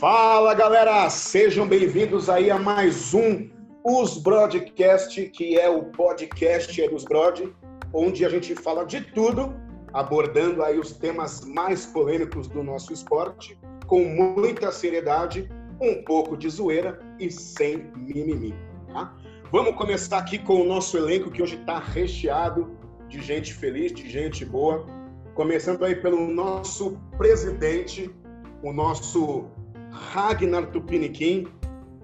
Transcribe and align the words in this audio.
Fala 0.00 0.54
galera, 0.54 1.10
sejam 1.10 1.68
bem-vindos 1.68 2.30
aí 2.30 2.50
a 2.50 2.58
mais 2.58 3.12
um 3.12 3.50
Os 3.84 4.16
Broadcast, 4.16 5.28
que 5.30 5.58
é 5.58 5.68
o 5.68 5.84
podcast 5.84 6.88
dos 6.88 7.04
Brod, 7.04 7.52
onde 7.92 8.24
a 8.24 8.30
gente 8.30 8.54
fala 8.54 8.86
de 8.86 9.02
tudo, 9.12 9.54
abordando 9.92 10.62
aí 10.62 10.78
os 10.78 10.92
temas 10.92 11.44
mais 11.44 11.84
polêmicos 11.84 12.48
do 12.48 12.62
nosso 12.62 12.90
esporte, 12.90 13.58
com 13.86 14.02
muita 14.02 14.72
seriedade, 14.72 15.46
um 15.78 16.02
pouco 16.04 16.38
de 16.38 16.48
zoeira 16.48 16.98
e 17.20 17.30
sem 17.30 17.92
mimimi. 17.94 18.54
Tá? 18.90 19.14
Vamos 19.52 19.76
começar 19.76 20.16
aqui 20.16 20.38
com 20.38 20.62
o 20.62 20.64
nosso 20.64 20.96
elenco 20.96 21.30
que 21.30 21.42
hoje 21.42 21.56
está 21.56 21.78
recheado 21.78 22.77
de 23.08 23.20
gente 23.20 23.54
feliz, 23.54 23.92
de 23.92 24.08
gente 24.08 24.44
boa. 24.44 24.84
Começando 25.34 25.84
aí 25.84 25.94
pelo 25.94 26.28
nosso 26.28 26.98
presidente, 27.16 28.10
o 28.62 28.72
nosso 28.72 29.46
Ragnar 29.90 30.66
Tupiniquim, 30.70 31.46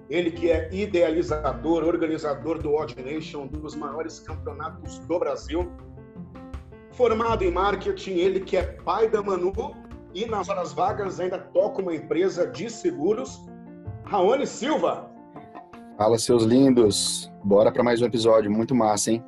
ele 0.09 0.31
que 0.31 0.51
é 0.51 0.69
idealizador, 0.71 1.83
organizador 1.83 2.61
do 2.61 2.73
Odd 2.73 2.95
Nation, 3.01 3.41
um 3.41 3.47
dos 3.47 3.75
maiores 3.75 4.19
campeonatos 4.19 4.99
do 4.99 5.19
Brasil. 5.19 5.71
Formado 6.91 7.43
em 7.43 7.51
marketing, 7.51 8.11
ele 8.11 8.39
que 8.39 8.55
é 8.55 8.63
pai 8.63 9.09
da 9.09 9.21
Manu 9.21 9.53
e 10.13 10.25
nas 10.25 10.47
horas 10.47 10.71
vagas 10.71 11.19
ainda 11.19 11.37
toca 11.37 11.81
uma 11.81 11.93
empresa 11.93 12.47
de 12.47 12.69
seguros. 12.69 13.45
Raoni 14.05 14.47
Silva. 14.47 15.11
Fala, 15.97 16.17
seus 16.17 16.43
lindos. 16.43 17.29
Bora 17.43 17.71
para 17.71 17.83
mais 17.83 18.01
um 18.01 18.05
episódio. 18.05 18.49
Muito 18.51 18.73
massa, 18.75 19.11
hein? 19.11 19.23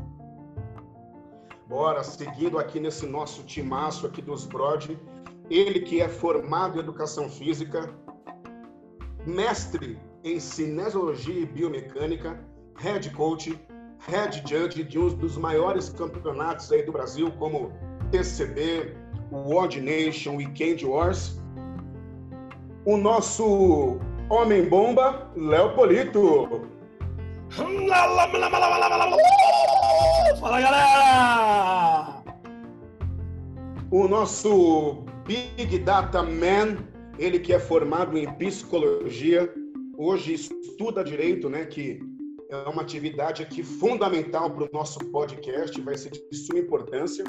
Bora, 1.67 2.01
seguindo 2.01 2.57
aqui 2.57 2.79
nesse 2.79 3.05
nosso 3.05 3.43
timaço 3.43 4.07
aqui 4.07 4.21
dos 4.21 4.45
Brod. 4.45 4.97
Ele 5.49 5.81
que 5.81 6.01
é 6.01 6.07
formado 6.07 6.77
em 6.77 6.79
educação 6.79 7.29
física, 7.29 7.93
mestre 9.25 9.99
em 10.23 10.39
cinesiologia 10.39 11.41
e 11.41 11.45
biomecânica, 11.45 12.39
head 12.77 13.09
coach, 13.11 13.59
head 13.99 14.43
judge 14.45 14.81
de 14.83 14.97
um 14.97 15.09
dos 15.09 15.37
maiores 15.37 15.89
campeonatos 15.89 16.71
aí 16.71 16.83
do 16.83 16.93
Brasil, 16.93 17.29
como 17.37 17.73
TCB, 18.11 18.95
Odd 19.31 19.81
Nation, 19.81 20.37
Weekend 20.37 20.85
Wars. 20.85 21.41
O 22.85 22.95
nosso 22.95 23.99
homem 24.29 24.69
bomba, 24.69 25.29
Léo 25.35 25.75
Polito. 25.75 26.69
Fala 30.39 30.61
galera! 30.61 32.23
O 33.89 34.07
nosso 34.07 35.03
Big 35.25 35.79
Data 35.79 36.21
Man, 36.21 36.77
ele 37.17 37.39
que 37.39 37.53
é 37.53 37.59
formado 37.59 38.15
em 38.15 38.31
psicologia, 38.35 39.51
hoje 39.97 40.35
estuda 40.35 41.03
direito, 41.03 41.49
né? 41.49 41.65
Que 41.65 41.99
é 42.49 42.69
uma 42.69 42.83
atividade 42.83 43.41
aqui 43.41 43.63
fundamental 43.63 44.51
para 44.51 44.65
o 44.65 44.69
nosso 44.71 44.99
podcast, 45.11 45.81
vai 45.81 45.97
ser 45.97 46.11
de 46.11 46.37
suma 46.37 46.59
importância. 46.59 47.23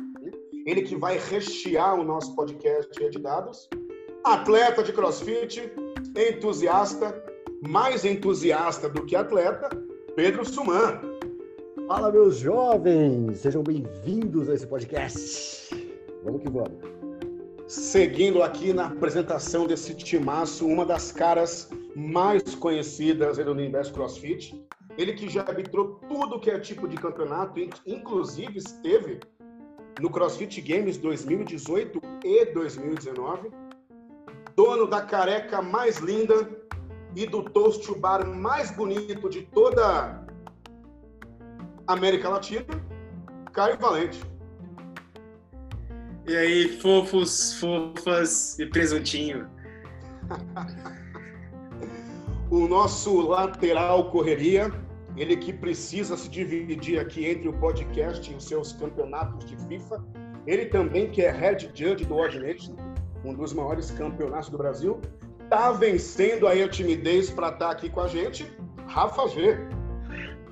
Ele 0.67 0.83
que 0.83 0.95
vai 0.95 1.17
rechear 1.19 1.98
o 1.98 2.05
nosso 2.05 2.36
podcast 2.36 3.11
de 3.11 3.19
dados. 3.19 3.70
Atleta 4.23 4.83
de 4.83 4.92
crossfit, 4.92 5.73
entusiasta, 6.14 7.25
mais 7.67 8.05
entusiasta 8.05 8.86
do 8.86 9.06
que 9.06 9.17
atleta, 9.17 9.70
Pedro 10.14 10.45
Suman. 10.45 11.08
Fala, 11.89 12.12
meus 12.12 12.36
jovens! 12.36 13.39
Sejam 13.39 13.62
bem-vindos 13.62 14.50
a 14.50 14.55
esse 14.55 14.67
podcast. 14.67 15.75
Vamos 16.22 16.42
que 16.42 16.50
vamos. 16.50 16.83
Seguindo 17.67 18.42
aqui 18.42 18.75
na 18.75 18.89
apresentação 18.89 19.67
desse 19.67 19.95
timaço, 19.95 20.67
uma 20.67 20.84
das 20.84 21.11
caras 21.11 21.70
mais 21.97 22.55
conhecidas 22.55 23.39
do 23.39 23.50
universo 23.53 23.95
CrossFit. 23.95 24.62
Ele 24.98 25.14
que 25.14 25.30
já 25.30 25.40
arbitrou 25.40 25.98
tudo 26.07 26.39
que 26.39 26.51
é 26.51 26.61
tipo 26.61 26.86
de 26.86 26.98
campeonato, 26.98 27.58
inclusive 27.86 28.58
esteve 28.58 29.20
no 29.98 30.11
CrossFit 30.11 30.61
Games 30.61 30.98
2018 30.98 32.02
e 32.23 32.45
2019. 32.52 33.51
Dono 34.55 34.86
da 34.86 35.01
careca 35.01 35.62
mais 35.62 35.96
linda 36.01 36.51
e 37.17 37.24
do 37.24 37.45
toast 37.45 37.91
bar 37.98 38.27
mais 38.27 38.70
bonito 38.73 39.30
de 39.30 39.41
toda 39.46 40.27
América 41.88 42.28
Latina, 42.28 42.66
Caio 43.52 43.78
Valente. 43.78 44.22
E 46.26 46.36
aí, 46.36 46.78
fofos, 46.80 47.54
fofas 47.54 48.58
e 48.58 48.66
presuntinho. 48.66 49.48
o 52.50 52.68
nosso 52.68 53.22
lateral 53.22 54.10
correria, 54.10 54.70
ele 55.16 55.34
que 55.38 55.50
precisa 55.50 56.14
se 56.14 56.28
dividir 56.28 57.00
aqui 57.00 57.24
entre 57.24 57.48
o 57.48 57.54
podcast 57.54 58.30
e 58.30 58.34
os 58.34 58.44
seus 58.44 58.74
campeonatos 58.74 59.46
de 59.46 59.56
FIFA. 59.66 60.05
Ele 60.46 60.66
também 60.66 61.10
que 61.10 61.22
é 61.22 61.30
head 61.30 61.70
judge 61.74 62.05
do 62.05 62.14
Odd 62.14 62.38
Nation, 62.38 62.76
um 63.24 63.32
dos 63.32 63.55
maiores 63.55 63.90
campeonatos 63.90 64.50
do 64.50 64.58
Brasil, 64.58 65.00
tá 65.48 65.72
vencendo 65.72 66.46
aí 66.46 66.62
a 66.62 66.68
timidez 66.68 67.30
para 67.30 67.48
estar 67.48 67.66
tá 67.66 67.72
aqui 67.72 67.88
com 67.88 68.00
a 68.00 68.08
gente, 68.08 68.46
Rafa 68.86 69.26
G. 69.28 69.77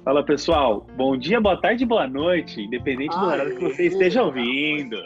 Fala 0.06 0.24
pessoal, 0.24 0.86
bom 0.96 1.16
dia, 1.16 1.40
boa 1.40 1.60
tarde, 1.60 1.84
boa 1.84 2.06
noite, 2.06 2.60
independente 2.60 3.18
do 3.18 3.26
horário 3.26 3.56
que 3.56 3.64
você 3.64 3.86
esteja 3.88 4.22
ouvindo. 4.22 4.96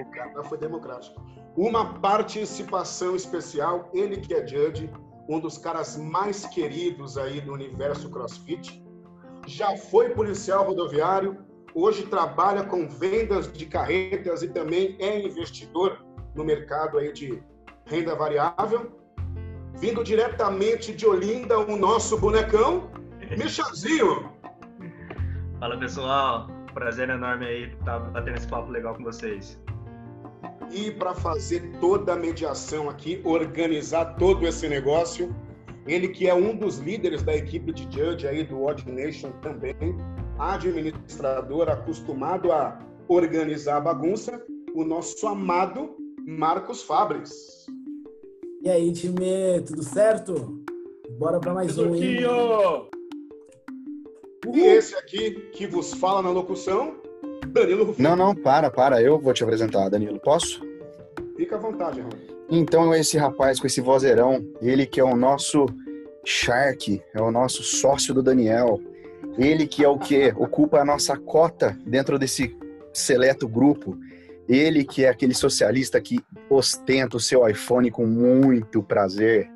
o 0.00 0.10
cara 0.10 0.42
foi 0.44 0.56
democrático. 0.56 1.22
Uma 1.54 2.00
participação 2.00 3.14
especial, 3.14 3.90
ele 3.92 4.16
que 4.16 4.32
é 4.32 4.46
judge, 4.46 4.88
um 5.28 5.38
dos 5.38 5.58
caras 5.58 5.98
mais 5.98 6.46
queridos 6.46 7.18
aí 7.18 7.42
do 7.42 7.52
universo 7.52 8.08
CrossFit. 8.10 8.82
Já 9.46 9.76
foi 9.76 10.08
policial 10.08 10.64
rodoviário, 10.64 11.44
hoje 11.74 12.06
trabalha 12.06 12.64
com 12.64 12.88
vendas 12.88 13.52
de 13.52 13.66
carretas 13.66 14.42
e 14.42 14.48
também 14.48 14.96
é 14.98 15.20
investidor 15.20 16.02
no 16.34 16.42
mercado 16.42 16.96
aí 16.96 17.12
de 17.12 17.42
renda 17.84 18.14
variável. 18.14 19.03
Vindo 19.74 20.04
diretamente 20.04 20.94
de 20.94 21.06
Olinda, 21.06 21.58
o 21.58 21.76
nosso 21.76 22.18
bonecão, 22.18 22.90
Michalzinho. 23.36 24.30
Fala 25.58 25.78
pessoal, 25.78 26.48
prazer 26.72 27.08
enorme 27.10 27.46
aí 27.46 27.64
estar 27.64 27.98
tá 27.98 27.98
batendo 27.98 28.36
esse 28.36 28.46
papo 28.48 28.70
legal 28.70 28.94
com 28.94 29.02
vocês. 29.02 29.60
E 30.70 30.90
para 30.90 31.14
fazer 31.14 31.72
toda 31.80 32.14
a 32.14 32.16
mediação 32.16 32.88
aqui, 32.88 33.20
organizar 33.24 34.16
todo 34.16 34.46
esse 34.46 34.68
negócio, 34.68 35.34
ele 35.86 36.08
que 36.08 36.28
é 36.28 36.34
um 36.34 36.56
dos 36.56 36.78
líderes 36.78 37.22
da 37.22 37.34
equipe 37.34 37.72
de 37.72 37.82
judge 37.84 38.26
aí 38.26 38.44
do 38.44 38.64
Odd 38.64 38.90
Nation 38.90 39.30
também, 39.42 39.74
administrador 40.38 41.68
acostumado 41.68 42.52
a 42.52 42.78
organizar 43.08 43.76
a 43.76 43.80
bagunça, 43.80 44.42
o 44.74 44.84
nosso 44.84 45.26
amado 45.26 45.96
Marcos 46.26 46.82
Fabres. 46.82 47.53
E 48.64 48.70
aí, 48.70 48.90
time, 48.92 49.60
tudo 49.66 49.82
certo? 49.82 50.58
Bora 51.18 51.38
para 51.38 51.52
mais 51.52 51.76
um. 51.76 51.94
Hein? 51.94 52.20
E 54.54 54.60
esse 54.62 54.94
aqui 54.94 55.32
que 55.52 55.66
vos 55.66 55.92
fala 55.92 56.22
na 56.22 56.30
locução, 56.30 56.94
Danilo 57.48 57.84
Rufino. 57.84 58.08
Não, 58.08 58.16
não, 58.16 58.34
para, 58.34 58.70
para. 58.70 59.02
Eu 59.02 59.18
vou 59.18 59.34
te 59.34 59.44
apresentar, 59.44 59.90
Danilo. 59.90 60.18
Posso? 60.18 60.62
Fica 61.36 61.56
à 61.56 61.58
vontade, 61.58 62.00
Raul. 62.00 62.14
Então, 62.48 62.94
esse 62.94 63.18
rapaz 63.18 63.60
com 63.60 63.66
esse 63.66 63.82
vozeirão, 63.82 64.42
ele 64.62 64.86
que 64.86 64.98
é 64.98 65.04
o 65.04 65.14
nosso 65.14 65.66
Shark, 66.24 67.02
é 67.12 67.20
o 67.20 67.30
nosso 67.30 67.62
sócio 67.62 68.14
do 68.14 68.22
Daniel. 68.22 68.80
Ele 69.36 69.66
que 69.66 69.84
é 69.84 69.88
o 69.88 69.98
que 69.98 70.32
ocupa 70.38 70.80
a 70.80 70.86
nossa 70.86 71.18
cota 71.18 71.78
dentro 71.84 72.18
desse 72.18 72.56
seleto 72.94 73.46
grupo. 73.46 73.94
Ele 74.48 74.84
que 74.84 75.04
é 75.04 75.08
aquele 75.08 75.34
socialista 75.34 76.00
que 76.00 76.24
ostenta 76.50 77.16
o 77.16 77.20
seu 77.20 77.48
iPhone 77.48 77.90
com 77.90 78.06
muito 78.06 78.82
prazer. 78.82 79.50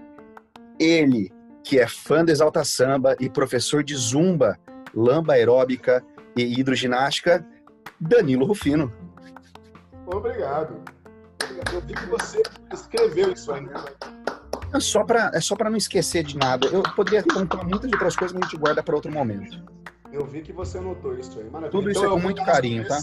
Ele 0.79 1.31
que 1.62 1.79
é 1.79 1.87
fã 1.87 2.25
do 2.25 2.31
Exalta 2.31 2.64
Samba 2.64 3.14
e 3.20 3.29
professor 3.29 3.85
de 3.85 3.94
zumba 3.94 4.58
lamba 4.94 5.35
aeróbica 5.35 6.05
e 6.37 6.58
hidroginástica, 6.58 7.46
Danilo 8.00 8.46
Rufino. 8.46 8.93
Obrigado. 10.06 10.82
Eu 11.73 11.81
vi 11.82 11.94
que 11.94 12.06
você 12.06 12.43
escreveu 12.73 13.32
isso 13.32 13.52
aí, 13.52 13.62
né? 13.62 13.75
É 14.75 14.81
só 14.81 15.02
para 15.02 15.31
é 15.34 15.41
só 15.41 15.56
para 15.56 15.70
não 15.70 15.76
esquecer 15.76 16.23
de 16.23 16.37
nada. 16.37 16.67
Eu 16.69 16.82
poderia 16.94 17.23
contar 17.23 17.64
muitas 17.64 17.91
outras 17.93 18.17
coisas, 18.17 18.34
mas 18.34 18.46
a 18.46 18.50
gente 18.50 18.58
guarda 18.58 18.82
para 18.82 18.94
outro 18.94 19.11
momento. 19.11 19.62
Eu 20.12 20.26
vi 20.26 20.43
que 20.43 20.52
você 20.52 20.79
anotou 20.79 21.17
isso 21.19 21.38
aí. 21.38 21.44
Maravilha. 21.44 21.70
Tudo 21.70 21.91
então, 21.91 22.02
isso 22.02 22.11
é 22.11 22.14
com 22.14 22.20
muito 22.20 22.44
carinho, 22.44 22.87
tá? 22.87 22.99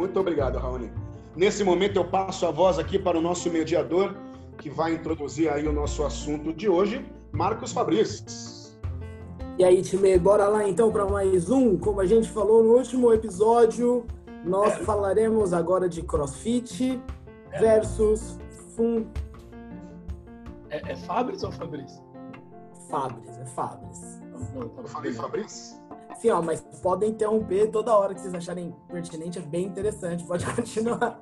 Muito 0.00 0.18
obrigado, 0.18 0.58
Raoni. 0.58 0.90
Nesse 1.36 1.62
momento 1.62 1.96
eu 1.96 2.04
passo 2.06 2.46
a 2.46 2.50
voz 2.50 2.78
aqui 2.78 2.98
para 2.98 3.18
o 3.18 3.20
nosso 3.20 3.50
mediador, 3.50 4.14
que 4.56 4.70
vai 4.70 4.94
introduzir 4.94 5.52
aí 5.52 5.68
o 5.68 5.74
nosso 5.74 6.02
assunto 6.06 6.54
de 6.54 6.70
hoje, 6.70 7.04
Marcos 7.30 7.70
Fabrício. 7.70 8.24
E 9.58 9.62
aí, 9.62 9.82
time, 9.82 10.16
bora 10.18 10.48
lá 10.48 10.66
então 10.66 10.90
para 10.90 11.04
mais 11.04 11.50
um. 11.50 11.76
Como 11.76 12.00
a 12.00 12.06
gente 12.06 12.30
falou 12.30 12.64
no 12.64 12.78
último 12.78 13.12
episódio, 13.12 14.06
Nós 14.42 14.74
falaremos 14.86 15.52
agora 15.52 15.86
de 15.86 16.00
CrossFit 16.00 16.98
versus 17.60 18.38
Fun 18.74 19.04
É, 20.70 20.92
é 20.92 20.96
Fabris 20.96 21.42
ou 21.42 21.52
Fabrício? 21.52 22.02
Fabris, 22.88 23.36
é 23.36 23.44
Fabris. 23.44 24.18
Não, 24.54 24.66
tá 24.70 24.80
Eu 24.80 24.88
falei 24.88 25.12
Fabrício? 25.12 25.79
Sim, 26.20 26.28
ó, 26.30 26.42
mas 26.42 26.60
podem 26.82 27.10
interromper 27.10 27.70
toda 27.70 27.96
hora 27.96 28.14
que 28.14 28.20
vocês 28.20 28.34
acharem 28.34 28.74
pertinente, 28.88 29.38
é 29.38 29.42
bem 29.42 29.64
interessante. 29.64 30.22
Pode 30.24 30.44
continuar. 30.54 31.18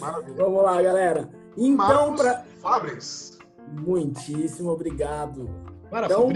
Maravilha. 0.00 0.34
Vamos 0.36 0.62
lá, 0.64 0.82
galera. 0.82 1.28
Então, 1.56 2.16
para 2.16 2.44
Fabris. 2.60 3.38
muitíssimo 3.72 4.70
obrigado. 4.70 5.48
Para, 5.88 6.06
Então-. 6.06 6.32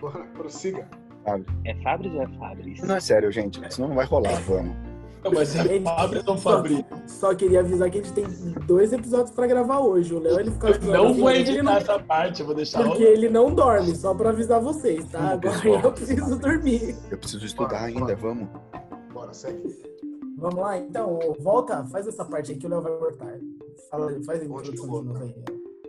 Bora, 0.00 0.24
prossiga. 0.34 0.86
É 1.64 1.74
Fabris 1.82 2.12
ou 2.14 2.22
é 2.22 2.28
Fabris? 2.38 2.82
Não 2.82 2.96
é 2.96 3.00
sério, 3.00 3.32
gente. 3.32 3.60
Senão 3.72 3.88
não 3.88 3.96
vai 3.96 4.04
rolar, 4.04 4.38
vamos. 4.42 4.76
Não, 5.24 5.32
mas 5.32 5.54
é 5.56 5.80
ou 6.26 6.36
só- 6.36 6.50
Fabrício? 6.52 6.84
Só 7.06 7.34
queria 7.34 7.60
avisar 7.60 7.90
que 7.90 7.98
a 7.98 8.02
gente 8.02 8.12
tem 8.12 8.24
dois 8.66 8.92
episódios 8.92 9.30
para 9.30 9.46
gravar 9.46 9.80
hoje. 9.80 10.14
O 10.14 10.18
Léo 10.20 10.38
ele 10.40 10.50
fica 10.50 10.68
Eu 10.68 10.92
não 10.92 11.14
vou 11.14 11.30
ele 11.30 11.40
editar 11.40 11.62
não- 11.62 11.72
essa 11.76 11.98
parte, 11.98 12.40
eu 12.40 12.46
vou 12.46 12.54
deixar 12.54 12.84
Porque 12.84 13.02
ele 13.02 13.28
não 13.28 13.54
dorme, 13.54 13.94
só 13.96 14.14
para 14.14 14.30
avisar 14.30 14.60
vocês, 14.60 15.04
tá? 15.10 15.18
Hum, 15.18 15.26
Agora 15.28 15.40
pessoal. 15.60 15.80
eu 15.82 15.92
preciso 15.92 16.38
dormir. 16.38 16.96
Eu 17.10 17.18
preciso 17.18 17.46
estudar 17.46 17.68
Bora, 17.68 17.84
ainda, 17.86 18.00
bora. 18.00 18.16
vamos. 18.16 18.48
Bora, 19.12 19.32
segue. 19.32 19.82
Vamos 20.36 20.56
lá, 20.60 20.76
então. 20.78 21.18
Volta, 21.40 21.84
faz 21.86 22.06
essa 22.06 22.24
parte 22.24 22.52
aí 22.52 22.58
que 22.58 22.66
o 22.66 22.70
Léo 22.70 22.82
vai 22.82 22.92
cortar. 22.98 23.38
Fala, 23.90 24.12
faz 24.26 24.40
a 24.42 24.44
introdução 24.44 24.74
de 24.74 25.08
novo 25.08 25.22
aí. 25.22 25.34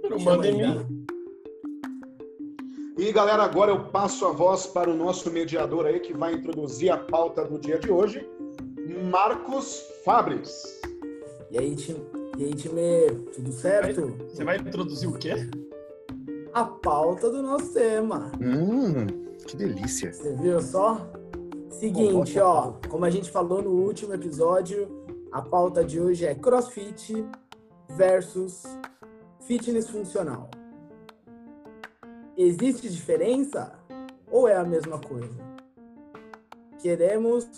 Não 0.10 0.20
manda 0.20 0.48
em 0.48 0.58
mim. 0.58 1.06
E 2.98 3.12
galera, 3.12 3.44
agora 3.44 3.72
eu 3.72 3.86
passo 3.90 4.26
a 4.26 4.32
voz 4.32 4.66
para 4.68 4.90
o 4.90 4.96
nosso 4.96 5.30
mediador 5.30 5.86
aí 5.86 6.00
que 6.00 6.14
vai 6.14 6.34
introduzir 6.34 6.90
a 6.90 6.98
pauta 6.98 7.44
do 7.44 7.60
dia 7.60 7.78
de 7.78 7.92
hoje, 7.92 8.26
Marcos 8.86 9.84
Fabris. 10.04 10.82
E 11.50 11.58
aí, 11.58 11.76
time, 11.76 12.00
e 12.38 12.44
aí, 12.44 12.54
time, 12.54 13.26
tudo 13.34 13.52
certo? 13.52 14.16
Você 14.30 14.44
vai 14.44 14.58
introduzir 14.58 15.10
o 15.10 15.14
quê? 15.14 15.34
A 16.54 16.64
pauta 16.64 17.30
do 17.32 17.42
nosso 17.42 17.74
tema. 17.74 18.32
Hum, 18.40 19.08
que 19.48 19.58
delícia. 19.58 20.14
Você 20.14 20.34
viu 20.36 20.62
só? 20.62 21.12
Seguinte, 21.70 22.40
ó, 22.40 22.74
como 22.88 23.06
a 23.06 23.10
gente 23.10 23.32
falou 23.32 23.62
no 23.62 23.72
último 23.72 24.14
episódio, 24.14 24.88
a 25.32 25.42
pauta 25.42 25.84
de 25.84 26.00
hoje 26.00 26.26
é 26.26 26.36
CrossFit 26.36 27.26
versus 27.90 28.64
fitness 29.42 29.90
funcional. 29.90 30.50
Existe 32.38 32.90
diferença 32.90 33.74
ou 34.30 34.48
é 34.48 34.56
a 34.56 34.64
mesma 34.64 35.00
coisa? 35.00 35.36
Queremos 36.80 37.50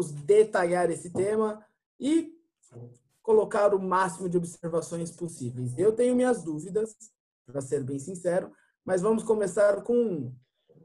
vamos 0.00 0.12
detalhar 0.12 0.90
esse 0.90 1.10
tema 1.10 1.64
e 1.98 2.32
colocar 3.22 3.74
o 3.74 3.78
máximo 3.78 4.28
de 4.28 4.38
observações 4.38 5.10
possíveis. 5.10 5.76
Eu 5.76 5.92
tenho 5.92 6.16
minhas 6.16 6.42
dúvidas, 6.42 6.96
para 7.46 7.60
ser 7.60 7.84
bem 7.84 7.98
sincero, 7.98 8.50
mas 8.84 9.02
vamos 9.02 9.22
começar 9.22 9.82
com 9.82 10.34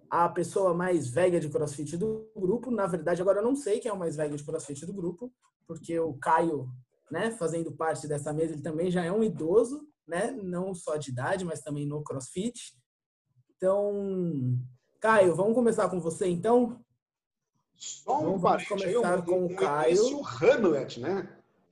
a 0.09 0.27
pessoa 0.27 0.73
mais 0.73 1.09
velha 1.09 1.39
de 1.39 1.50
CrossFit 1.50 1.95
do 1.95 2.29
grupo. 2.35 2.69
Na 2.69 2.85
verdade, 2.88 3.21
agora 3.21 3.39
eu 3.39 3.44
não 3.44 3.56
sei 3.56 3.79
quem 3.79 3.89
é 3.89 3.94
o 3.94 3.97
mais 3.97 4.17
velho 4.17 4.35
de 4.35 4.44
CrossFit 4.44 4.85
do 4.85 4.94
grupo, 4.94 5.31
porque 5.65 5.97
o 5.97 6.13
Caio, 6.15 6.67
né, 7.09 7.31
fazendo 7.31 7.71
parte 7.71 8.07
dessa 8.07 8.33
mesa, 8.33 8.53
ele 8.53 8.62
também 8.62 8.91
já 8.91 9.03
é 9.03 9.12
um 9.12 9.23
idoso, 9.23 9.88
né, 10.06 10.31
não 10.31 10.75
só 10.75 10.97
de 10.97 11.09
idade, 11.09 11.45
mas 11.45 11.62
também 11.62 11.88
no 11.88 12.03
CrossFit. 12.03 12.75
Então, 13.56 14.59
Caio, 15.00 15.35
vamos 15.35 15.56
começar 15.56 15.89
com 15.89 16.01
você 16.01 16.27
então? 16.27 16.85
Só 17.77 18.19
um 18.19 18.24
Vamos 18.25 18.42
parente 18.42 18.74
aí, 18.86 18.94
começar 18.94 19.22
com 19.25 19.45
o 19.45 19.56
Caio. 19.56 19.92
início 19.95 20.22
Hamlet, 20.25 21.00
né? 21.00 21.30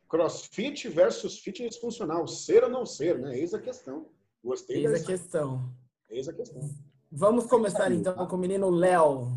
Crossfit 0.09 0.87
versus 0.89 1.39
fitness 1.39 1.77
funcional. 1.77 2.27
Ser 2.27 2.63
ou 2.63 2.69
não 2.69 2.85
ser, 2.85 3.17
né? 3.19 3.37
Eis 3.37 3.53
a 3.53 3.59
questão. 3.59 4.05
Gostei 4.43 4.77
Eis 4.77 4.85
a 4.85 4.89
dessa. 4.93 5.05
questão. 5.05 5.69
Eis 6.09 6.27
a 6.27 6.33
questão. 6.33 6.69
Vamos 7.11 7.45
começar 7.45 7.91
então 7.91 8.27
com 8.27 8.35
o 8.35 8.39
menino 8.39 8.69
Léo. 8.69 9.27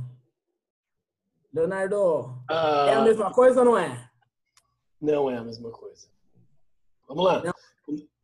Leonardo, 1.53 2.35
Ah, 2.51 2.87
é 2.89 2.95
a 2.95 3.03
mesma 3.03 3.33
coisa 3.33 3.61
ou 3.61 3.65
não 3.65 3.79
é? 3.79 4.11
Não 5.01 5.31
é 5.31 5.37
a 5.39 5.45
mesma 5.45 5.71
coisa. 5.71 6.09
Vamos 7.09 7.25
lá. 7.25 7.43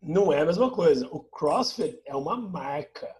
Não. 0.02 0.32
é 0.32 0.40
a 0.40 0.44
mesma 0.44 0.70
coisa. 0.70 1.06
O 1.10 1.20
CrossFit 1.20 2.02
é 2.04 2.14
uma 2.14 2.36
marca. 2.36 3.14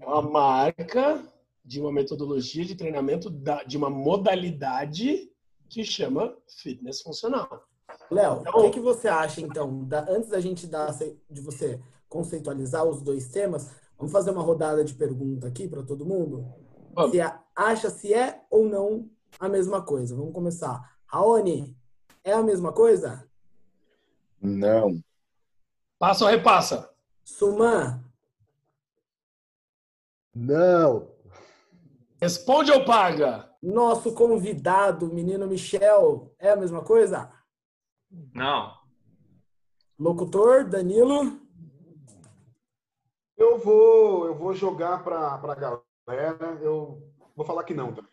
É 0.00 0.06
uma 0.06 0.20
marca 0.22 1.22
de 1.70 1.80
uma 1.80 1.92
metodologia 1.92 2.64
de 2.64 2.74
treinamento 2.74 3.30
da- 3.30 3.62
de 3.62 3.76
uma 3.76 3.88
modalidade 3.88 5.30
que 5.68 5.84
chama 5.84 6.36
fitness 6.48 7.00
funcional. 7.00 7.64
Léo, 8.10 8.42
Tá 8.42 8.50
o 8.50 8.52
bom. 8.54 8.62
que, 8.62 8.70
que 8.70 8.80
você 8.80 9.06
acha, 9.06 9.40
então, 9.40 9.84
da- 9.84 10.04
antes 10.10 10.28
da 10.30 10.40
gente 10.40 10.66
dar, 10.66 10.90
de 11.30 11.40
você 11.40 11.80
conceitualizar 12.08 12.84
os 12.84 13.00
dois 13.00 13.28
temas, 13.28 13.70
vamos 13.96 14.10
fazer 14.10 14.32
uma 14.32 14.42
rodada 14.42 14.84
de 14.84 14.94
pergunta 14.94 15.46
aqui 15.46 15.68
para 15.68 15.84
todo 15.84 16.04
mundo? 16.04 16.44
Vamos. 16.92 17.12
Você 17.12 17.20
a- 17.20 17.40
acha 17.54 17.88
se 17.88 18.12
é 18.12 18.42
ou 18.50 18.68
não 18.68 19.08
a 19.38 19.48
mesma 19.48 19.80
coisa? 19.80 20.16
Vamos 20.16 20.34
começar. 20.34 20.96
Raoni, 21.06 21.76
é 22.24 22.32
a 22.32 22.42
mesma 22.42 22.72
coisa? 22.72 23.24
Não. 24.42 25.00
Passa 26.00 26.24
ou 26.24 26.30
repassa? 26.32 26.90
Suman, 27.24 28.02
Não. 30.34 31.08
Responde 32.20 32.70
ou 32.70 32.84
paga? 32.84 33.50
nosso 33.62 34.14
convidado, 34.14 35.12
menino 35.12 35.46
Michel, 35.46 36.34
é 36.38 36.50
a 36.50 36.56
mesma 36.56 36.82
coisa? 36.82 37.30
Não. 38.34 38.74
Locutor, 39.98 40.68
Danilo, 40.68 41.38
Eu 43.36 43.58
vou, 43.58 44.26
eu 44.26 44.34
vou 44.34 44.54
jogar 44.54 45.04
para 45.04 45.34
a 45.34 45.54
galera. 45.54 46.58
Eu 46.62 47.02
vou 47.36 47.44
falar 47.44 47.64
que 47.64 47.74
não 47.74 47.92
também. 47.92 48.10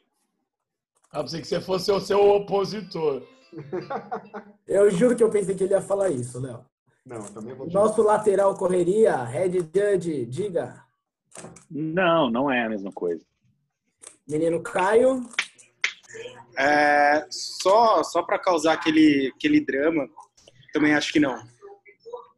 Ah, 1.11 1.21
pensei 1.21 1.41
que 1.41 1.47
você 1.47 1.61
fosse 1.61 1.91
o 1.91 1.99
seu 1.99 2.19
opositor. 2.19 3.23
eu 4.67 4.89
juro 4.91 5.15
que 5.15 5.23
eu 5.23 5.29
pensei 5.29 5.55
que 5.55 5.63
ele 5.63 5.73
ia 5.73 5.81
falar 5.81 6.09
isso, 6.09 6.39
Léo. 6.39 6.65
Não, 7.05 7.21
também 7.21 7.55
vou 7.55 7.69
Nosso 7.69 8.01
lateral 8.03 8.53
correria, 8.55 9.23
Red 9.23 9.51
Judge, 9.73 10.25
diga. 10.25 10.83
Não, 11.71 12.29
não 12.29 12.51
é 12.51 12.65
a 12.65 12.69
mesma 12.69 12.91
coisa. 12.91 13.25
Menino 14.27 14.61
Caio, 14.61 15.23
É, 16.57 17.25
só 17.29 18.03
só 18.03 18.23
para 18.23 18.39
causar 18.39 18.73
aquele, 18.73 19.31
aquele 19.35 19.61
drama, 19.61 20.09
também 20.73 20.93
acho 20.93 21.13
que 21.13 21.19
não. 21.19 21.41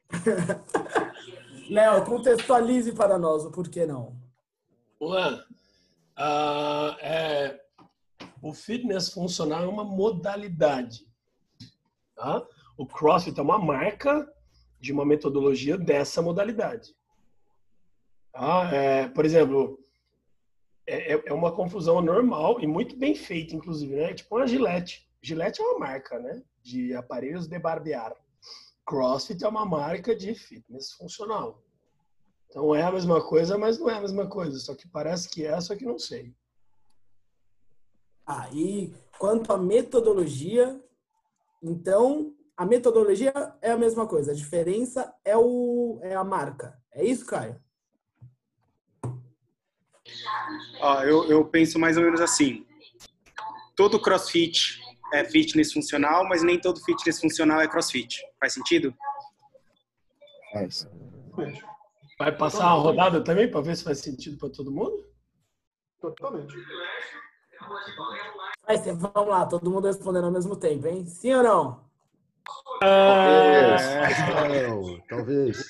Léo, 1.70 2.06
contextualize 2.06 2.92
para 2.94 3.18
nós 3.18 3.46
o 3.46 3.52
porquê 3.52 3.86
não. 3.86 4.16
Luan, 5.00 5.44
ah, 6.16 6.98
é, 7.00 7.60
o 8.42 8.54
fitness 8.54 9.10
funcional 9.10 9.64
é 9.64 9.68
uma 9.68 9.84
modalidade. 9.84 11.08
Tá? 12.16 12.46
O 12.78 12.86
CrossFit 12.86 13.40
é 13.40 13.44
uma 13.44 13.58
marca 13.58 14.28
de 14.80 14.92
uma 14.92 15.06
metodologia 15.06 15.78
dessa 15.78 16.22
modalidade. 16.22 16.94
Tá? 18.32 18.70
É, 18.74 19.08
por 19.08 19.26
exemplo, 19.26 19.80
é, 20.90 21.14
é- 21.14 21.24
é 21.28 21.34
uma 21.34 21.52
confusão 21.56 22.02
normal 22.02 22.60
e 22.60 22.68
muito 22.68 22.96
bem 22.98 23.16
feita, 23.16 23.56
inclusive, 23.56 23.96
né? 23.96 24.14
Tipo 24.14 24.38
uma 24.38 24.48
Gillette. 24.48 25.08
Gillette 25.22 25.62
é 25.62 25.64
uma 25.64 25.80
marca, 25.80 26.18
né? 26.20 26.42
De 26.64 26.94
aparelhos 26.96 27.48
de 27.48 27.60
barbear. 27.60 28.16
CrossFit 28.86 29.44
é 29.44 29.48
uma 29.48 29.66
marca 29.66 30.16
de 30.16 30.34
fitness 30.34 30.94
funcional. 30.94 31.64
Então 32.50 32.74
é 32.76 32.82
a 32.82 32.92
mesma 32.92 33.24
coisa, 33.24 33.58
mas 33.58 33.78
não 33.78 33.90
é 33.90 33.96
a 33.96 34.02
mesma 34.02 34.28
coisa. 34.28 34.58
Só 34.58 34.74
que 34.74 34.88
parece 34.88 35.30
que 35.30 35.46
é, 35.46 35.60
só 35.62 35.76
que 35.76 35.86
não 35.86 36.00
sei. 36.00 36.34
Aí, 38.26 38.94
quanto 39.20 39.54
à 39.54 39.58
metodologia, 39.58 40.84
então, 41.62 42.34
a 42.56 42.66
metodologia 42.66 43.34
é 43.62 43.72
a 43.72 43.78
mesma 43.78 44.08
coisa. 44.08 44.32
A 44.32 44.36
diferença 44.36 45.14
é, 45.24 45.36
o, 45.38 46.00
é 46.02 46.16
a 46.16 46.24
marca. 46.24 46.80
É 46.92 47.04
isso, 47.04 47.26
Caio? 47.26 47.62
Ó, 50.82 51.04
eu, 51.04 51.30
eu 51.30 51.46
penso 51.46 51.80
mais 51.80 51.98
ou 51.98 52.04
menos 52.04 52.22
assim. 52.22 52.66
Todo 53.76 54.02
crossfit 54.02 54.82
é 55.14 55.24
fitness 55.24 55.74
funcional, 55.74 56.28
mas 56.28 56.44
nem 56.44 56.60
todo 56.60 56.84
fitness 56.84 57.20
funcional 57.20 57.62
é 57.62 57.68
crossfit. 57.68 58.22
Faz 58.40 58.54
sentido? 58.54 58.94
Mas, 60.54 60.88
Vai 62.20 62.36
passar 62.36 62.66
uma 62.76 62.84
rodada 62.84 63.24
também 63.24 63.50
para 63.50 63.62
ver 63.62 63.78
se 63.78 63.84
faz 63.86 64.00
sentido 64.00 64.38
para 64.38 64.50
todo 64.50 64.70
mundo? 64.70 65.08
Totalmente. 66.02 66.54
Vamos 68.98 69.30
lá, 69.30 69.46
todo 69.46 69.72
mundo 69.72 69.88
respondendo 69.88 70.26
ao 70.26 70.32
mesmo 70.32 70.56
tempo, 70.56 70.86
hein? 70.86 71.06
Sim 71.06 71.36
ou 71.36 71.44
não? 71.44 71.90
Talvez. 72.82 73.82
Talvez. 75.08 75.70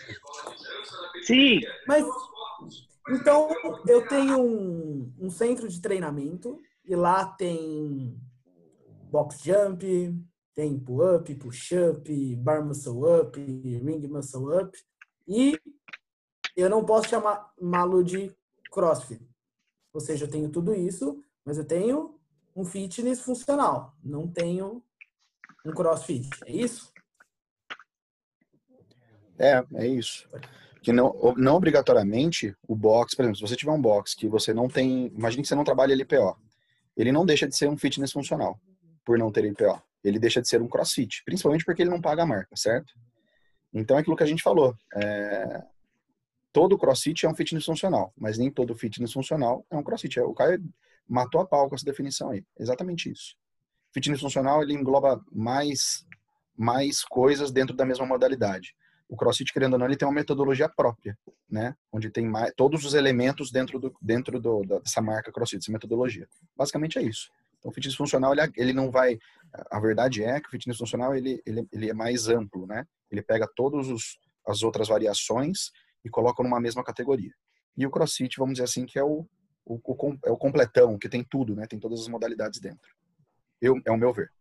Sim, 1.24 1.60
Mas, 1.88 2.04
então, 3.08 3.50
eu 3.88 4.08
tenho 4.08 4.38
um, 4.40 5.14
um 5.20 5.30
centro 5.30 5.68
de 5.68 5.82
treinamento 5.82 6.60
e 6.86 6.96
lá 6.96 7.26
tem 7.26 8.20
box 9.10 9.44
jump, 9.44 10.16
tem 10.54 10.80
pull-up, 10.80 11.34
push-up, 11.36 12.36
bar 12.36 12.66
muscle 12.66 13.22
up, 13.22 13.40
ring 13.40 14.08
muscle 14.08 14.60
up 14.60 14.78
e 15.28 15.60
eu 16.56 16.70
não 16.70 16.86
posso 16.86 17.10
chamá-lo 17.10 18.04
de 18.04 18.36
crossfit. 18.72 19.26
Ou 19.94 20.02
seja, 20.02 20.26
eu 20.26 20.30
tenho 20.30 20.50
tudo 20.50 20.74
isso, 20.76 21.24
mas 21.46 21.58
eu 21.58 21.66
tenho 21.66 22.20
um 22.56 22.66
fitness 22.66 23.22
funcional, 23.22 23.96
não 24.04 24.28
tenho 24.28 24.84
um 25.66 25.72
crossfit. 25.72 26.30
É 26.46 26.52
isso? 26.52 26.92
É, 29.38 29.66
é 29.76 29.88
isso. 29.88 30.28
Que 30.82 30.94
não, 30.94 31.14
não 31.38 31.56
obrigatoriamente 31.56 32.56
o 32.68 32.76
box, 32.76 33.16
por 33.16 33.24
exemplo, 33.24 33.38
se 33.38 33.42
você 33.42 33.56
tiver 33.56 33.72
um 33.72 33.82
box 33.82 34.16
que 34.16 34.28
você 34.28 34.54
não 34.54 34.68
tem, 34.68 35.08
imagine 35.08 35.42
que 35.42 35.48
você 35.48 35.56
não 35.56 35.64
trabalha 35.64 35.94
LPO, 35.94 36.38
ele 36.96 37.12
não 37.12 37.26
deixa 37.26 37.48
de 37.48 37.56
ser 37.56 37.68
um 37.68 37.78
fitness 37.78 38.12
funcional 38.12 38.60
por 39.06 39.18
não 39.18 39.32
ter 39.32 39.46
LPO. 39.46 39.82
Ele 40.04 40.20
deixa 40.20 40.42
de 40.42 40.48
ser 40.48 40.62
um 40.62 40.68
crossfit, 40.68 41.24
principalmente 41.26 41.66
porque 41.66 41.82
ele 41.82 41.90
não 41.90 42.02
paga 42.02 42.24
a 42.24 42.26
marca, 42.26 42.56
certo? 42.56 42.94
Então 43.74 43.98
é 43.98 44.02
aquilo 44.02 44.16
que 44.16 44.24
a 44.24 44.28
gente 44.28 44.42
falou. 44.42 44.76
É... 44.96 45.64
Todo 46.52 46.78
crossfit 46.78 47.26
é 47.26 47.30
um 47.30 47.36
fitness 47.36 47.66
funcional, 47.66 48.14
mas 48.18 48.38
nem 48.38 48.50
todo 48.50 48.76
fitness 48.76 49.12
funcional 49.12 49.66
é 49.70 49.76
um 49.76 49.84
crossfit. 49.84 50.20
O 50.22 50.34
Caio 50.34 50.64
matou 51.08 51.42
a 51.42 51.46
pau 51.46 51.68
com 51.68 51.76
essa 51.76 51.86
definição 51.86 52.32
aí. 52.32 52.44
Exatamente 52.58 53.12
isso. 53.12 53.36
Fitness 53.94 54.22
funcional 54.22 54.64
ele 54.64 54.74
engloba 54.74 55.22
mais, 55.32 56.06
mais 56.58 57.04
coisas 57.04 57.52
dentro 57.52 57.76
da 57.76 57.86
mesma 57.86 58.06
modalidade 58.06 58.74
o 59.10 59.18
CrossFit, 59.18 59.52
querendo 59.52 59.74
ou 59.74 59.80
não, 59.80 59.88
ele 59.88 59.98
tem 59.98 60.08
uma 60.08 60.14
metodologia 60.14 60.70
própria, 60.70 61.18
né? 61.50 61.76
Onde 61.92 62.12
tem 62.12 62.28
mais, 62.28 62.54
todos 62.56 62.86
os 62.86 62.94
elementos 62.94 63.52
dentro, 63.52 63.80
do, 63.80 63.94
dentro 64.00 64.40
do, 64.40 64.62
dessa 64.62 65.02
marca 65.02 65.32
CrossFit, 65.32 65.64
essa 65.64 65.72
metodologia. 65.72 66.28
Basicamente 66.56 67.00
é 67.00 67.02
isso. 67.02 67.32
Então, 67.58 67.72
o 67.72 67.74
fitness 67.74 67.96
funcional, 67.96 68.32
ele, 68.32 68.54
ele 68.56 68.72
não 68.72 68.92
vai... 68.92 69.18
A 69.72 69.80
verdade 69.80 70.24
é 70.24 70.40
que 70.40 70.48
o 70.48 70.52
fitness 70.52 70.78
funcional, 70.78 71.16
ele, 71.16 71.42
ele, 71.44 71.68
ele 71.72 71.90
é 71.90 71.94
mais 71.94 72.30
amplo, 72.30 72.68
né? 72.68 72.86
Ele 73.10 73.24
pega 73.24 73.50
todas 73.56 73.88
as 74.48 74.62
outras 74.62 74.88
variações 74.88 75.72
e 76.06 76.10
coloca 76.10 76.44
numa 76.44 76.60
mesma 76.60 76.84
categoria. 76.84 77.34
E 77.76 77.88
o 77.88 77.90
CrossFit, 77.90 78.38
vamos 78.38 78.54
dizer 78.54 78.66
assim, 78.66 78.86
que 78.86 79.00
é 79.00 79.04
o, 79.04 79.26
o, 79.66 79.80
o, 79.84 80.18
é 80.24 80.32
o 80.32 80.38
completão, 80.38 81.00
que 81.00 81.10
tem 81.10 81.24
tudo, 81.24 81.56
né? 81.56 81.66
Tem 81.66 81.80
todas 81.80 82.02
as 82.02 82.08
modalidades 82.08 82.60
dentro. 82.60 82.96
Eu, 83.60 83.82
é 83.84 83.92
o 83.92 83.98
meu 83.98 84.14
ver. 84.14 84.32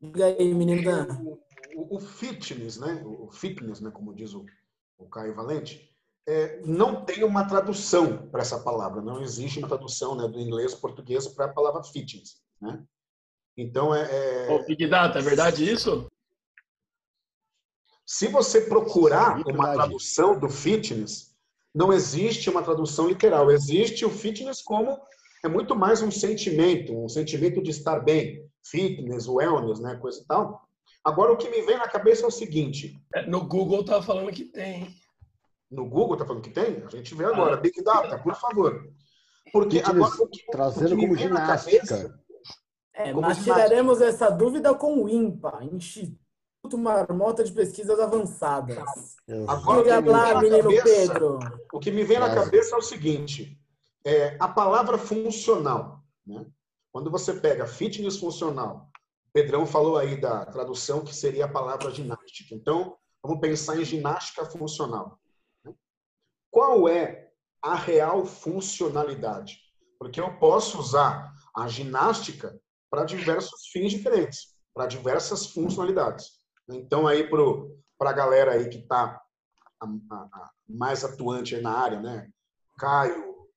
Diga 0.00 0.26
aí, 0.26 0.52
menino 0.52 0.82
o, 1.78 1.96
o, 1.96 2.00
fitness, 2.00 2.76
né? 2.76 3.00
O 3.04 3.30
fitness, 3.30 3.80
né? 3.80 3.90
Como 3.90 4.14
diz 4.14 4.34
o, 4.34 4.44
o 4.98 5.08
Caio 5.08 5.34
Valente, 5.34 5.88
é, 6.26 6.60
não 6.64 7.04
tem 7.04 7.22
uma 7.22 7.46
tradução 7.46 8.28
para 8.28 8.42
essa 8.42 8.58
palavra. 8.58 9.00
Não 9.00 9.22
existe 9.22 9.60
uma 9.60 9.68
tradução 9.68 10.16
né, 10.16 10.26
do 10.26 10.40
inglês 10.40 10.72
para 10.72 10.80
português 10.80 11.28
para 11.28 11.46
a 11.46 11.52
palavra 11.52 11.84
fitness, 11.84 12.42
né? 12.60 12.82
Então 13.56 13.94
é. 13.94 14.08
é... 14.10 14.50
Ô, 14.50 14.64
Big 14.64 14.88
Data, 14.88 15.20
é 15.20 15.22
verdade 15.22 15.68
isso? 15.68 16.06
Se 18.04 18.26
você 18.26 18.62
procurar 18.62 19.40
uma 19.46 19.72
tradução 19.72 20.38
do 20.38 20.48
fitness, 20.48 21.36
não 21.74 21.92
existe 21.92 22.50
uma 22.50 22.62
tradução 22.62 23.08
literal. 23.08 23.50
Existe 23.50 24.04
o 24.04 24.10
fitness 24.10 24.62
como 24.62 24.98
é 25.44 25.48
muito 25.48 25.76
mais 25.76 26.02
um 26.02 26.10
sentimento, 26.10 26.96
um 26.96 27.08
sentimento 27.08 27.62
de 27.62 27.70
estar 27.70 28.00
bem, 28.00 28.44
fitness, 28.64 29.28
wellness, 29.28 29.78
né, 29.78 29.94
coisa 29.96 30.20
e 30.20 30.24
tal. 30.24 30.67
Agora, 31.04 31.32
o 31.32 31.36
que 31.36 31.48
me 31.48 31.62
vem 31.62 31.78
na 31.78 31.88
cabeça 31.88 32.24
é 32.24 32.26
o 32.26 32.30
seguinte. 32.30 33.00
É, 33.14 33.26
no 33.26 33.46
Google 33.46 33.84
tá 33.84 34.02
falando 34.02 34.32
que 34.32 34.44
tem. 34.44 34.94
No 35.70 35.86
Google 35.86 36.16
tá 36.16 36.26
falando 36.26 36.42
que 36.42 36.50
tem? 36.50 36.82
A 36.84 36.90
gente 36.90 37.14
vê 37.14 37.24
agora. 37.24 37.54
Ah. 37.54 37.60
Big 37.60 37.82
Data, 37.82 38.18
por 38.18 38.34
favor. 38.34 38.90
Porque 39.52 39.80
agora 39.80 40.22
o 40.22 40.28
que, 40.28 40.44
trazendo 40.50 40.94
o 40.94 40.98
que 40.98 41.06
como 41.06 41.16
ginástica. 41.16 41.86
Cabeça, 41.86 42.20
é, 42.94 43.12
como 43.12 43.22
mas 43.22 43.38
ginástica. 43.38 43.54
tiraremos 43.54 44.00
essa 44.00 44.30
dúvida 44.30 44.74
com 44.74 45.04
o 45.04 45.08
INPA, 45.08 45.60
Instituto 45.72 46.76
Marmota 46.76 47.44
de 47.44 47.52
Pesquisas 47.52 47.98
Avançadas. 47.98 49.16
Agora, 49.46 49.82
Diga 49.82 50.10
lá, 50.10 50.40
menino 50.40 50.62
cabeça, 50.64 50.84
Pedro. 50.84 51.38
O 51.72 51.80
que 51.80 51.90
me 51.90 52.04
vem 52.04 52.18
na 52.18 52.34
cabeça 52.34 52.74
é 52.74 52.78
o 52.78 52.82
seguinte. 52.82 53.58
É, 54.04 54.36
a 54.38 54.48
palavra 54.48 54.98
funcional. 54.98 56.02
Né? 56.26 56.44
Quando 56.92 57.10
você 57.10 57.32
pega 57.34 57.66
fitness 57.66 58.18
funcional 58.18 58.90
Pedrão 59.32 59.66
falou 59.66 59.96
aí 59.96 60.20
da 60.20 60.46
tradução 60.46 61.04
que 61.04 61.14
seria 61.14 61.44
a 61.44 61.52
palavra 61.52 61.90
ginástica. 61.90 62.54
Então, 62.54 62.96
vamos 63.22 63.40
pensar 63.40 63.78
em 63.78 63.84
ginástica 63.84 64.44
funcional. 64.44 65.18
Né? 65.64 65.74
Qual 66.50 66.88
é 66.88 67.30
a 67.62 67.74
real 67.74 68.24
funcionalidade? 68.24 69.58
Porque 69.98 70.20
eu 70.20 70.38
posso 70.38 70.78
usar 70.78 71.34
a 71.56 71.68
ginástica 71.68 72.58
para 72.90 73.04
diversos 73.04 73.68
fins 73.68 73.92
diferentes, 73.92 74.56
para 74.74 74.86
diversas 74.86 75.46
funcionalidades. 75.46 76.40
Então, 76.68 77.06
aí 77.06 77.28
para 77.98 78.10
a 78.10 78.14
galera 78.14 78.52
aí 78.52 78.68
que 78.68 78.78
está 78.78 79.20
mais 80.68 81.04
atuante 81.04 81.60
na 81.60 81.72
área, 81.72 82.00
né? 82.00 82.30
Caio, 82.78 83.48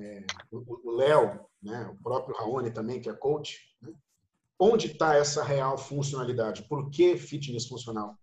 é, 0.00 0.24
o 0.50 0.90
Léo, 0.92 1.46
né? 1.62 1.86
o 1.88 2.02
próprio 2.02 2.36
Raoni 2.36 2.70
também, 2.70 3.00
que 3.00 3.08
é 3.08 3.14
coach, 3.14 3.58
né? 3.80 3.92
Onde 4.58 4.88
está 4.88 5.14
essa 5.14 5.44
real 5.44 5.78
funcionalidade? 5.78 6.62
Por 6.62 6.90
que 6.90 7.16
fitness 7.16 7.66
funcional? 7.66 8.18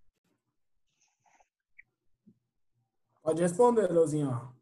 Pode 3.23 3.41
responder, 3.41 3.89
Leozinho. 3.89 4.53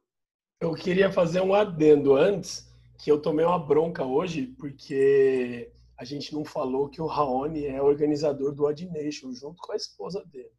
Eu 0.61 0.73
queria 0.73 1.11
fazer 1.11 1.41
um 1.41 1.53
adendo 1.53 2.15
antes, 2.15 2.71
que 2.97 3.11
eu 3.11 3.19
tomei 3.19 3.43
uma 3.43 3.59
bronca 3.59 4.05
hoje, 4.05 4.47
porque 4.57 5.73
a 5.97 6.05
gente 6.05 6.33
não 6.33 6.45
falou 6.45 6.87
que 6.87 7.01
o 7.01 7.05
Raoni 7.05 7.65
é 7.65 7.81
organizador 7.81 8.53
do 8.53 8.67
Adnation, 8.67 9.33
junto 9.33 9.61
com 9.61 9.73
a 9.73 9.75
esposa 9.75 10.23
dele. 10.25 10.51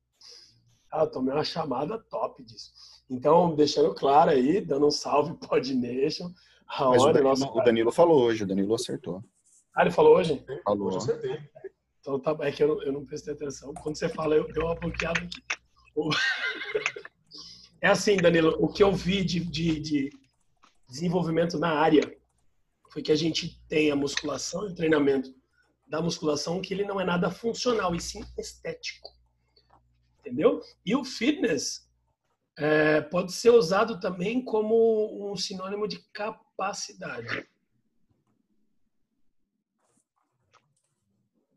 Ah, 0.91 1.05
eu 1.05 1.11
tomei 1.11 1.33
uma 1.33 1.45
chamada 1.45 1.99
top 1.99 2.43
disso. 2.45 2.73
Então, 3.09 3.55
deixando 3.55 3.95
claro 3.95 4.31
aí, 4.31 4.61
dando 4.61 4.87
um 4.87 4.91
salve 4.91 5.35
pro 5.35 5.57
Adnation. 5.57 6.31
Raoni, 6.67 6.97
Mas 6.97 7.05
o 7.05 7.13
Danilo, 7.13 7.29
nosso... 7.29 7.47
o 7.47 7.63
Danilo 7.63 7.93
falou 7.93 8.23
hoje, 8.23 8.43
o 8.43 8.47
Danilo 8.47 8.75
acertou. 8.75 9.23
Ah, 9.75 9.83
ele 9.83 9.91
falou 9.91 10.17
hoje? 10.17 10.45
Falou. 10.65 10.89
Hoje 10.89 10.99
acertei. 10.99 11.39
Então 12.01 12.21
tá, 12.21 12.37
é 12.41 12.53
que 12.53 12.63
eu, 12.63 12.83
eu 12.83 12.93
não 12.93 13.05
prestei 13.05 13.33
atenção. 13.33 13.73
Quando 13.75 13.97
você 13.97 14.09
fala, 14.09 14.37
eu 14.37 14.47
dei 14.53 14.63
uma 14.63 14.75
bloqueada 14.75 15.21
aqui. 15.21 15.43
É 17.81 17.89
assim, 17.89 18.17
Danilo, 18.17 18.57
o 18.59 18.73
que 18.73 18.83
eu 18.83 18.91
vi 18.95 19.23
de, 19.23 19.41
de, 19.41 19.79
de 19.79 20.11
desenvolvimento 20.89 21.59
na 21.59 21.69
área 21.69 22.01
foi 22.91 23.03
que 23.03 23.13
a 23.13 23.15
gente 23.15 23.63
tem 23.69 23.91
a 23.91 23.97
musculação 23.97 24.67
e 24.67 24.73
o 24.73 24.75
treinamento 24.75 25.35
da 25.87 26.01
musculação 26.01 26.63
que 26.63 26.73
ele 26.73 26.85
não 26.85 26.99
é 26.99 27.05
nada 27.05 27.31
funcional, 27.31 27.95
e 27.95 28.01
sim 28.01 28.25
estético. 28.39 29.11
Entendeu? 30.21 30.63
E 30.87 30.97
o 30.97 31.05
fitness 31.05 31.87
é, 32.57 33.03
pode 33.03 33.33
ser 33.33 33.51
usado 33.51 34.01
também 34.01 34.43
como 34.43 35.31
um 35.31 35.37
sinônimo 35.37 35.87
de 35.87 35.99
capacidade. 36.11 37.47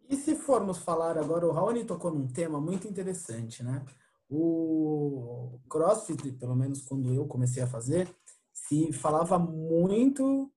E 0.10 0.16
se 0.16 0.36
formos 0.36 0.78
falar 0.78 1.18
agora, 1.18 1.46
o 1.46 1.52
Raoni 1.52 1.84
tocou 1.84 2.12
num 2.12 2.28
tema 2.28 2.60
muito 2.62 2.88
interessante, 2.88 3.64
né? 3.64 3.86
O 4.30 5.60
CrossFit, 5.70 6.32
pelo 6.34 6.56
menos 6.56 6.82
quando 6.82 7.14
eu 7.14 7.28
comecei 7.28 7.62
a 7.62 7.68
fazer, 7.68 8.14
se 8.54 8.92
falava 8.94 9.38
muito 9.38 10.52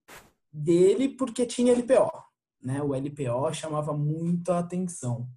dele 0.53 1.09
porque 1.09 1.47
tinha 1.47 1.73
LPO, 1.73 2.11
né? 2.63 2.83
O 2.83 2.95
LPO 2.95 3.53
chamava 3.53 3.93
muito 3.93 4.51
a 4.53 4.61
atenção. 4.61 5.29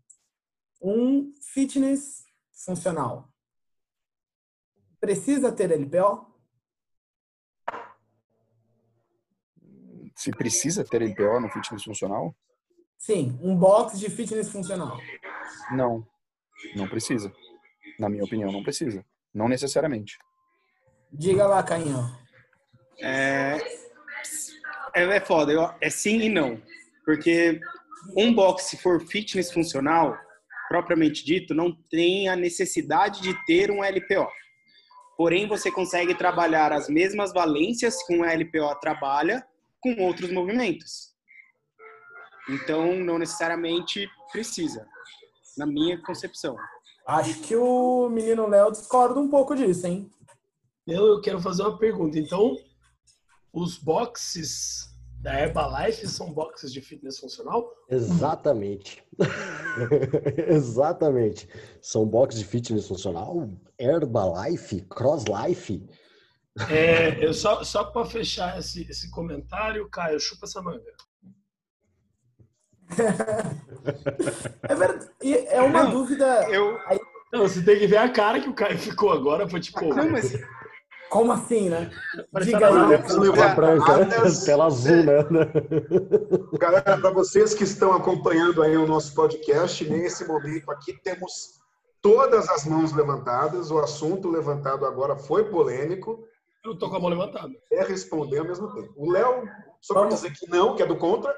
Um 0.81 1.33
fitness 1.41 2.25
funcional 2.51 3.33
precisa 5.03 5.51
ter 5.51 5.69
LPO? 5.69 6.25
Se 10.15 10.31
precisa 10.31 10.85
ter 10.85 11.01
LPO 11.01 11.41
no 11.41 11.49
fitness 11.49 11.83
funcional? 11.83 12.33
Sim, 13.03 13.37
um 13.41 13.53
box 13.53 13.99
de 13.99 14.09
fitness 14.09 14.49
funcional. 14.49 14.97
Não, 15.75 16.07
não 16.73 16.87
precisa. 16.87 17.33
Na 17.99 18.07
minha 18.07 18.23
opinião, 18.23 18.49
não 18.49 18.63
precisa. 18.63 19.05
Não 19.33 19.49
necessariamente. 19.49 20.17
Diga 21.11 21.45
lá, 21.45 21.61
Cainho. 21.61 21.99
É, 23.01 23.57
é, 24.95 25.03
é 25.03 25.19
foda, 25.19 25.75
é 25.81 25.89
sim 25.89 26.21
e 26.21 26.29
não. 26.29 26.61
Porque 27.03 27.59
um 28.15 28.33
box, 28.33 28.69
se 28.69 28.77
for 28.77 29.05
fitness 29.05 29.51
funcional, 29.51 30.17
propriamente 30.69 31.25
dito, 31.25 31.53
não 31.53 31.75
tem 31.89 32.29
a 32.29 32.37
necessidade 32.37 33.21
de 33.21 33.33
ter 33.45 33.69
um 33.69 33.83
LPO. 33.83 34.29
Porém, 35.17 35.45
você 35.45 35.69
consegue 35.69 36.15
trabalhar 36.15 36.71
as 36.71 36.87
mesmas 36.87 37.33
valências 37.33 38.01
que 38.07 38.15
um 38.15 38.23
LPO 38.23 38.79
trabalha 38.79 39.45
com 39.81 39.93
outros 40.01 40.31
movimentos. 40.31 41.12
Então, 42.49 42.95
não 42.95 43.17
necessariamente 43.17 44.09
precisa. 44.31 44.87
na 45.57 45.65
minha 45.65 46.01
concepção. 46.01 46.55
Acho 47.05 47.39
que 47.41 47.55
o 47.55 48.09
menino 48.09 48.47
Léo 48.47 48.71
discorda 48.71 49.19
um 49.19 49.29
pouco 49.29 49.55
disso, 49.55 49.85
hein? 49.85 50.09
Eu, 50.87 51.05
eu 51.07 51.21
quero 51.21 51.39
fazer 51.39 51.61
uma 51.63 51.77
pergunta. 51.77 52.17
Então, 52.17 52.57
os 53.53 53.77
boxes 53.77 54.89
da 55.21 55.39
Herbalife 55.39 56.07
são 56.07 56.33
boxes 56.33 56.73
de 56.73 56.81
fitness 56.81 57.19
funcional? 57.19 57.71
Exatamente. 57.89 59.03
Exatamente. 60.47 61.47
São 61.81 62.05
boxes 62.05 62.41
de 62.41 62.45
fitness 62.45 62.87
funcional, 62.87 63.49
Herbalife, 63.79 64.81
Crosslife. 64.81 65.87
É, 66.69 67.25
eu 67.25 67.33
só 67.33 67.63
só 67.63 67.85
para 67.85 68.05
fechar 68.05 68.59
esse, 68.59 68.85
esse 68.89 69.09
comentário, 69.11 69.89
Caio, 69.89 70.19
chupa 70.19 70.45
essa 70.45 70.61
manga. 70.61 70.93
É 74.63 74.75
verdade. 74.75 75.09
É 75.49 75.61
uma 75.61 75.83
Não, 75.83 75.91
dúvida. 75.91 76.47
Eu, 76.49 76.77
Não, 77.31 77.41
você 77.41 77.61
tem 77.61 77.79
que 77.79 77.87
ver 77.87 77.97
a 77.97 78.09
cara 78.09 78.39
que 78.39 78.49
o 78.49 78.53
Caio 78.53 78.77
ficou 78.77 79.11
agora. 79.11 79.47
Foi 79.47 79.59
tipo. 79.59 79.93
não, 79.93 80.09
mas 80.09 80.33
Como 81.09 81.31
assim, 81.31 81.69
né? 81.69 81.91
Diga 82.41 82.67
aí. 82.67 83.03
Tela 83.03 83.55
branca, 83.55 84.09
tela 84.45 84.65
azul, 84.65 85.03
né? 85.03 85.17
Galera, 86.59 86.97
para 86.97 87.11
vocês 87.11 87.53
que 87.53 87.63
estão 87.63 87.93
acompanhando 87.93 88.63
aí 88.63 88.75
o 88.77 88.87
nosso 88.87 89.13
podcast, 89.13 89.87
nesse 89.89 90.25
momento 90.25 90.71
aqui 90.71 90.93
temos 91.03 91.61
todas 92.01 92.49
as 92.49 92.65
mãos 92.65 92.93
levantadas. 92.93 93.69
O 93.69 93.79
assunto 93.79 94.29
levantado 94.29 94.85
agora 94.85 95.15
foi 95.15 95.43
polêmico. 95.45 96.23
Eu 96.65 96.77
tô 96.77 96.89
com 96.89 96.95
a 96.95 96.99
mão 96.99 97.09
levantada. 97.09 97.51
É 97.71 97.83
responder 97.83 98.39
ao 98.39 98.45
mesmo 98.45 98.73
tempo. 98.73 98.93
O 98.95 99.11
Léo 99.11 99.43
só 99.83 99.93
para 99.93 100.07
dizer 100.07 100.31
que 100.31 100.49
não, 100.49 100.75
que 100.75 100.81
é 100.81 100.85
do 100.85 100.95
contra, 100.95 101.35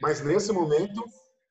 mas 0.00 0.20
nesse 0.20 0.52
momento 0.52 1.04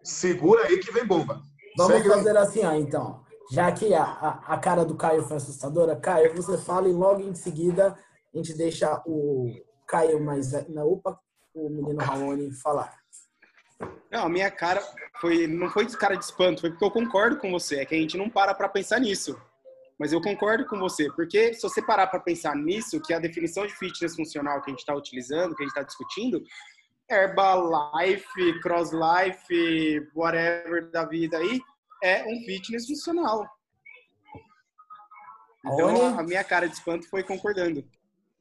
segura 0.03 0.65
aí 0.65 0.79
que 0.79 0.91
vem 0.91 1.05
bomba. 1.05 1.41
Vamos 1.77 1.93
Segue 1.93 2.11
aí. 2.11 2.17
fazer 2.17 2.37
assim, 2.37 2.65
ó, 2.65 2.73
então. 2.73 3.23
Já 3.51 3.71
que 3.71 3.93
a, 3.93 4.03
a, 4.03 4.53
a 4.53 4.57
cara 4.57 4.83
do 4.83 4.95
Caio 4.95 5.23
foi 5.23 5.37
assustadora, 5.37 5.95
Caio, 5.95 6.35
você 6.35 6.57
fala 6.57 6.89
e 6.89 6.93
logo 6.93 7.21
em 7.21 7.35
seguida 7.35 7.97
a 8.33 8.37
gente 8.37 8.53
deixa 8.53 9.01
o 9.05 9.53
Caio 9.87 10.23
mais 10.23 10.51
na 10.69 10.83
UPA, 10.83 11.17
o 11.53 11.69
menino 11.69 11.99
Raoni 11.99 12.51
falar. 12.51 12.93
Não, 14.11 14.25
a 14.25 14.29
minha 14.29 14.49
cara 14.49 14.81
foi 15.19 15.47
não 15.47 15.69
foi 15.69 15.85
de 15.85 15.97
cara 15.97 16.15
de 16.15 16.23
espanto, 16.23 16.61
foi 16.61 16.71
porque 16.71 16.85
eu 16.85 16.91
concordo 16.91 17.37
com 17.37 17.51
você. 17.51 17.77
É 17.77 17.85
que 17.85 17.93
a 17.93 17.97
gente 17.97 18.17
não 18.17 18.29
para 18.29 18.53
para 18.53 18.69
pensar 18.69 18.99
nisso. 18.99 19.39
Mas 19.97 20.11
eu 20.11 20.21
concordo 20.21 20.65
com 20.65 20.77
você, 20.77 21.09
porque 21.13 21.53
se 21.53 21.61
você 21.61 21.81
parar 21.81 22.07
para 22.07 22.19
pensar 22.19 22.53
nisso, 22.55 22.99
que 23.01 23.13
a 23.13 23.19
definição 23.19 23.65
de 23.65 23.73
fitness 23.75 24.15
funcional 24.15 24.61
que 24.61 24.69
a 24.69 24.73
gente 24.73 24.79
está 24.79 24.93
utilizando, 24.93 25.55
que 25.55 25.63
a 25.63 25.65
gente 25.65 25.75
está 25.75 25.83
discutindo, 25.83 26.43
Herbalife, 27.09 28.59
Crosslife, 28.61 30.07
whatever 30.15 30.89
da 30.91 31.05
vida 31.05 31.37
aí, 31.37 31.61
é 32.03 32.23
um 32.25 32.43
fitness 32.45 32.87
funcional. 32.87 33.45
Então 35.65 35.97
Raoni? 35.97 36.19
a 36.19 36.23
minha 36.23 36.43
cara 36.43 36.67
de 36.67 36.75
espanto 36.75 37.07
foi 37.09 37.23
concordando. 37.23 37.83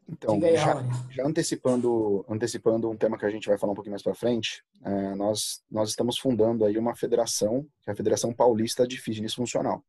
Então, 0.06 0.34
Diga 0.34 0.48
aí, 0.48 0.56
já, 0.56 0.74
Raoni. 0.74 0.90
já 1.10 1.26
antecipando, 1.26 2.24
antecipando 2.28 2.90
um 2.90 2.96
tema 2.96 3.16
que 3.16 3.24
a 3.24 3.30
gente 3.30 3.48
vai 3.48 3.56
falar 3.56 3.72
um 3.72 3.74
pouquinho 3.74 3.92
mais 3.92 4.02
para 4.02 4.14
frente, 4.14 4.62
é, 4.84 5.14
nós, 5.14 5.62
nós 5.70 5.88
estamos 5.88 6.18
fundando 6.18 6.64
aí 6.64 6.76
uma 6.76 6.94
federação, 6.94 7.66
que 7.82 7.88
é 7.88 7.92
a 7.92 7.96
Federação 7.96 8.32
Paulista 8.32 8.86
de 8.86 8.98
Fitness 8.98 9.34
Funcional. 9.34 9.82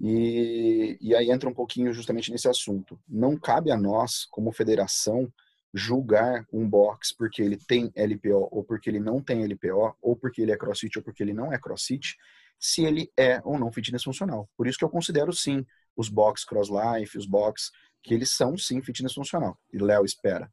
E, 0.00 0.96
e 1.00 1.14
aí 1.14 1.30
entra 1.30 1.48
um 1.48 1.54
pouquinho 1.54 1.92
justamente 1.92 2.30
nesse 2.30 2.48
assunto. 2.48 2.98
Não 3.08 3.36
cabe 3.36 3.72
a 3.72 3.76
nós, 3.76 4.26
como 4.30 4.52
federação, 4.52 5.32
julgar 5.76 6.46
um 6.50 6.66
box 6.66 7.14
porque 7.14 7.42
ele 7.42 7.58
tem 7.58 7.92
LPO 7.94 8.48
ou 8.50 8.64
porque 8.64 8.88
ele 8.88 8.98
não 8.98 9.20
tem 9.22 9.44
LPO, 9.44 9.96
ou 10.00 10.16
porque 10.16 10.40
ele 10.40 10.52
é 10.52 10.56
crossfit 10.56 10.98
ou 10.98 11.04
porque 11.04 11.22
ele 11.22 11.34
não 11.34 11.52
é 11.52 11.58
crossfit, 11.58 12.16
se 12.58 12.82
ele 12.82 13.12
é 13.16 13.40
ou 13.44 13.58
não 13.58 13.70
fitness 13.70 14.02
funcional. 14.02 14.48
Por 14.56 14.66
isso 14.66 14.78
que 14.78 14.84
eu 14.84 14.88
considero 14.88 15.32
sim 15.34 15.66
os 15.94 16.08
box 16.08 16.44
cross 16.46 16.68
life, 16.70 17.18
os 17.18 17.26
box 17.26 17.70
que 18.02 18.14
eles 18.14 18.30
são 18.30 18.56
sim 18.56 18.80
fitness 18.80 19.12
funcional. 19.12 19.58
E 19.70 19.78
Léo 19.78 20.04
espera. 20.04 20.50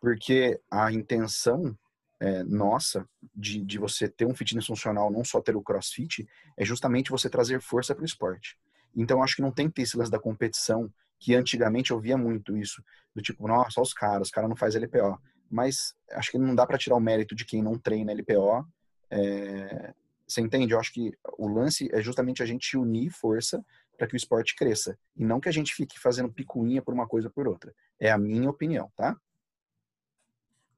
Porque 0.00 0.58
a 0.70 0.90
intenção 0.90 1.76
é, 2.18 2.42
nossa 2.44 3.06
de, 3.34 3.62
de 3.62 3.78
você 3.78 4.08
ter 4.08 4.24
um 4.24 4.34
fitness 4.34 4.66
funcional, 4.66 5.10
não 5.10 5.22
só 5.22 5.40
ter 5.40 5.54
o 5.54 5.62
crossfit, 5.62 6.26
é 6.56 6.64
justamente 6.64 7.10
você 7.10 7.28
trazer 7.28 7.60
força 7.60 7.94
para 7.94 8.02
o 8.02 8.06
esporte. 8.06 8.56
Então, 8.94 9.22
acho 9.22 9.36
que 9.36 9.42
não 9.42 9.52
tem 9.52 9.68
que 9.68 9.84
ter 9.84 10.08
da 10.08 10.18
competição, 10.18 10.90
que 11.18 11.34
antigamente 11.34 11.90
eu 11.90 12.00
via 12.00 12.16
muito 12.16 12.56
isso, 12.56 12.82
do 13.14 13.22
tipo, 13.22 13.46
nossa, 13.48 13.80
os 13.80 13.92
caras, 13.92 14.28
os 14.28 14.30
caras 14.30 14.48
não 14.48 14.56
faz 14.56 14.74
LPO. 14.74 15.18
Mas 15.50 15.94
acho 16.12 16.30
que 16.30 16.38
não 16.38 16.54
dá 16.54 16.66
para 16.66 16.78
tirar 16.78 16.96
o 16.96 17.00
mérito 17.00 17.34
de 17.34 17.44
quem 17.44 17.62
não 17.62 17.78
treina 17.78 18.12
LPO. 18.12 18.66
É, 19.10 19.94
você 20.26 20.40
entende? 20.40 20.74
Eu 20.74 20.80
acho 20.80 20.92
que 20.92 21.12
o 21.38 21.46
lance 21.48 21.88
é 21.92 22.02
justamente 22.02 22.42
a 22.42 22.46
gente 22.46 22.76
unir 22.76 23.10
força 23.10 23.64
para 23.96 24.06
que 24.06 24.14
o 24.14 24.16
esporte 24.16 24.54
cresça. 24.56 24.98
E 25.16 25.24
não 25.24 25.40
que 25.40 25.48
a 25.48 25.52
gente 25.52 25.74
fique 25.74 25.98
fazendo 25.98 26.32
picuinha 26.32 26.82
por 26.82 26.92
uma 26.92 27.06
coisa 27.06 27.28
ou 27.28 27.32
por 27.32 27.48
outra. 27.48 27.72
É 27.98 28.10
a 28.10 28.18
minha 28.18 28.50
opinião, 28.50 28.90
tá? 28.96 29.16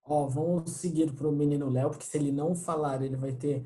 Ó, 0.04 0.26
vamos 0.26 0.70
seguir 0.70 1.12
pro 1.12 1.32
menino 1.32 1.68
Léo, 1.68 1.90
porque 1.90 2.06
se 2.06 2.16
ele 2.16 2.32
não 2.32 2.54
falar, 2.54 3.02
ele 3.02 3.16
vai 3.16 3.32
ter 3.32 3.64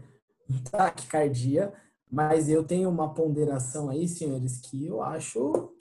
taquicardia. 0.71 1.73
Mas 2.11 2.49
eu 2.49 2.63
tenho 2.63 2.89
uma 2.89 3.13
ponderação 3.13 3.89
aí, 3.89 4.07
senhores, 4.07 4.61
que 4.61 4.87
eu 4.87 5.03
acho 5.03 5.75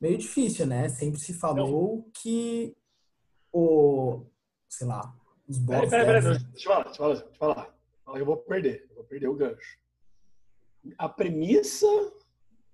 meio 0.00 0.18
difícil, 0.18 0.66
né? 0.66 0.88
Sempre 0.88 1.18
se 1.20 1.32
falou 1.34 2.08
que 2.14 2.76
o, 3.52 4.22
sei 4.68 4.86
lá, 4.86 5.14
os 5.48 5.58
Peraí, 5.58 5.80
bots 5.80 5.90
peraí, 5.90 6.06
peraí. 6.06 6.22
devem- 6.22 6.48
Deixa 6.52 6.68
eu 6.68 6.72
falar, 6.72 6.84
deixa 6.84 6.92
eu 6.92 6.98
falar. 6.98 7.14
Deixa 7.14 7.26
eu 7.30 7.38
falar. 7.38 8.18
Eu 8.20 8.26
vou 8.26 8.36
perder. 8.36 8.86
Eu 8.90 8.96
vou 8.96 9.04
perder 9.04 9.28
o 9.28 9.34
gancho. 9.34 9.78
A 10.96 11.08
premissa 11.08 11.86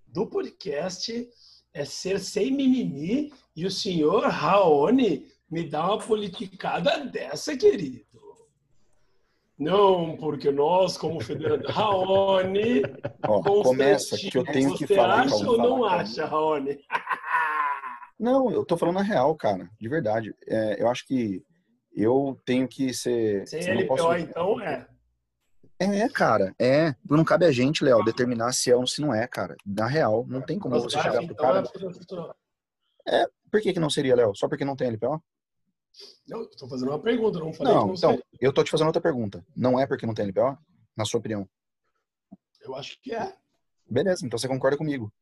do 0.06 0.26
podcast 0.26 1.28
é 1.72 1.84
ser 1.84 2.20
sem 2.20 2.52
mimimi 2.52 3.32
e 3.56 3.66
o 3.66 3.70
senhor 3.70 4.24
Raoni 4.24 5.26
me 5.50 5.68
dá 5.68 5.86
uma 5.86 5.98
politicada 5.98 7.04
dessa, 7.06 7.56
querido. 7.56 8.04
Não, 9.56 10.16
porque 10.16 10.50
nós, 10.50 10.96
como 10.98 11.20
federador. 11.20 11.70
Raoni, 11.70 12.82
Ó, 13.26 13.40
começa 13.62 14.16
que 14.16 14.36
eu 14.36 14.44
tenho 14.44 14.76
que 14.76 14.84
você 14.86 14.96
falar. 14.96 15.20
acha 15.22 15.30
calma, 15.44 15.50
ou 15.52 15.58
não 15.58 15.84
acha, 15.84 16.26
Raoni? 16.26 16.78
Não, 18.18 18.50
eu 18.50 18.64
tô 18.64 18.76
falando 18.76 18.98
a 18.98 19.02
real, 19.02 19.34
cara. 19.36 19.68
De 19.80 19.88
verdade. 19.88 20.34
É, 20.46 20.80
eu 20.80 20.88
acho 20.88 21.06
que 21.06 21.44
eu 21.92 22.40
tenho 22.44 22.66
que 22.68 22.92
ser. 22.94 23.44
Eu 23.52 23.74
não 23.74 23.80
LPO, 23.82 23.86
posso- 23.88 24.16
então, 24.18 24.60
é. 24.60 24.88
É, 25.78 26.08
cara. 26.08 26.54
É. 26.58 26.94
Não 27.08 27.24
cabe 27.24 27.44
a 27.44 27.50
gente, 27.52 27.82
Léo, 27.84 28.04
determinar 28.04 28.52
se 28.52 28.70
é 28.70 28.76
ou 28.76 28.86
se 28.86 29.00
não 29.00 29.12
é, 29.12 29.26
cara. 29.26 29.56
Na 29.66 29.86
real, 29.86 30.24
não 30.28 30.40
tem 30.40 30.58
como 30.58 30.78
você 30.80 30.96
chegar 30.98 31.14
pro 31.14 31.24
então, 31.24 31.36
cara. 31.36 31.64
é. 33.06 33.26
Por 33.50 33.60
que, 33.60 33.72
que 33.72 33.80
não 33.80 33.90
seria, 33.90 34.16
Léo? 34.16 34.34
Só 34.34 34.48
porque 34.48 34.64
não 34.64 34.74
tem 34.76 34.88
LPO? 34.88 35.22
Não, 36.26 36.42
estou 36.42 36.68
fazendo 36.68 36.88
uma 36.88 36.98
pergunta, 37.00 37.38
não 37.38 37.52
falei 37.52 37.72
Não, 37.72 37.86
não 37.86 37.94
então, 37.94 38.10
sei. 38.14 38.22
eu 38.40 38.52
tô 38.52 38.64
te 38.64 38.70
fazendo 38.70 38.88
outra 38.88 39.02
pergunta. 39.02 39.44
Não 39.54 39.78
é 39.78 39.86
porque 39.86 40.06
não 40.06 40.14
tem 40.14 40.24
LPO? 40.26 40.58
Na 40.96 41.04
sua 41.04 41.20
opinião? 41.20 41.48
Eu 42.62 42.74
acho 42.74 43.00
que 43.00 43.14
é. 43.14 43.36
Beleza, 43.88 44.26
então 44.26 44.36
você 44.38 44.48
concorda 44.48 44.76
comigo. 44.76 45.12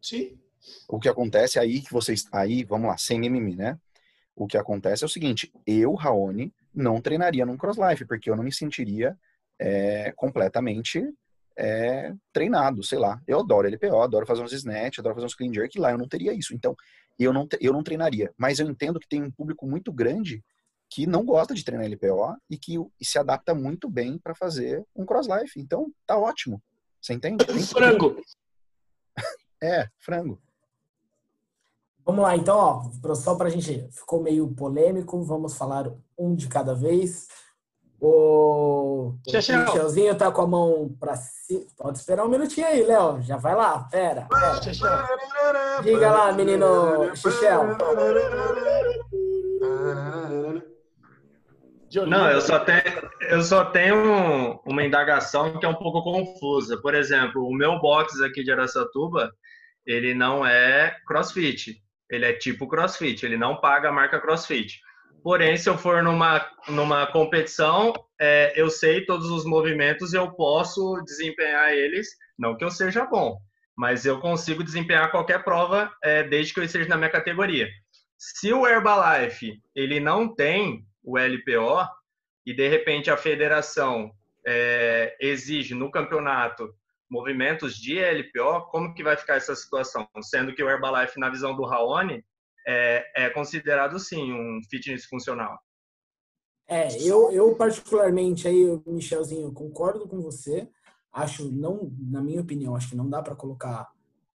Sim. 0.00 0.40
O 0.88 0.98
que 0.98 1.08
acontece 1.08 1.58
aí 1.58 1.80
que 1.80 1.92
vocês. 1.92 2.24
Aí, 2.32 2.64
vamos 2.64 2.88
lá, 2.88 2.96
sem 2.96 3.18
mimimi, 3.18 3.56
né? 3.56 3.78
O 4.34 4.46
que 4.46 4.56
acontece 4.56 5.02
é 5.02 5.06
o 5.06 5.10
seguinte: 5.10 5.52
eu, 5.66 5.94
Raoni, 5.94 6.52
não 6.74 7.00
treinaria 7.00 7.46
num 7.46 7.56
cross 7.56 7.78
life, 7.78 8.04
porque 8.04 8.30
eu 8.30 8.36
não 8.36 8.44
me 8.44 8.52
sentiria 8.52 9.16
é, 9.58 10.12
completamente 10.12 11.02
é, 11.56 12.12
treinado, 12.32 12.82
sei 12.82 12.98
lá. 12.98 13.20
Eu 13.26 13.40
adoro 13.40 13.68
LPO, 13.68 14.02
adoro 14.02 14.26
fazer 14.26 14.42
uns 14.42 14.52
snatch, 14.52 14.98
adoro 14.98 15.14
fazer 15.14 15.26
uns 15.26 15.34
clean 15.34 15.52
jerk, 15.52 15.78
lá 15.78 15.90
eu 15.90 15.98
não 15.98 16.06
teria 16.06 16.32
isso. 16.32 16.54
Então, 16.54 16.76
eu 17.18 17.32
não, 17.32 17.48
eu 17.60 17.72
não 17.72 17.82
treinaria. 17.82 18.32
Mas 18.36 18.58
eu 18.58 18.68
entendo 18.68 19.00
que 19.00 19.08
tem 19.08 19.22
um 19.22 19.30
público 19.30 19.66
muito 19.66 19.92
grande 19.92 20.44
que 20.88 21.06
não 21.06 21.24
gosta 21.24 21.54
de 21.54 21.64
treinar 21.64 21.86
LPO 21.86 22.36
e 22.48 22.58
que 22.58 22.76
e 23.00 23.04
se 23.04 23.18
adapta 23.18 23.54
muito 23.54 23.88
bem 23.88 24.18
para 24.18 24.34
fazer 24.34 24.84
um 24.94 25.04
cross 25.04 25.26
life. 25.26 25.58
Então, 25.58 25.90
tá 26.06 26.16
ótimo. 26.16 26.62
Você 27.00 27.14
entende? 27.14 27.44
Frango. 27.66 28.20
É, 29.62 29.88
frango. 29.98 30.40
Vamos 32.06 32.22
lá, 32.22 32.36
então, 32.36 32.56
ó, 32.56 33.14
só 33.16 33.34
pra 33.34 33.48
gente. 33.48 33.88
Ficou 33.90 34.22
meio 34.22 34.46
polêmico, 34.54 35.20
vamos 35.24 35.56
falar 35.56 35.90
um 36.16 36.36
de 36.36 36.46
cada 36.46 36.72
vez. 36.72 37.26
O, 38.00 39.14
Chechel. 39.28 39.64
Michelzinho 39.64 40.14
tá 40.14 40.30
com 40.30 40.42
a 40.42 40.46
mão 40.46 40.96
pra 41.00 41.16
cima. 41.16 41.64
Pode 41.76 41.98
esperar 41.98 42.24
um 42.24 42.28
minutinho 42.28 42.66
aí, 42.66 42.84
Léo. 42.84 43.20
Já 43.22 43.36
vai 43.36 43.56
lá, 43.56 43.88
pera. 43.90 44.28
pera. 44.28 45.82
Diga 45.82 46.10
lá, 46.12 46.32
menino 46.32 47.16
Xixel. 47.16 47.76
Johnny, 51.88 52.10
Não, 52.10 52.30
eu 52.30 52.40
só 52.40 52.60
tenho, 52.60 52.82
eu 53.30 53.42
só 53.42 53.64
tenho 53.64 54.60
uma 54.64 54.84
indagação 54.84 55.58
que 55.58 55.66
é 55.66 55.68
um 55.68 55.74
pouco 55.74 56.04
confusa. 56.04 56.76
Por 56.80 56.94
exemplo, 56.94 57.44
o 57.44 57.54
meu 57.54 57.80
box 57.80 58.22
aqui 58.22 58.44
de 58.44 58.52
Aracatuba, 58.52 59.32
ele 59.84 60.14
não 60.14 60.46
é 60.46 60.96
CrossFit. 61.06 61.82
Ele 62.10 62.24
é 62.24 62.32
tipo 62.32 62.68
CrossFit, 62.68 63.24
ele 63.24 63.36
não 63.36 63.60
paga 63.60 63.88
a 63.88 63.92
marca 63.92 64.20
CrossFit. 64.20 64.80
Porém, 65.22 65.56
se 65.56 65.68
eu 65.68 65.76
for 65.76 66.02
numa, 66.02 66.48
numa 66.68 67.06
competição, 67.06 67.92
é, 68.20 68.52
eu 68.54 68.70
sei 68.70 69.04
todos 69.04 69.28
os 69.28 69.44
movimentos 69.44 70.12
e 70.12 70.16
eu 70.16 70.30
posso 70.30 71.02
desempenhar 71.04 71.72
eles. 71.72 72.08
Não 72.38 72.56
que 72.56 72.64
eu 72.64 72.70
seja 72.70 73.04
bom, 73.04 73.36
mas 73.76 74.06
eu 74.06 74.20
consigo 74.20 74.62
desempenhar 74.62 75.10
qualquer 75.10 75.42
prova 75.42 75.92
é, 76.02 76.22
desde 76.22 76.54
que 76.54 76.60
eu 76.60 76.64
esteja 76.64 76.88
na 76.88 76.96
minha 76.96 77.10
categoria. 77.10 77.68
Se 78.16 78.52
o 78.52 78.66
Herbalife 78.66 79.60
ele 79.74 80.00
não 80.00 80.32
tem 80.32 80.86
o 81.02 81.18
LPO 81.18 81.88
e 82.46 82.54
de 82.54 82.68
repente 82.68 83.10
a 83.10 83.16
federação 83.16 84.12
é, 84.46 85.16
exige 85.20 85.74
no 85.74 85.90
campeonato 85.90 86.72
movimentos 87.10 87.76
de 87.76 87.98
LPO, 87.98 88.70
como 88.70 88.94
que 88.94 89.02
vai 89.02 89.16
ficar 89.16 89.36
essa 89.36 89.54
situação? 89.54 90.06
Sendo 90.22 90.54
que 90.54 90.62
o 90.62 90.68
Herbalife, 90.68 91.18
na 91.18 91.30
visão 91.30 91.54
do 91.54 91.64
Raoni, 91.64 92.24
é, 92.66 93.26
é 93.26 93.30
considerado 93.30 93.98
sim 93.98 94.32
um 94.32 94.60
fitness 94.68 95.04
funcional. 95.04 95.58
É, 96.68 97.00
eu, 97.00 97.30
eu 97.30 97.54
particularmente 97.54 98.48
aí, 98.48 98.64
Michelzinho, 98.86 99.52
concordo 99.52 100.08
com 100.08 100.20
você. 100.20 100.68
Acho 101.12 101.50
não, 101.50 101.92
na 101.98 102.20
minha 102.20 102.40
opinião, 102.40 102.74
acho 102.74 102.90
que 102.90 102.96
não 102.96 103.08
dá 103.08 103.22
para 103.22 103.36
colocar, 103.36 103.88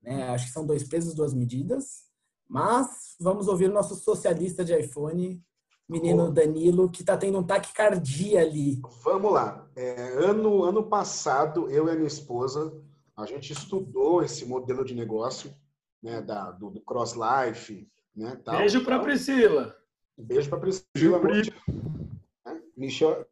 né? 0.02 0.30
Acho 0.30 0.48
que 0.48 0.52
são 0.52 0.66
dois 0.66 0.84
pesos, 0.84 1.16
duas 1.16 1.34
medidas. 1.34 2.06
Mas 2.50 3.16
vamos 3.20 3.48
ouvir 3.48 3.70
o 3.70 3.74
nosso 3.74 3.96
socialista 3.96 4.64
de 4.64 4.78
iPhone, 4.78 5.42
menino 5.88 6.32
Danilo, 6.32 6.90
que 6.90 7.02
está 7.02 7.16
tendo 7.16 7.40
um 7.40 7.44
taquicardia 7.44 8.42
ali. 8.42 8.82
Vamos 9.04 9.32
lá. 9.32 9.68
É, 9.76 10.26
ano, 10.26 10.64
ano 10.64 10.84
passado, 10.84 11.70
eu 11.70 11.88
e 11.88 11.92
a 11.92 11.96
minha 11.96 12.08
esposa, 12.08 12.74
a 13.16 13.26
gente 13.26 13.54
estudou 13.54 14.22
esse 14.22 14.46
modelo 14.46 14.84
de 14.84 14.94
negócio 14.94 15.54
né, 16.04 16.22
da, 16.22 16.52
do, 16.52 16.70
do 16.70 16.82
Cross 16.82 17.16
Life. 17.16 17.90
Né, 18.16 18.40
tal, 18.44 18.58
Beijo 18.58 18.84
para 18.84 19.00
Priscila. 19.00 19.76
Beijo 20.18 20.50
para 20.50 20.60
Priscila. 20.60 21.22
É, 22.46 22.58
Michel, 22.76 23.26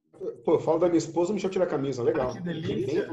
pô, 0.43 0.53
eu 0.53 0.59
falo 0.59 0.79
da 0.79 0.87
minha 0.87 0.97
esposa, 0.97 1.31
o 1.31 1.33
Michel 1.33 1.49
tira 1.49 1.65
a 1.65 1.69
camisa, 1.69 2.03
legal. 2.03 2.29
Ah, 2.29 2.33
que 2.33 2.41
delícia. 2.41 3.09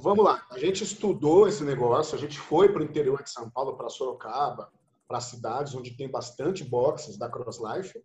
Vamos 0.00 0.24
lá, 0.24 0.46
a 0.50 0.58
gente 0.58 0.84
estudou 0.84 1.48
esse 1.48 1.64
negócio, 1.64 2.16
a 2.16 2.20
gente 2.20 2.38
foi 2.38 2.68
para 2.68 2.82
o 2.82 2.84
interior 2.84 3.22
de 3.22 3.30
São 3.30 3.50
Paulo, 3.50 3.76
para 3.76 3.88
Sorocaba, 3.88 4.70
para 5.08 5.20
cidades 5.20 5.74
onde 5.74 5.96
tem 5.96 6.08
bastante 6.08 6.62
boxes 6.62 7.16
da 7.16 7.30
Cross 7.30 7.58
Life. 7.58 8.00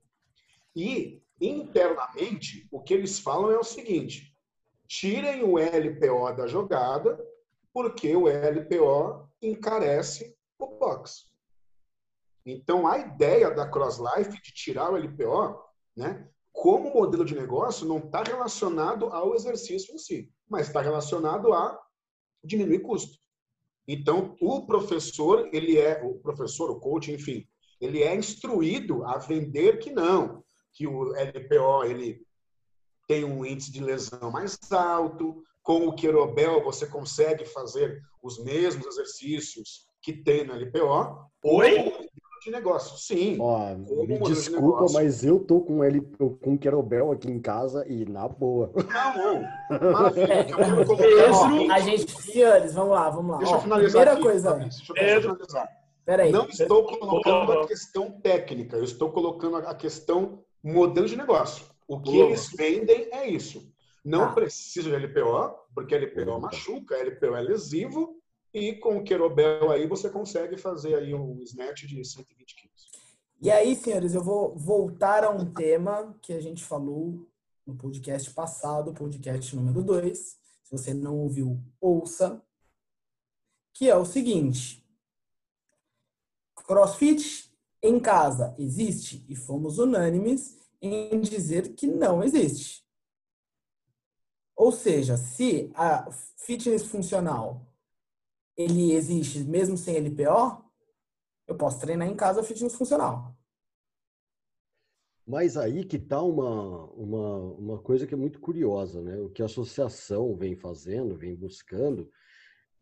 E, 0.74 1.22
internamente, 1.40 2.68
o 2.72 2.82
que 2.82 2.94
eles 2.94 3.20
falam 3.20 3.52
é 3.52 3.60
o 3.60 3.64
seguinte: 3.64 4.34
tirem 4.88 5.44
o 5.44 5.58
LPO 5.58 6.34
da 6.36 6.48
jogada, 6.48 7.20
porque 7.74 8.16
o 8.16 8.28
LPO 8.28 9.30
encarece 9.42 10.36
o 10.58 10.68
box. 10.80 11.32
Então, 12.46 12.88
a 12.88 12.98
ideia 12.98 13.52
da 13.52 13.68
Cross 13.68 14.00
Life 14.00 14.42
de 14.42 14.54
tirar 14.54 14.92
o 14.92 14.98
LPO, 14.98 15.62
né, 15.96 16.30
como 16.52 16.94
modelo 16.94 17.26
de 17.26 17.36
negócio, 17.36 17.88
não 17.88 17.98
está 17.98 18.24
relacionado 18.24 19.08
ao 19.08 19.34
exercício 19.36 19.94
em 19.94 19.98
si, 19.98 20.32
mas 20.48 20.68
está 20.68 20.82
relacionado 20.82 21.52
a 21.54 21.80
diminuir 22.44 22.80
custo. 22.80 23.23
Então, 23.88 24.36
o 24.42 24.66
professor, 24.66 25.50
ele 25.52 25.78
é, 25.78 26.02
o 26.04 26.16
professor, 26.16 26.72
o 26.72 26.80
coach, 26.80 27.12
enfim, 27.12 27.46
ele 27.82 28.02
é 28.02 28.16
instruído 28.16 29.04
a 29.04 29.18
vender 29.18 29.80
que 29.80 29.92
não, 29.92 30.44
que 30.72 30.88
o 30.88 31.14
LPO, 31.14 31.84
ele 31.86 32.26
tem 33.08 33.26
um 33.26 33.46
índice 33.46 33.72
de 33.72 33.84
lesão 33.84 34.32
mais 34.32 34.58
alto, 34.72 35.44
com 35.62 35.88
o 35.88 35.96
querobel 35.96 36.64
você 36.64 36.86
consegue 36.86 37.46
fazer 37.46 38.02
os 38.22 38.42
mesmos 38.44 38.86
exercícios 38.86 39.88
que 40.02 40.14
tem 40.14 40.46
no 40.46 40.54
LPO. 40.54 41.30
Oi? 41.44 42.10
De 42.44 42.52
negócio, 42.52 42.98
sim. 42.98 43.38
Ó, 43.40 43.74
me 43.76 44.20
desculpa, 44.20 44.86
de 44.86 44.94
mas 44.94 45.24
eu 45.24 45.40
tô 45.40 45.62
com 45.62 45.84
ele 45.84 46.02
com 46.42 46.58
querobel 46.58 47.12
aqui 47.12 47.30
em 47.32 47.40
casa 47.40 47.86
e 47.88 48.04
na 48.06 48.28
boa. 48.28 48.72
Não, 48.76 49.16
não. 49.80 49.92
Maravilha, 49.92 50.50
eu 50.50 50.58
quero 50.58 50.86
colocar, 50.86 51.04
Pedro, 51.04 51.72
a 51.72 51.80
gente, 51.80 52.12
senhores, 52.22 52.74
vamos 52.74 52.92
lá, 52.92 53.10
vamos 53.10 53.32
lá. 53.32 53.38
Deixa 53.38 53.54
Ó, 53.54 53.58
eu 53.58 53.62
finalizar. 53.62 53.92
Primeira 53.92 54.12
aqui, 54.14 54.22
coisa. 54.24 54.54
Deixa 54.56 54.92
eu, 54.92 54.96
deixa 54.96 55.16
eu 55.16 55.22
finalizar. 55.22 55.70
Peraí. 56.06 56.32
Não 56.34 56.48
estou 56.50 56.84
colocando 56.86 57.52
a 57.54 57.68
questão 57.68 58.12
técnica, 58.22 58.76
eu 58.76 58.84
estou 58.84 59.10
colocando 59.12 59.58
a 59.58 59.74
questão 59.74 60.40
modelo 60.62 61.08
de 61.08 61.16
negócio. 61.16 61.66
O 61.88 62.00
que 62.02 62.12
Boa. 62.12 62.26
eles 62.26 62.50
vendem 62.58 63.08
é 63.12 63.28
isso. 63.28 63.72
Não 64.04 64.28
Tá. 64.28 64.34
precisa 64.34 64.90
de 64.90 64.96
LPO, 64.98 65.54
porque 65.74 65.96
LPO 65.96 66.40
machuca, 66.42 66.96
LPO 66.98 67.36
é 67.38 67.42
lesivo, 67.42 68.18
e 68.54 68.76
com 68.76 68.98
o 68.98 69.04
querobel 69.04 69.72
aí 69.72 69.88
você 69.88 70.10
consegue 70.10 70.58
fazer 70.58 70.96
aí 70.96 71.14
um 71.14 71.42
snatch 71.42 71.86
de 71.86 72.06
120 72.06 72.56
quilos. 72.56 72.92
E 73.42 73.50
aí, 73.50 73.76
senhores, 73.76 74.14
eu 74.14 74.24
vou 74.24 74.56
voltar 74.56 75.24
a 75.24 75.30
um 75.30 75.52
tema 75.52 76.18
que 76.22 76.32
a 76.32 76.40
gente 76.40 76.64
falou 76.64 77.28
no 77.66 77.76
podcast 77.76 78.32
passado, 78.32 78.94
podcast 78.94 79.56
número 79.56 79.82
2. 79.84 80.18
Se 80.18 80.72
você 80.72 80.94
não 80.94 81.18
ouviu, 81.18 81.60
ouça. 81.82 82.42
Que 83.74 83.90
é 83.90 83.96
o 83.96 84.06
seguinte: 84.06 84.86
CrossFit 86.56 87.52
em 87.82 88.00
casa 88.00 88.56
existe? 88.58 89.26
E 89.28 89.36
fomos 89.36 89.78
unânimes 89.78 90.58
em 90.82 91.20
dizer 91.20 91.74
que 91.74 91.88
não 91.88 92.24
existe. 92.24 92.84
Ou 94.56 94.72
seja, 94.72 95.18
se 95.18 95.72
a 95.74 96.10
fitness 96.38 96.86
funcional 96.86 97.73
ele 98.58 98.94
existe 98.94 99.40
mesmo 99.40 99.78
sem 99.78 99.98
LPO, 99.98 100.64
eu 101.48 101.56
posso 101.58 101.80
treinar 101.80 102.08
em 102.08 102.16
casa 102.16 102.44
fitness 102.44 102.76
funcional. 102.76 103.36
Mas 105.26 105.56
aí 105.56 105.86
que 105.86 105.96
está 105.96 106.22
uma, 106.22 106.86
uma, 106.92 107.38
uma 107.54 107.80
coisa 107.80 108.06
que 108.06 108.14
é 108.14 108.18
muito 108.18 108.40
curiosa, 108.40 109.02
né? 109.02 109.18
O 109.20 109.30
que 109.30 109.42
a 109.42 109.46
associação 109.46 110.36
vem 110.36 110.56
fazendo, 110.56 111.16
vem 111.16 111.34
buscando, 111.34 112.12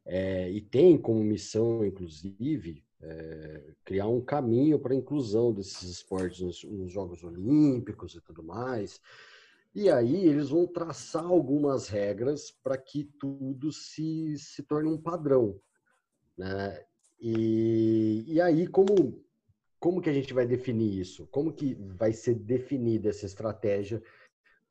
é, 0.06 0.50
e 0.50 0.60
tem 0.60 0.98
como 0.98 1.24
missão, 1.24 1.86
inclusive, 1.86 2.84
é, 3.00 3.74
criar 3.86 4.08
um 4.08 4.22
caminho 4.22 4.80
para 4.80 4.94
a 4.94 4.98
inclusão 4.98 5.54
desses 5.54 5.84
esportes 5.84 6.42
nos, 6.42 6.64
nos 6.64 6.92
Jogos 6.92 7.24
Olímpicos 7.24 8.16
e 8.16 8.22
tudo 8.22 8.44
mais. 8.44 9.00
E 9.74 9.90
aí 9.90 10.28
eles 10.28 10.50
vão 10.50 10.68
traçar 10.68 11.24
algumas 11.26 11.88
regras 11.88 12.52
para 12.52 12.78
que 12.78 13.06
tudo 13.20 13.72
se, 13.72 14.38
se 14.38 14.64
torne 14.64 14.90
um 14.90 15.02
padrão. 15.02 15.60
Né? 16.38 16.84
E, 17.20 18.26
e 18.28 18.42
aí, 18.42 18.68
como, 18.68 19.24
como 19.80 20.02
que 20.02 20.10
a 20.10 20.14
gente 20.14 20.34
vai 20.34 20.46
definir 20.46 21.00
isso? 21.00 21.28
Como 21.28 21.54
que 21.54 21.76
vai 21.96 22.12
ser 22.14 22.36
definida 22.36 23.10
essa 23.10 23.26
estratégia? 23.26 24.02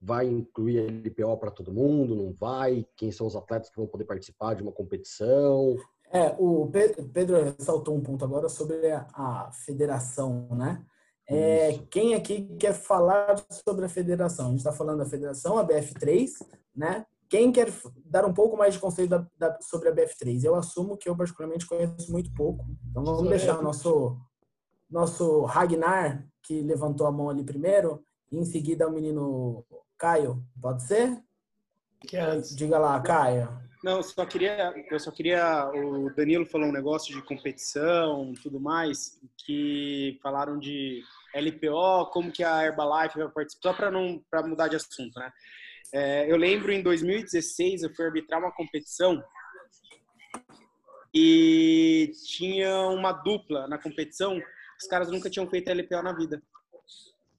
Vai 0.01 0.27
incluir 0.27 0.79
LPO 0.79 1.37
para 1.39 1.51
todo 1.51 1.73
mundo? 1.73 2.15
Não 2.15 2.33
vai? 2.33 2.87
Quem 2.97 3.13
são 3.13 3.27
os 3.27 3.37
atletas 3.37 3.71
que 3.71 3.77
vão 3.77 3.87
poder 3.87 4.05
participar 4.05 4.55
de 4.55 4.63
uma 4.63 4.73
competição? 4.73 5.77
É, 6.13 6.35
o 6.39 6.67
Pe- 6.67 7.03
Pedro 7.13 7.43
ressaltou 7.43 7.95
um 7.95 8.03
ponto 8.03 8.25
agora 8.25 8.49
sobre 8.49 8.91
a 8.93 9.51
federação, 9.53 10.49
né? 10.51 10.85
É, 11.31 11.79
quem 11.91 12.15
aqui 12.15 12.43
quer 12.59 12.73
falar 12.75 13.37
sobre 13.65 13.85
a 13.85 13.89
federação? 13.89 14.47
A 14.47 14.51
gente 14.51 14.59
está 14.59 14.73
falando 14.73 14.99
da 14.99 15.07
federação, 15.07 15.59
a 15.59 15.65
BF3, 15.65 16.31
né? 16.75 17.07
Quem 17.29 17.53
quer 17.53 17.73
dar 18.05 18.25
um 18.25 18.35
pouco 18.35 18.57
mais 18.57 18.75
de 18.75 18.81
conceito 18.81 19.11
da- 19.11 19.27
da- 19.39 19.61
sobre 19.61 19.89
a 19.89 19.93
BF3? 19.93 20.43
Eu 20.43 20.57
assumo 20.57 20.97
que 20.97 21.09
eu 21.09 21.17
particularmente 21.17 21.67
conheço 21.67 22.11
muito 22.11 22.33
pouco. 22.35 22.67
Então 22.91 23.05
vamos 23.05 23.29
deixar 23.29 23.59
o 23.59 23.63
nosso, 23.63 24.19
nosso 24.91 25.43
Ragnar, 25.43 26.27
que 26.43 26.61
levantou 26.63 27.07
a 27.07 27.13
mão 27.13 27.31
ali 27.31 27.45
primeiro, 27.45 28.03
e 28.33 28.37
em 28.37 28.45
seguida 28.45 28.89
o 28.89 28.93
menino 28.93 29.65
Caio. 29.97 30.43
Pode 30.61 30.83
ser? 30.83 31.23
Que 32.01 32.17
é 32.17 32.23
antes. 32.23 32.57
Diga 32.57 32.79
lá, 32.79 32.99
Caio. 33.01 33.49
Não, 33.85 33.99
eu 33.99 34.03
só 34.03 34.27
queria, 34.27 34.75
eu 34.91 35.01
só 35.01 35.11
queria, 35.11 35.71
o 35.71 36.13
Danilo 36.15 36.45
falou 36.45 36.69
um 36.69 36.73
negócio 36.73 37.15
de 37.15 37.23
competição, 37.23 38.35
tudo 38.43 38.61
mais, 38.61 39.19
que 39.39 40.19
falaram 40.23 40.59
de 40.59 41.03
LPO, 41.35 42.11
como 42.13 42.33
que 42.33 42.43
a 42.43 42.65
Herbalife 42.65 43.19
vai 43.19 43.29
participar, 43.29 43.71
só 43.71 43.77
para 43.77 43.91
não, 43.91 44.23
para 44.31 44.43
mudar 44.47 44.69
de 44.69 44.77
assunto, 44.77 45.19
né? 45.19 45.33
É, 45.93 46.31
eu 46.31 46.37
lembro 46.37 46.71
em 46.71 46.83
2016 46.83 47.83
eu 47.83 47.95
fui 47.95 48.05
arbitrar 48.05 48.39
uma 48.39 48.53
competição 48.53 49.21
e 51.13 52.13
tinha 52.29 52.87
uma 52.89 53.13
dupla 53.13 53.67
na 53.67 53.77
competição, 53.77 54.41
os 54.81 54.89
caras 54.89 55.11
nunca 55.11 55.29
tinham 55.29 55.51
feito 55.51 55.71
LPO 55.71 56.03
na 56.03 56.13
vida. 56.13 56.41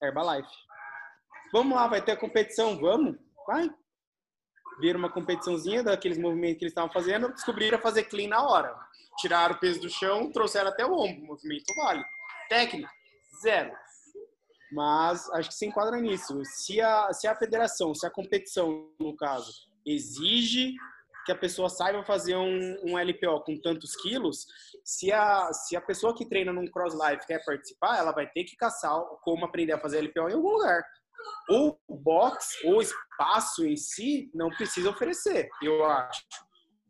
Herbalife. 0.03 0.49
Vamos 1.53 1.75
lá, 1.75 1.87
vai 1.87 2.01
ter 2.01 2.13
a 2.13 2.17
competição, 2.17 2.77
vamos? 2.77 3.17
Vai 3.47 3.69
viram 4.81 4.99
uma 4.99 5.11
competiçãozinha 5.11 5.83
daqueles 5.83 6.17
movimentos 6.17 6.57
que 6.57 6.65
eles 6.65 6.71
estavam 6.71 6.91
fazendo, 6.91 7.31
descobriram 7.31 7.79
fazer 7.79 8.03
clean 8.05 8.27
na 8.27 8.43
hora. 8.43 8.75
Tiraram 9.19 9.55
o 9.55 9.59
peso 9.59 9.79
do 9.79 9.89
chão, 9.89 10.31
trouxeram 10.31 10.69
até 10.69 10.85
o 10.85 10.93
ombro. 10.93 11.25
Movimento 11.25 11.73
vale. 11.75 12.03
Técnica, 12.49 12.89
zero. 13.41 13.71
Mas 14.71 15.29
acho 15.31 15.49
que 15.49 15.55
se 15.55 15.65
enquadra 15.65 15.99
nisso. 15.99 16.41
Se 16.45 16.79
a, 16.79 17.11
se 17.11 17.27
a 17.27 17.35
federação, 17.35 17.93
se 17.93 18.05
a 18.05 18.09
competição, 18.09 18.89
no 18.99 19.15
caso, 19.15 19.51
exige 19.85 20.73
que 21.25 21.31
a 21.31 21.37
pessoa 21.37 21.69
saiba 21.69 22.03
fazer 22.03 22.35
um, 22.35 22.75
um 22.83 22.97
LPO 22.97 23.41
com 23.45 23.59
tantos 23.61 23.95
quilos, 23.95 24.47
se 24.83 25.11
a, 25.11 25.53
se 25.53 25.75
a 25.75 25.81
pessoa 25.81 26.15
que 26.15 26.27
treina 26.27 26.51
num 26.51 26.65
cross 26.65 26.93
life 26.93 27.27
quer 27.27 27.43
participar, 27.45 27.99
ela 27.99 28.11
vai 28.11 28.27
ter 28.27 28.43
que 28.43 28.55
caçar 28.55 28.99
como 29.21 29.45
aprender 29.45 29.73
a 29.73 29.79
fazer 29.79 30.01
LPO 30.01 30.29
em 30.29 30.33
algum 30.33 30.49
lugar. 30.49 30.83
o 31.49 31.77
box, 31.87 32.63
o 32.65 32.81
espaço 32.81 33.65
em 33.65 33.75
si, 33.75 34.31
não 34.33 34.49
precisa 34.49 34.89
oferecer, 34.89 35.47
eu 35.61 35.85
acho. 35.85 36.23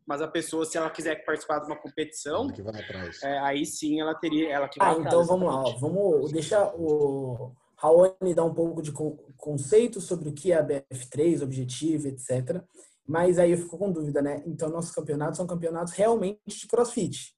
Mas 0.06 0.20
a 0.20 0.28
pessoa, 0.28 0.64
se 0.64 0.76
ela 0.76 0.90
quiser 0.90 1.24
participar 1.24 1.60
de 1.60 1.66
uma 1.66 1.76
competição, 1.76 2.48
que 2.48 2.60
vai 2.62 2.80
atrás. 2.80 3.22
é, 3.22 3.38
aí 3.38 3.64
sim 3.64 4.00
ela 4.00 4.14
teria, 4.14 4.50
ela 4.52 4.68
que 4.68 4.78
vai 4.78 4.88
Ah, 4.88 4.92
atrás, 4.92 5.06
então 5.06 5.24
vamos 5.24 5.46
lá. 5.54 5.62
Vamos 5.78 6.32
deixar 6.32 6.74
o 6.74 7.52
Raoni 7.76 8.34
dar 8.34 8.44
um 8.44 8.54
pouco 8.54 8.82
de 8.82 8.90
con- 8.92 9.16
conceito 9.36 10.00
sobre 10.00 10.28
o 10.28 10.32
que 10.32 10.50
é 10.52 10.56
a 10.56 10.64
BF3, 10.66 11.42
objetivo, 11.42 12.08
etc. 12.08 12.62
Mas 13.06 13.38
aí 13.38 13.50
eu 13.52 13.58
fico 13.58 13.78
com 13.78 13.90
dúvida, 13.92 14.20
né? 14.22 14.42
Então, 14.46 14.68
nossos 14.70 14.92
campeonatos 14.92 15.36
são 15.36 15.46
campeonatos 15.46 15.92
realmente 15.92 16.40
de 16.46 16.66
crossfit. 16.68 17.34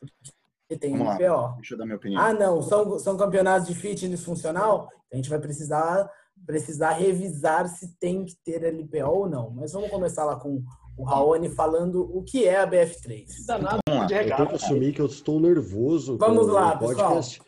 Porque 0.00 0.78
tem 0.80 0.92
Vamos 0.96 1.06
lá. 1.06 1.14
LPO. 1.14 1.56
Deixa 1.56 1.74
eu 1.74 1.78
dar 1.78 1.84
minha 1.84 1.96
opinião. 1.96 2.20
Ah, 2.22 2.32
não, 2.32 2.62
são, 2.62 2.98
são 2.98 3.16
campeonatos 3.16 3.68
de 3.68 3.74
fitness 3.74 4.24
funcional? 4.24 4.88
A 5.12 5.16
gente 5.16 5.28
vai 5.28 5.38
precisar, 5.38 6.10
precisar 6.46 6.92
revisar 6.92 7.68
se 7.68 7.94
tem 7.98 8.24
que 8.24 8.34
ter 8.42 8.64
LPO 8.64 9.06
ou 9.10 9.28
não. 9.28 9.50
Mas 9.50 9.72
vamos 9.72 9.90
começar 9.90 10.24
lá 10.24 10.36
com 10.36 10.62
o 10.96 11.04
Raoni 11.04 11.48
falando 11.48 12.02
o 12.16 12.22
que 12.22 12.46
é 12.46 12.60
a 12.60 12.66
BF3. 12.66 13.26
Danado 13.46 13.78
Vamos 13.88 14.02
lá. 14.02 14.06
de 14.06 14.14
Eu 14.14 14.18
tenho 14.18 14.30
regar. 14.30 14.48
que 14.48 14.54
assumir 14.56 14.92
que 14.94 15.00
eu 15.00 15.06
estou 15.06 15.40
nervoso 15.40 16.16
Vamos 16.18 16.46
com 16.46 16.52
lá, 16.52 16.74
o 16.74 16.78
podcast. 16.78 17.40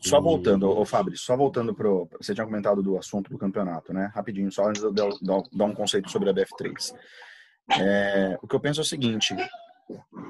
Só 0.00 0.18
E- 0.18 0.22
voltando, 0.22 0.68
ô 0.70 0.84
Fábio, 0.84 1.16
só 1.16 1.36
voltando 1.36 1.74
pro. 1.74 2.08
Você 2.20 2.34
tinha 2.34 2.46
comentado 2.46 2.82
do 2.82 2.96
assunto 2.96 3.30
do 3.30 3.38
campeonato, 3.38 3.92
né? 3.92 4.10
Rapidinho, 4.14 4.50
só 4.50 4.66
antes 4.68 4.80
de 4.80 4.88
eu 5.02 5.10
dar 5.52 5.64
um 5.64 5.74
conceito 5.74 6.10
sobre 6.10 6.30
a 6.30 6.32
BF3. 6.34 6.94
É, 7.78 8.38
o 8.42 8.48
que 8.48 8.54
eu 8.56 8.60
penso 8.60 8.80
é 8.80 8.82
o 8.82 8.86
seguinte: 8.86 9.34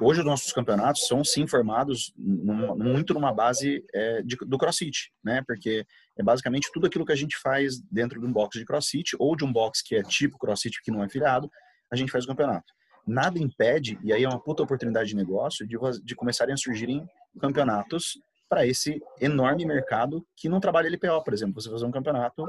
hoje 0.00 0.20
os 0.20 0.26
nossos 0.26 0.52
campeonatos 0.52 1.06
são 1.06 1.22
sim 1.22 1.46
formados 1.46 2.12
numa- 2.16 2.74
muito 2.74 3.14
numa 3.14 3.32
base 3.32 3.84
é, 3.94 4.22
de- 4.22 4.36
do 4.36 4.58
CrossFit, 4.58 5.12
né? 5.22 5.42
Porque 5.46 5.86
é 6.18 6.22
basicamente 6.22 6.68
tudo 6.72 6.86
aquilo 6.86 7.06
que 7.06 7.12
a 7.12 7.16
gente 7.16 7.36
faz 7.38 7.80
dentro 7.90 8.20
de 8.20 8.26
um 8.26 8.32
box 8.32 8.58
de 8.58 8.64
CrossFit 8.64 9.14
ou 9.18 9.36
de 9.36 9.44
um 9.44 9.52
box 9.52 9.82
que 9.82 9.94
é 9.94 10.02
tipo 10.02 10.36
CrossFit 10.38 10.82
que 10.82 10.90
não 10.90 11.04
é 11.04 11.08
filiado, 11.08 11.48
a 11.90 11.96
gente 11.96 12.12
faz 12.12 12.24
o 12.24 12.28
campeonato. 12.28 12.72
Nada 13.06 13.38
impede, 13.38 13.98
e 14.02 14.12
aí 14.12 14.22
é 14.22 14.28
uma 14.28 14.40
puta 14.40 14.62
oportunidade 14.62 15.10
de 15.10 15.16
negócio, 15.16 15.66
de, 15.66 15.76
de 16.04 16.14
começarem 16.14 16.54
a 16.54 16.56
surgirem 16.56 17.08
campeonatos 17.40 18.20
para 18.48 18.66
esse 18.66 19.00
enorme 19.20 19.64
mercado 19.64 20.26
que 20.36 20.48
não 20.48 20.60
trabalha 20.60 20.88
LPO, 20.88 21.22
por 21.24 21.32
exemplo. 21.32 21.60
Você 21.60 21.70
fazer 21.70 21.86
um 21.86 21.90
campeonato 21.90 22.44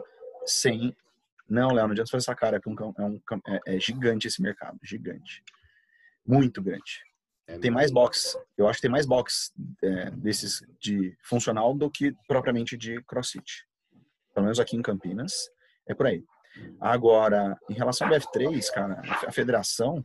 sem. 0.45 0.95
Não, 1.47 1.69
Léo, 1.69 1.86
não 1.86 1.91
adianta 1.91 2.10
fazer 2.10 2.23
essa 2.23 2.36
cara, 2.36 2.60
porque 2.60 2.82
é, 2.82 2.86
um, 2.86 2.93
é, 2.97 3.04
um, 3.04 3.21
é, 3.47 3.75
é 3.75 3.80
gigante 3.80 4.27
esse 4.27 4.41
mercado, 4.41 4.77
gigante. 4.84 5.43
Muito 6.25 6.62
grande. 6.62 7.04
É 7.47 7.58
Tem 7.58 7.69
mais 7.69 7.91
box, 7.91 8.38
eu 8.58 8.67
acho 8.67 8.77
que 8.77 8.84
tem 8.84 8.91
mais 8.91 9.06
box 9.06 9.51
é, 9.84 10.12
desses 10.12 10.63
de 10.80 11.15
funcional 11.23 11.73
do 11.75 11.89
que 11.89 12.15
propriamente 12.27 12.77
de 12.77 13.01
crossfit. 13.04 13.67
Pelo 14.34 14.45
menos 14.45 14.60
aqui 14.60 14.77
em 14.77 14.82
Campinas, 14.82 15.49
é 15.88 15.93
por 15.93 16.08
aí. 16.08 16.23
Agora, 16.80 17.58
em 17.70 17.74
relação 17.74 18.08
ao 18.08 18.14
BF3, 18.14 18.70
cara, 18.72 19.02
a 19.28 19.32
federação, 19.32 20.04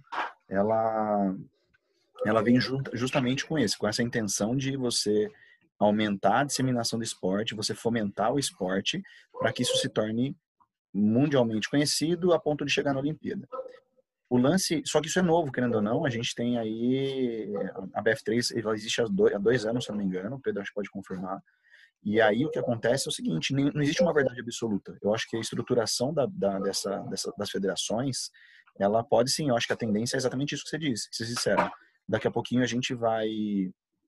ela, 0.48 1.34
ela 2.24 2.42
vem 2.42 2.60
ju- 2.60 2.82
justamente 2.92 3.44
com 3.46 3.58
esse, 3.58 3.76
com 3.76 3.88
essa 3.88 4.02
intenção 4.02 4.56
de 4.56 4.76
você 4.76 5.30
aumentar 5.78 6.40
a 6.40 6.44
disseminação 6.44 6.98
do 6.98 7.04
esporte, 7.04 7.54
você 7.54 7.74
fomentar 7.74 8.32
o 8.32 8.38
esporte 8.38 9.02
para 9.38 9.52
que 9.52 9.62
isso 9.62 9.76
se 9.76 9.88
torne 9.88 10.36
mundialmente 10.94 11.68
conhecido 11.68 12.32
a 12.32 12.38
ponto 12.38 12.64
de 12.64 12.72
chegar 12.72 12.94
na 12.94 13.00
Olimpíada. 13.00 13.46
O 14.28 14.38
lance, 14.38 14.82
só 14.84 15.00
que 15.00 15.06
isso 15.06 15.18
é 15.18 15.22
novo, 15.22 15.52
querendo 15.52 15.76
ou 15.76 15.82
não, 15.82 16.04
a 16.04 16.10
gente 16.10 16.34
tem 16.34 16.58
aí 16.58 17.52
a 17.94 18.02
BF3, 18.02 18.56
ela 18.58 18.74
existe 18.74 19.00
há 19.00 19.04
dois, 19.06 19.34
há 19.34 19.38
dois 19.38 19.64
anos, 19.66 19.84
se 19.84 19.90
não 19.90 19.98
me 19.98 20.04
engano, 20.04 20.36
o 20.36 20.40
Pedro 20.40 20.62
acho 20.62 20.70
que 20.70 20.74
pode 20.74 20.90
confirmar. 20.90 21.40
E 22.08 22.20
aí 22.20 22.46
o 22.46 22.50
que 22.50 22.58
acontece 22.60 23.08
é 23.08 23.10
o 23.10 23.12
seguinte, 23.12 23.52
não 23.52 23.82
existe 23.82 24.00
uma 24.00 24.14
verdade 24.14 24.40
absoluta. 24.40 24.96
Eu 25.02 25.12
acho 25.12 25.28
que 25.28 25.36
a 25.36 25.40
estruturação 25.40 26.14
da, 26.14 26.24
da- 26.26 26.60
dessa, 26.60 26.98
dessa- 27.10 27.32
das 27.36 27.50
federações, 27.50 28.30
ela 28.78 29.02
pode 29.02 29.28
sim, 29.32 29.48
eu 29.48 29.56
acho 29.56 29.66
que 29.66 29.72
a 29.72 29.76
tendência 29.76 30.16
é 30.16 30.18
exatamente 30.18 30.54
isso 30.54 30.62
que 30.62 30.70
você 30.70 30.78
disse, 30.78 31.10
que 31.10 31.16
vocês 31.16 31.28
disseram. 31.28 31.68
Daqui 32.08 32.28
a 32.28 32.30
pouquinho 32.30 32.62
a 32.62 32.66
gente 32.66 32.94
vai... 32.94 33.28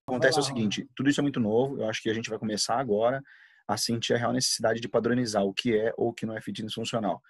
Acontece 0.07 0.39
é 0.39 0.41
o 0.41 0.45
seguinte, 0.45 0.89
tudo 0.95 1.11
isso 1.11 1.21
é 1.21 1.23
muito 1.23 1.41
novo, 1.41 1.81
eu 1.83 1.89
acho 1.89 2.01
que 2.01 2.09
a 2.09 2.15
gente 2.15 2.31
vai 2.31 2.39
começar 2.39 2.79
agora 2.79 3.21
a 3.67 3.77
sentir 3.77 4.15
a 4.15 4.17
real 4.17 4.33
necessidade 4.33 4.81
de 4.81 4.89
padronizar 4.89 5.45
o 5.45 5.53
que 5.53 5.77
é 5.77 5.93
ou 5.97 6.11
o 6.11 6.13
que 6.15 6.25
não 6.25 6.37
é 6.37 6.41
fitness 6.41 6.75
funcional. 6.75 7.21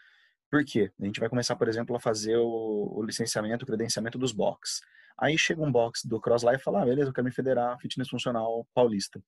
Por 0.51 0.63
quê? 0.65 0.93
A 1.01 1.05
gente 1.07 1.19
vai 1.19 1.29
começar, 1.31 1.57
por 1.57 1.67
exemplo, 1.67 1.97
a 1.97 2.01
fazer 2.01 2.37
o, 2.37 2.93
o 2.95 3.03
licenciamento, 3.03 3.65
o 3.65 3.67
credenciamento 3.67 4.19
dos 4.19 4.33
box. 4.33 4.81
Aí 5.19 5.37
chega 5.39 5.63
um 5.63 5.73
box 5.73 6.07
do 6.07 6.21
Cross 6.21 6.43
Life 6.45 6.57
e 6.61 6.63
fala, 6.63 6.83
ah, 6.83 6.85
beleza, 6.85 7.09
eu 7.09 7.13
quero 7.15 7.25
me 7.25 7.33
federar 7.33 7.77
fitness 7.81 8.09
funcional 8.09 8.67
paulista. 8.75 9.21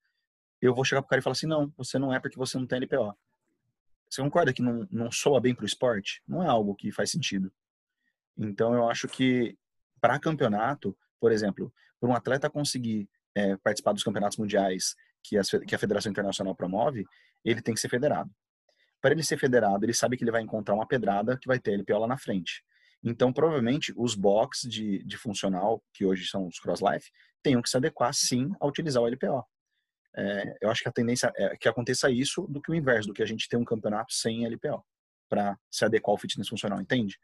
Eu 0.61 0.75
vou 0.75 0.85
chegar 0.85 1.03
pro 1.03 1.09
cara 1.09 1.20
e 1.20 1.23
falar 1.23 1.33
assim, 1.33 1.46
não, 1.46 1.73
você 1.77 1.99
não 1.99 2.12
é 2.12 2.20
porque 2.20 2.37
você 2.37 2.59
não 2.59 2.66
tem 2.66 2.81
LPO. 2.81 3.16
Você 4.09 4.23
concorda 4.23 4.53
que 4.53 4.62
não, 4.62 4.87
não 4.90 5.11
soa 5.11 5.40
bem 5.40 5.55
pro 5.55 5.64
esporte? 5.64 6.23
Não 6.27 6.42
é 6.42 6.46
algo 6.46 6.75
que 6.75 6.90
faz 6.90 7.11
sentido. 7.11 7.53
Então, 8.37 8.75
eu 8.75 8.88
acho 8.88 9.07
que 9.07 9.57
para 10.01 10.18
campeonato, 10.18 10.96
por 11.20 11.31
exemplo, 11.31 11.73
para 12.01 12.09
um 12.09 12.14
atleta 12.14 12.51
conseguir 12.51 13.09
é, 13.35 13.57
participar 13.59 13.92
dos 13.92 14.03
campeonatos 14.03 14.38
mundiais 14.38 14.96
que, 15.23 15.37
as 15.37 15.49
que 15.51 15.75
a 15.75 15.79
Federação 15.79 16.11
Internacional 16.11 16.55
promove, 16.55 17.07
ele 17.44 17.62
tem 17.62 17.75
que 17.75 17.81
ser 17.81 17.88
federado. 17.88 18.31
Para 19.01 19.12
ele 19.12 19.23
ser 19.23 19.38
federado, 19.38 19.85
ele 19.85 19.94
sabe 19.94 20.16
que 20.16 20.25
ele 20.25 20.31
vai 20.31 20.42
encontrar 20.42 20.75
uma 20.75 20.87
pedrada 20.87 21.38
que 21.38 21.46
vai 21.46 21.59
ter 21.59 21.77
LPO 21.77 21.99
lá 21.99 22.07
na 22.07 22.18
frente. 22.18 22.64
Então, 23.03 23.33
provavelmente, 23.33 23.94
os 23.96 24.14
box 24.14 24.68
de, 24.68 25.03
de 25.05 25.16
funcional, 25.16 25.83
que 25.92 26.05
hoje 26.05 26.27
são 26.27 26.46
os 26.46 26.59
cross-life, 26.59 27.11
tenham 27.42 27.62
que 27.62 27.70
se 27.70 27.77
adequar, 27.77 28.12
sim, 28.12 28.51
a 28.61 28.66
utilizar 28.66 29.03
o 29.03 29.07
LPO. 29.07 29.46
É, 30.16 30.57
eu 30.61 30.70
acho 30.70 30.83
que 30.83 30.88
a 30.88 30.92
tendência 30.92 31.33
é 31.37 31.57
que 31.57 31.68
aconteça 31.68 32.11
isso 32.11 32.46
do 32.49 32.61
que 32.61 32.70
o 32.70 32.75
inverso, 32.75 33.09
do 33.09 33.14
que 33.14 33.23
a 33.23 33.27
gente 33.27 33.49
ter 33.49 33.57
um 33.57 33.64
campeonato 33.64 34.12
sem 34.12 34.46
LPO, 34.46 34.85
para 35.29 35.59
se 35.70 35.85
adequar 35.85 36.12
ao 36.12 36.18
fitness 36.18 36.49
funcional, 36.49 36.81
entende? 36.81 37.18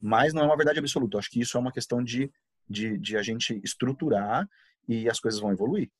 Mas 0.00 0.32
não 0.32 0.42
é 0.42 0.46
uma 0.46 0.56
verdade 0.56 0.78
absoluta. 0.78 1.16
Eu 1.16 1.18
acho 1.18 1.30
que 1.30 1.40
isso 1.40 1.56
é 1.56 1.60
uma 1.60 1.72
questão 1.72 2.02
de, 2.02 2.32
de, 2.68 2.96
de 2.98 3.16
a 3.16 3.22
gente 3.22 3.60
estruturar 3.64 4.48
e 4.88 5.08
as 5.08 5.20
coisas 5.20 5.40
vão 5.40 5.52
evoluir. 5.52 5.90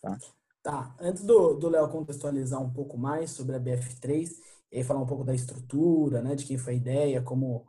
Tá? 0.00 0.18
Tá, 0.62 0.96
antes 0.98 1.24
do 1.24 1.68
Léo 1.68 1.88
contextualizar 1.88 2.60
um 2.60 2.72
pouco 2.72 2.98
mais 2.98 3.30
sobre 3.30 3.54
a 3.54 3.60
BF3, 3.60 4.30
e 4.70 4.84
falar 4.84 5.00
um 5.00 5.06
pouco 5.06 5.24
da 5.24 5.34
estrutura, 5.34 6.22
né, 6.22 6.34
de 6.34 6.44
quem 6.44 6.58
foi 6.58 6.74
a 6.74 6.76
ideia, 6.76 7.22
como 7.22 7.66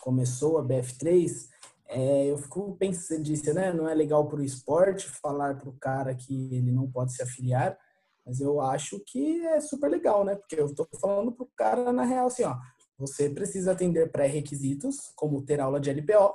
começou 0.00 0.58
a 0.58 0.64
BF3, 0.64 1.48
é, 1.86 2.26
eu 2.26 2.38
fico 2.38 2.76
pensando, 2.76 3.22
disse, 3.22 3.52
né, 3.52 3.72
não 3.72 3.88
é 3.88 3.94
legal 3.94 4.26
para 4.26 4.40
o 4.40 4.44
esporte 4.44 5.08
falar 5.08 5.58
para 5.58 5.68
o 5.68 5.78
cara 5.78 6.14
que 6.14 6.54
ele 6.54 6.72
não 6.72 6.90
pode 6.90 7.14
se 7.14 7.22
afiliar, 7.22 7.78
mas 8.24 8.40
eu 8.40 8.60
acho 8.60 9.00
que 9.00 9.44
é 9.46 9.60
super 9.60 9.90
legal, 9.90 10.24
né, 10.24 10.34
porque 10.34 10.58
eu 10.58 10.66
estou 10.66 10.88
falando 11.00 11.32
para 11.32 11.44
o 11.44 11.50
cara, 11.56 11.92
na 11.92 12.04
real, 12.04 12.26
assim, 12.26 12.44
ó, 12.44 12.56
você 12.98 13.28
precisa 13.28 13.72
atender 13.72 14.10
pré-requisitos, 14.10 15.12
como 15.14 15.42
ter 15.42 15.60
aula 15.60 15.80
de 15.80 15.90
LPO, 15.90 16.34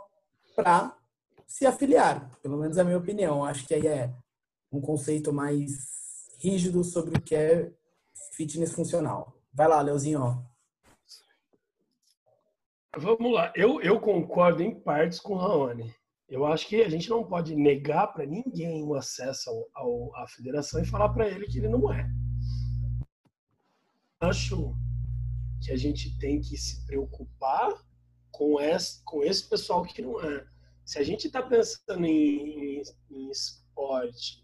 para 0.56 0.96
se 1.48 1.66
afiliar, 1.66 2.30
pelo 2.42 2.58
menos 2.58 2.78
é 2.78 2.82
a 2.82 2.84
minha 2.84 2.98
opinião, 2.98 3.44
acho 3.44 3.66
que 3.66 3.74
aí 3.74 3.88
é 3.88 4.14
um 4.72 4.80
conceito 4.80 5.34
mais 5.34 5.72
rígido 6.40 6.84
sobre 6.84 7.18
o 7.18 7.22
que 7.22 7.36
é 7.36 7.72
fitness 8.34 8.72
funcional. 8.72 9.34
Vai 9.54 9.68
lá, 9.68 9.82
Leozinho. 9.82 10.22
ó. 10.22 10.49
Vamos 12.98 13.32
lá, 13.32 13.54
eu, 13.56 13.80
eu 13.82 14.00
concordo 14.00 14.64
em 14.64 14.80
partes 14.80 15.20
com 15.20 15.34
o 15.34 15.38
Raoni. 15.38 15.94
Eu 16.28 16.46
acho 16.46 16.68
que 16.68 16.82
a 16.82 16.90
gente 16.90 17.10
não 17.10 17.24
pode 17.24 17.56
negar 17.56 18.08
para 18.08 18.26
ninguém 18.26 18.84
o 18.84 18.96
acesso 18.96 19.50
ao, 19.50 19.68
ao- 19.74 20.16
à 20.16 20.28
federação 20.28 20.82
e 20.82 20.86
falar 20.86 21.10
para 21.10 21.28
ele 21.28 21.46
que 21.48 21.60
ele 21.60 21.70
não 21.70 21.92
é. 21.94 22.10
Acho 24.22 24.76
que 25.62 25.72
a 25.72 25.78
gente 25.78 26.18
tem 26.18 26.42
que 26.42 26.58
se 26.58 26.86
preocupar 26.86 27.72
com 28.32 28.60
esse, 28.60 29.04
com 29.04 29.24
esse 29.24 29.48
pessoal 29.48 29.84
que 29.84 30.02
não 30.02 30.22
é. 30.22 30.46
Se 30.84 30.98
a 30.98 31.04
gente 31.04 31.28
está 31.28 31.42
pensando 31.44 32.06
em, 32.06 32.80
em, 32.80 32.84
em 33.12 33.30
esporte 33.30 34.44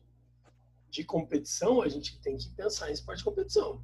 de 0.90 1.04
competição, 1.04 1.82
a 1.82 1.90
gente 1.90 2.20
tem 2.22 2.38
que 2.38 2.50
pensar 2.52 2.90
em 2.90 2.94
esporte 2.94 3.20
de 3.20 3.26
competição. 3.26 3.84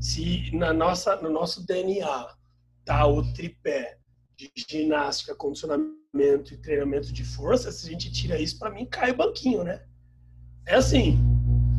Se 0.00 0.50
na 0.56 0.72
nossa, 0.72 1.16
no 1.22 1.30
nosso 1.30 1.64
DNA 1.64 2.39
tá 2.84 3.06
o 3.06 3.32
tripé 3.32 3.98
de 4.36 4.50
ginástica, 4.56 5.34
condicionamento 5.34 6.54
e 6.54 6.56
treinamento 6.56 7.12
de 7.12 7.24
força, 7.24 7.70
se 7.70 7.86
a 7.86 7.90
gente 7.90 8.10
tira 8.10 8.40
isso, 8.40 8.58
para 8.58 8.70
mim 8.70 8.86
cai 8.86 9.10
o 9.10 9.16
banquinho, 9.16 9.62
né? 9.62 9.84
É 10.66 10.74
assim, 10.74 11.18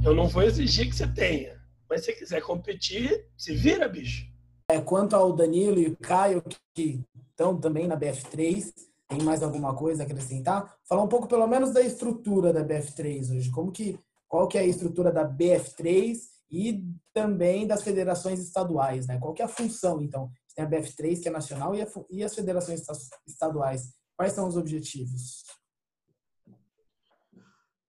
eu 0.03 0.13
não 0.13 0.27
vou 0.27 0.43
exigir 0.43 0.87
que 0.87 0.95
você 0.95 1.07
tenha, 1.07 1.61
mas 1.89 2.01
se 2.01 2.07
você 2.07 2.13
quiser 2.13 2.41
competir, 2.41 3.27
se 3.37 3.53
vira, 3.53 3.87
bicho. 3.87 4.31
É, 4.69 4.79
quanto 4.79 5.15
ao 5.15 5.33
Danilo 5.33 5.79
e 5.79 5.87
o 5.87 5.97
Caio, 5.97 6.43
que 6.73 7.03
estão 7.29 7.59
também 7.59 7.87
na 7.87 7.97
BF3, 7.97 8.71
tem 9.11 9.21
mais 9.21 9.43
alguma 9.43 9.75
coisa 9.75 10.03
a 10.03 10.05
acrescentar? 10.05 10.73
Falar 10.87 11.03
um 11.03 11.07
pouco, 11.07 11.27
pelo 11.27 11.45
menos, 11.45 11.71
da 11.71 11.81
estrutura 11.81 12.53
da 12.53 12.63
BF3 12.63 13.35
hoje. 13.35 13.51
Como 13.51 13.71
que, 13.71 13.99
qual 14.27 14.47
que 14.47 14.57
é 14.57 14.61
a 14.61 14.65
estrutura 14.65 15.11
da 15.11 15.27
BF3 15.27 16.17
e 16.49 16.83
também 17.13 17.67
das 17.67 17.83
federações 17.83 18.39
estaduais, 18.39 19.07
né? 19.07 19.17
Qual 19.19 19.33
que 19.33 19.41
é 19.41 19.45
a 19.45 19.49
função, 19.49 20.01
então? 20.01 20.31
Tem 20.55 20.65
a 20.65 20.69
BF3, 20.69 21.21
que 21.21 21.27
é 21.29 21.31
nacional, 21.31 21.73
e, 21.75 21.81
a 21.81 21.87
e 22.09 22.23
as 22.23 22.35
federações 22.35 22.81
esta- 22.81 23.17
estaduais. 23.27 23.93
Quais 24.17 24.33
são 24.33 24.47
os 24.47 24.57
objetivos? 24.57 25.43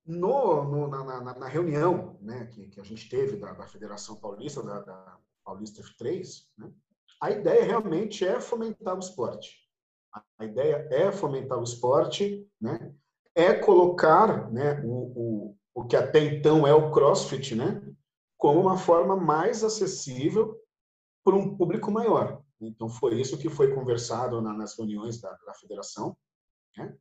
No, 0.04 0.64
no- 0.64 0.88
na, 0.88 1.04
na- 1.22 1.38
na 1.38 1.48
reunião 1.48 2.18
né, 2.20 2.46
que, 2.46 2.68
que 2.68 2.80
a 2.80 2.84
gente 2.84 3.08
teve 3.08 3.36
da, 3.36 3.52
da 3.52 3.66
Federação 3.68 4.16
Paulista, 4.16 4.62
da, 4.62 4.80
da, 4.80 5.18
Paulista 5.44 5.80
F3, 5.82 6.44
né, 6.58 6.72
a 7.20 7.30
ideia 7.30 7.64
realmente 7.64 8.26
é 8.26 8.40
fomentar 8.40 8.96
o 8.96 8.98
esporte. 8.98 9.56
A 10.38 10.44
ideia 10.44 10.88
é 10.90 11.10
fomentar 11.12 11.58
o 11.58 11.62
esporte, 11.62 12.48
né, 12.60 12.92
é 13.34 13.54
colocar 13.54 14.50
né, 14.52 14.80
o, 14.84 14.90
o, 15.52 15.56
o 15.74 15.84
que 15.86 15.96
até 15.96 16.18
então 16.20 16.66
é 16.66 16.74
o 16.74 16.90
CrossFit, 16.90 17.54
né, 17.54 17.80
como 18.36 18.60
uma 18.60 18.76
forma 18.76 19.16
mais 19.16 19.62
acessível 19.62 20.60
para 21.24 21.36
um 21.36 21.56
público 21.56 21.90
maior. 21.92 22.41
Então, 22.66 22.88
foi 22.88 23.20
isso 23.20 23.38
que 23.38 23.48
foi 23.48 23.74
conversado 23.74 24.40
nas 24.40 24.76
reuniões 24.76 25.20
da, 25.20 25.32
da 25.46 25.54
federação. 25.54 26.16
Né? 26.76 26.96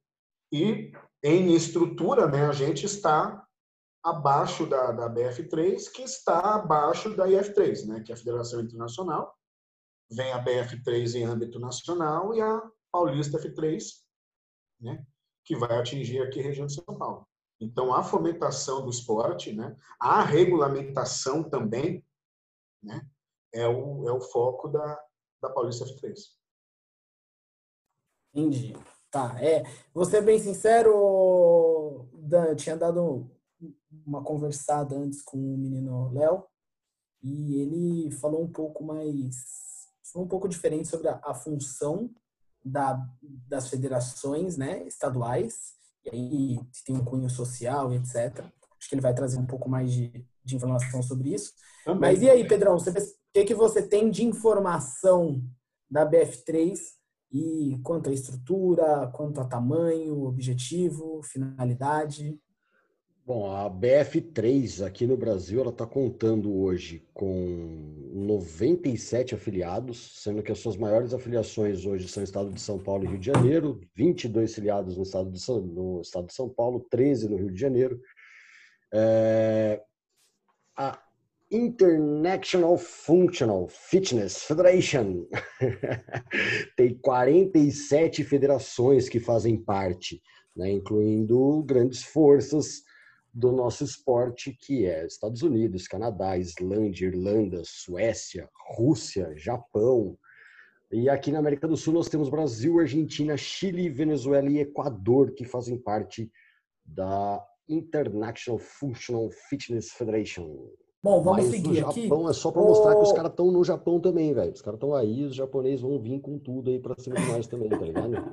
E, 0.52 0.92
em 1.24 1.54
estrutura, 1.54 2.28
né, 2.28 2.48
a 2.48 2.52
gente 2.52 2.86
está 2.86 3.46
abaixo 4.04 4.66
da, 4.66 4.92
da 4.92 5.10
BF3, 5.10 5.92
que 5.92 6.02
está 6.02 6.56
abaixo 6.56 7.16
da 7.16 7.28
IF3, 7.28 7.86
né, 7.86 8.02
que 8.02 8.12
é 8.12 8.16
a 8.16 8.18
Federação 8.18 8.60
Internacional. 8.60 9.36
Vem 10.12 10.34
a 10.34 10.44
BF3 10.44 11.16
em 11.16 11.24
âmbito 11.24 11.60
nacional 11.60 12.34
e 12.34 12.42
a 12.42 12.62
Paulista 12.92 13.38
F3, 13.38 13.84
né, 14.80 15.06
que 15.46 15.56
vai 15.56 15.78
atingir 15.78 16.22
aqui 16.22 16.40
a 16.40 16.44
região 16.44 16.66
de 16.66 16.74
São 16.74 16.98
Paulo. 16.98 17.28
Então, 17.60 17.94
a 17.94 18.04
fomentação 18.04 18.84
do 18.84 18.90
esporte, 18.90 19.54
né, 19.54 19.76
a 20.00 20.24
regulamentação 20.24 21.48
também, 21.48 22.04
né, 22.84 23.08
é 23.54 23.68
o, 23.68 24.10
é 24.10 24.12
o 24.12 24.20
foco 24.20 24.68
da, 24.68 25.00
da 25.42 25.50
Paulista 25.50 25.86
F3. 25.86 26.14
Entendi. 28.34 28.74
Tá, 29.10 29.36
é. 29.44 29.64
Vou 29.94 30.06
ser 30.06 30.22
bem 30.22 30.40
sincero, 30.40 32.08
Dan, 32.14 32.56
tinha 32.56 32.78
dado 32.78 33.30
uma 34.06 34.24
conversada 34.24 34.96
antes 34.96 35.22
com 35.22 35.38
o 35.38 35.58
menino 35.58 36.12
Léo 36.14 36.46
e 37.22 37.60
ele 37.60 38.12
falou 38.12 38.42
um 38.42 38.52
pouco 38.52 38.84
mais, 38.84 39.36
falou 40.12 40.26
um 40.26 40.30
pouco 40.30 40.48
diferente 40.48 40.88
sobre 40.88 41.10
a, 41.10 41.20
a 41.24 41.34
função 41.34 42.10
da, 42.64 43.06
das 43.22 43.68
federações, 43.68 44.56
né, 44.56 44.88
estaduais 44.88 45.74
e 46.06 46.10
aí 46.10 46.60
tem 46.86 46.96
um 46.96 47.04
cunho 47.04 47.30
social, 47.30 47.94
etc. 47.94 48.46
Acho 48.80 48.90
que 48.90 48.96
ele 48.96 49.02
vai 49.02 49.14
trazer 49.14 49.38
um 49.38 49.46
pouco 49.46 49.70
mais 49.70 49.92
de, 49.92 50.26
de 50.44 50.56
informação 50.56 51.04
sobre 51.04 51.34
isso. 51.34 51.54
Também. 51.86 52.00
Mas 52.00 52.22
e 52.22 52.30
aí, 52.30 52.48
Pedrão, 52.48 52.76
o 52.76 52.80
que, 53.34 53.46
que 53.46 53.54
você 53.54 53.82
tem 53.82 54.10
de 54.10 54.24
informação 54.24 55.42
da 55.90 56.10
BF3 56.10 56.78
e 57.32 57.80
quanto 57.84 58.10
à 58.10 58.14
estrutura, 58.14 59.08
quanto 59.14 59.40
a 59.40 59.46
tamanho, 59.46 60.26
objetivo, 60.26 61.22
finalidade? 61.24 62.38
Bom, 63.26 63.50
a 63.50 63.70
BF3 63.70 64.86
aqui 64.86 65.06
no 65.06 65.16
Brasil 65.16 65.62
ela 65.62 65.70
está 65.70 65.86
contando 65.86 66.54
hoje 66.54 67.08
com 67.14 68.10
97 68.14 69.36
afiliados, 69.36 70.22
sendo 70.22 70.44
que 70.44 70.52
as 70.52 70.60
suas 70.60 70.76
maiores 70.76 71.14
afiliações 71.14 71.86
hoje 71.86 72.10
são 72.10 72.24
Estado 72.24 72.52
de 72.52 72.60
São 72.60 72.78
Paulo 72.78 73.06
e 73.06 73.08
Rio 73.08 73.20
de 73.20 73.28
Janeiro, 73.28 73.80
22 73.96 74.54
filiados 74.54 74.98
no 74.98 75.04
Estado 75.04 75.32
de 75.32 75.40
São, 75.40 75.62
no 75.62 76.02
estado 76.02 76.28
de 76.28 76.34
São 76.34 76.50
Paulo, 76.50 76.86
13 76.90 77.30
no 77.30 77.38
Rio 77.38 77.52
de 77.52 77.60
Janeiro. 77.60 78.02
É, 78.94 79.82
a 80.76 81.02
International 81.52 82.78
Functional 82.78 83.68
Fitness 83.68 84.44
Federation 84.44 85.28
tem 86.78 86.98
47 87.00 88.24
federações 88.24 89.10
que 89.10 89.20
fazem 89.20 89.58
parte, 89.58 90.22
né, 90.56 90.72
incluindo 90.72 91.62
grandes 91.64 92.04
forças 92.04 92.84
do 93.34 93.52
nosso 93.52 93.84
esporte, 93.84 94.58
que 94.62 94.86
é 94.86 95.06
Estados 95.06 95.42
Unidos, 95.42 95.90
Canadá, 95.90 96.38
Islândia, 96.38 97.08
Irlanda, 97.08 97.62
Suécia, 97.66 98.50
Rússia, 98.70 99.34
Japão. 99.36 100.18
E 100.90 101.10
aqui 101.10 101.34
na 101.34 101.40
América 101.40 101.68
do 101.68 101.76
Sul 101.76 101.94
nós 101.94 102.08
temos 102.08 102.30
Brasil, 102.30 102.80
Argentina, 102.80 103.36
Chile, 103.36 103.90
Venezuela 103.90 104.50
e 104.50 104.60
Equador, 104.60 105.34
que 105.34 105.44
fazem 105.44 105.78
parte 105.78 106.32
da 106.86 107.46
International 107.68 108.58
Functional 108.58 109.30
Fitness 109.50 109.92
Federation. 109.92 110.70
Bom, 111.04 111.24
vamos 111.24 111.44
Mas 111.44 111.52
seguir 111.52 111.76
Japão 111.76 112.22
aqui. 112.22 112.30
é 112.30 112.34
só 112.34 112.52
para 112.52 112.62
mostrar 112.62 112.96
que 112.96 113.02
os 113.02 113.12
caras 113.12 113.32
estão 113.32 113.52
no 113.52 113.64
Japão 113.64 114.00
também, 114.00 114.34
velho. 114.34 114.52
Os 114.52 114.62
caras 114.62 114.78
estão 114.78 114.94
aí, 114.94 115.24
os 115.24 115.34
japoneses 115.34 115.82
vão 115.82 116.00
vir 116.00 116.22
com 116.22 116.38
tudo 116.38 116.70
aí 116.70 116.80
para 116.80 116.96
cima 117.00 117.16
de 117.16 117.26
nós 117.26 117.48
também, 117.48 117.70
tá 117.70 117.78
ligado? 117.78 118.32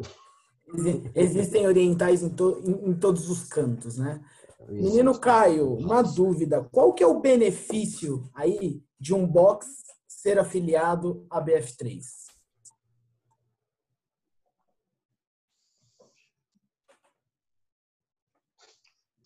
Existem 1.14 1.66
orientais 1.66 2.22
em, 2.22 2.28
to, 2.28 2.60
em 2.62 2.92
todos 2.92 3.30
os 3.30 3.44
cantos, 3.44 3.96
né? 3.96 4.22
Menino 4.68 5.18
Caio, 5.18 5.74
uma 5.76 6.02
dúvida. 6.02 6.62
Qual 6.70 6.92
que 6.92 7.02
é 7.02 7.06
o 7.06 7.20
benefício 7.20 8.28
aí 8.34 8.82
de 9.00 9.14
um 9.14 9.26
box 9.26 9.66
ser 10.06 10.38
afiliado 10.38 11.26
à 11.30 11.42
BF3? 11.42 12.02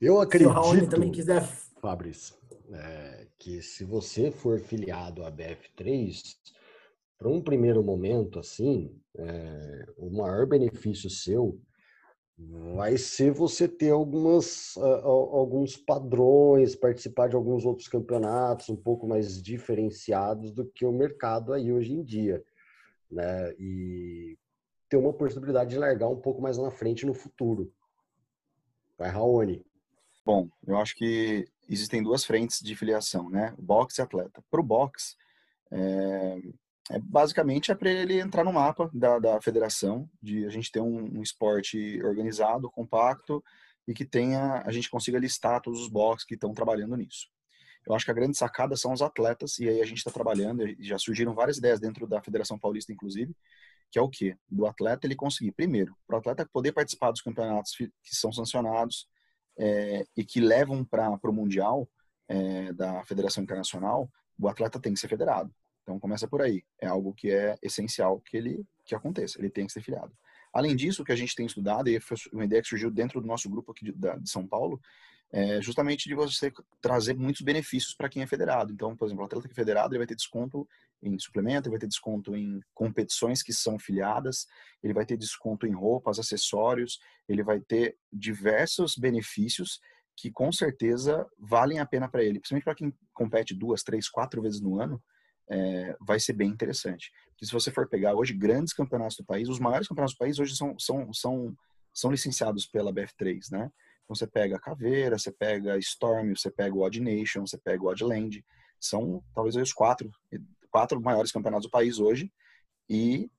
Eu 0.00 0.20
acredito, 0.20 0.48
se 0.48 0.58
o 0.58 0.60
Raoni 0.60 0.86
também 0.88 1.10
quiser... 1.10 1.42
Fabrício, 1.80 2.36
é, 2.72 3.26
que 3.38 3.62
se 3.62 3.84
você 3.84 4.30
for 4.30 4.60
filiado 4.60 5.24
à 5.24 5.30
BF3, 5.30 6.34
para 7.18 7.28
um 7.28 7.40
primeiro 7.40 7.82
momento 7.82 8.38
assim, 8.38 9.00
é, 9.16 9.86
o 9.96 10.10
maior 10.10 10.46
benefício 10.46 11.08
seu 11.08 11.60
vai 12.74 12.96
ser 12.96 13.30
você 13.30 13.68
ter 13.68 13.90
algumas, 13.90 14.74
alguns 14.76 15.76
padrões, 15.76 16.74
participar 16.74 17.28
de 17.28 17.36
alguns 17.36 17.64
outros 17.64 17.88
campeonatos 17.88 18.68
um 18.68 18.76
pouco 18.76 19.06
mais 19.06 19.40
diferenciados 19.40 20.52
do 20.52 20.64
que 20.64 20.84
o 20.84 20.92
mercado 20.92 21.52
aí 21.52 21.72
hoje 21.72 21.92
em 21.92 22.02
dia, 22.02 22.42
né? 23.10 23.54
E 23.58 24.36
ter 24.88 24.96
uma 24.96 25.12
possibilidade 25.12 25.70
de 25.70 25.78
largar 25.78 26.08
um 26.08 26.20
pouco 26.20 26.42
mais 26.42 26.58
na 26.58 26.70
frente 26.70 27.06
no 27.06 27.14
futuro. 27.14 27.72
Vai, 28.98 29.10
Raoni. 29.10 29.64
Bom, 30.24 30.48
eu 30.66 30.76
acho 30.76 30.96
que 30.96 31.46
existem 31.74 32.02
duas 32.02 32.24
frentes 32.24 32.60
de 32.60 32.74
filiação, 32.76 33.30
né? 33.30 33.54
Boxe 33.58 34.00
e 34.00 34.02
atleta. 34.02 34.42
Para 34.50 34.60
o 34.60 34.64
boxe, 34.64 35.16
é, 35.70 36.38
é, 36.90 36.98
basicamente 36.98 37.70
é 37.70 37.74
para 37.74 37.90
ele 37.90 38.20
entrar 38.20 38.44
no 38.44 38.52
mapa 38.52 38.90
da, 38.92 39.18
da 39.18 39.40
federação, 39.40 40.08
de 40.20 40.44
a 40.44 40.50
gente 40.50 40.70
ter 40.70 40.80
um, 40.80 41.18
um, 41.18 41.22
esporte 41.22 42.02
organizado, 42.02 42.70
compacto 42.70 43.42
e 43.86 43.94
que 43.94 44.04
tenha, 44.04 44.62
a 44.66 44.72
gente 44.72 44.90
consiga 44.90 45.18
listar 45.18 45.60
todos 45.60 45.80
os 45.80 45.88
boxes 45.88 46.26
que 46.26 46.34
estão 46.34 46.52
trabalhando 46.52 46.96
nisso. 46.96 47.28
Eu 47.86 47.94
acho 47.94 48.04
que 48.04 48.10
a 48.10 48.14
grande 48.14 48.36
sacada 48.36 48.76
são 48.76 48.92
os 48.92 49.02
atletas, 49.02 49.58
e 49.58 49.68
aí 49.68 49.80
a 49.80 49.84
gente 49.84 49.98
está 49.98 50.10
trabalhando, 50.10 50.64
já 50.78 50.98
surgiram 50.98 51.34
várias 51.34 51.58
ideias 51.58 51.80
dentro 51.80 52.06
da 52.06 52.22
Federação 52.22 52.56
Paulista, 52.56 52.92
inclusive, 52.92 53.34
que 53.90 53.98
é 53.98 54.02
o 54.02 54.08
quê? 54.08 54.36
Do 54.48 54.66
atleta 54.66 55.06
ele 55.06 55.16
conseguir, 55.16 55.52
primeiro, 55.52 55.96
para 56.06 56.16
o 56.16 56.18
atleta 56.20 56.48
poder 56.52 56.72
participar 56.72 57.10
dos 57.10 57.20
campeonatos 57.20 57.74
que 57.76 57.90
são 58.04 58.32
sancionados 58.32 59.08
é, 59.58 60.04
e 60.16 60.24
que 60.24 60.40
levam 60.40 60.84
para 60.84 61.18
o 61.22 61.32
Mundial 61.32 61.88
é, 62.28 62.72
da 62.72 63.04
Federação 63.04 63.42
Internacional, 63.42 64.10
o 64.38 64.48
atleta 64.48 64.80
tem 64.80 64.94
que 64.94 65.00
ser 65.00 65.08
federado. 65.08 65.54
Então 65.82 65.98
começa 65.98 66.28
por 66.28 66.40
aí. 66.40 66.62
É 66.80 66.86
algo 66.86 67.12
que 67.12 67.30
é 67.30 67.56
essencial 67.62 68.20
que 68.20 68.36
ele 68.36 68.64
que 68.84 68.94
aconteça. 68.94 69.38
Ele 69.38 69.50
tem 69.50 69.66
que 69.66 69.72
ser 69.72 69.82
filiado. 69.82 70.12
Além 70.52 70.76
disso, 70.76 71.02
o 71.02 71.04
que 71.04 71.12
a 71.12 71.16
gente 71.16 71.34
tem 71.34 71.46
estudado 71.46 71.88
e 71.88 71.98
foi 71.98 72.16
uma 72.32 72.44
ideia 72.44 72.60
que 72.60 72.68
surgiu 72.68 72.90
dentro 72.90 73.20
do 73.20 73.26
nosso 73.26 73.48
grupo 73.48 73.72
aqui 73.72 73.86
de, 73.86 73.92
de 73.92 74.30
São 74.30 74.46
Paulo, 74.46 74.80
é 75.32 75.62
justamente 75.62 76.08
de 76.08 76.14
você 76.14 76.52
trazer 76.80 77.14
muitos 77.16 77.40
benefícios 77.40 77.94
para 77.94 78.08
quem 78.08 78.22
é 78.22 78.26
federado. 78.26 78.70
Então, 78.72 78.94
por 78.94 79.06
exemplo, 79.06 79.22
o 79.22 79.26
atleta 79.26 79.48
que 79.48 79.52
é 79.52 79.56
federado, 79.56 79.94
ele 79.94 80.00
vai 80.00 80.06
ter 80.06 80.14
desconto 80.14 80.68
em 81.02 81.18
suplemento, 81.18 81.68
ele 81.68 81.72
vai 81.72 81.80
ter 81.80 81.88
desconto 81.88 82.36
em 82.36 82.60
competições 82.74 83.42
que 83.42 83.52
são 83.52 83.78
filiadas, 83.78 84.46
ele 84.82 84.92
vai 84.92 85.06
ter 85.06 85.16
desconto 85.16 85.66
em 85.66 85.72
roupas, 85.72 86.18
acessórios, 86.18 87.00
ele 87.26 87.42
vai 87.42 87.60
ter 87.60 87.96
diversos 88.12 88.94
benefícios 88.96 89.80
que 90.14 90.30
com 90.30 90.52
certeza 90.52 91.26
valem 91.38 91.78
a 91.78 91.86
pena 91.86 92.08
para 92.08 92.22
ele, 92.22 92.38
principalmente 92.38 92.64
para 92.64 92.74
quem 92.74 92.94
compete 93.14 93.54
duas, 93.54 93.82
três, 93.82 94.10
quatro 94.10 94.42
vezes 94.42 94.60
no 94.60 94.78
ano, 94.78 95.02
é, 95.50 95.96
vai 96.00 96.20
ser 96.20 96.34
bem 96.34 96.50
interessante. 96.50 97.10
Porque 97.30 97.46
se 97.46 97.52
você 97.52 97.70
for 97.70 97.88
pegar 97.88 98.14
hoje 98.14 98.34
grandes 98.34 98.74
campeonatos 98.74 99.16
do 99.16 99.24
país, 99.24 99.48
os 99.48 99.58
maiores 99.58 99.88
campeonatos 99.88 100.14
do 100.14 100.18
país 100.18 100.38
hoje 100.38 100.54
são, 100.54 100.78
são, 100.78 101.12
são, 101.12 101.56
são 101.92 102.10
licenciados 102.10 102.66
pela 102.66 102.92
BF3, 102.92 103.50
né? 103.50 103.70
Então 104.04 104.16
você 104.16 104.26
pega 104.26 104.56
a 104.56 104.60
Caveira, 104.60 105.18
você 105.18 105.32
pega 105.32 105.78
Storm, 105.78 106.34
você 106.34 106.50
pega 106.50 106.74
o 106.74 106.82
Odd 106.82 107.00
Nation, 107.00 107.46
você 107.46 107.58
pega 107.58 107.82
o 107.82 107.88
Odd 107.88 108.04
Land, 108.04 108.44
são 108.80 109.22
talvez 109.34 109.56
os 109.56 109.72
quatro, 109.72 110.10
quatro 110.70 111.00
maiores 111.00 111.30
campeonatos 111.30 111.66
do 111.66 111.70
país 111.70 111.98
hoje 111.98 112.32
e 112.88 113.30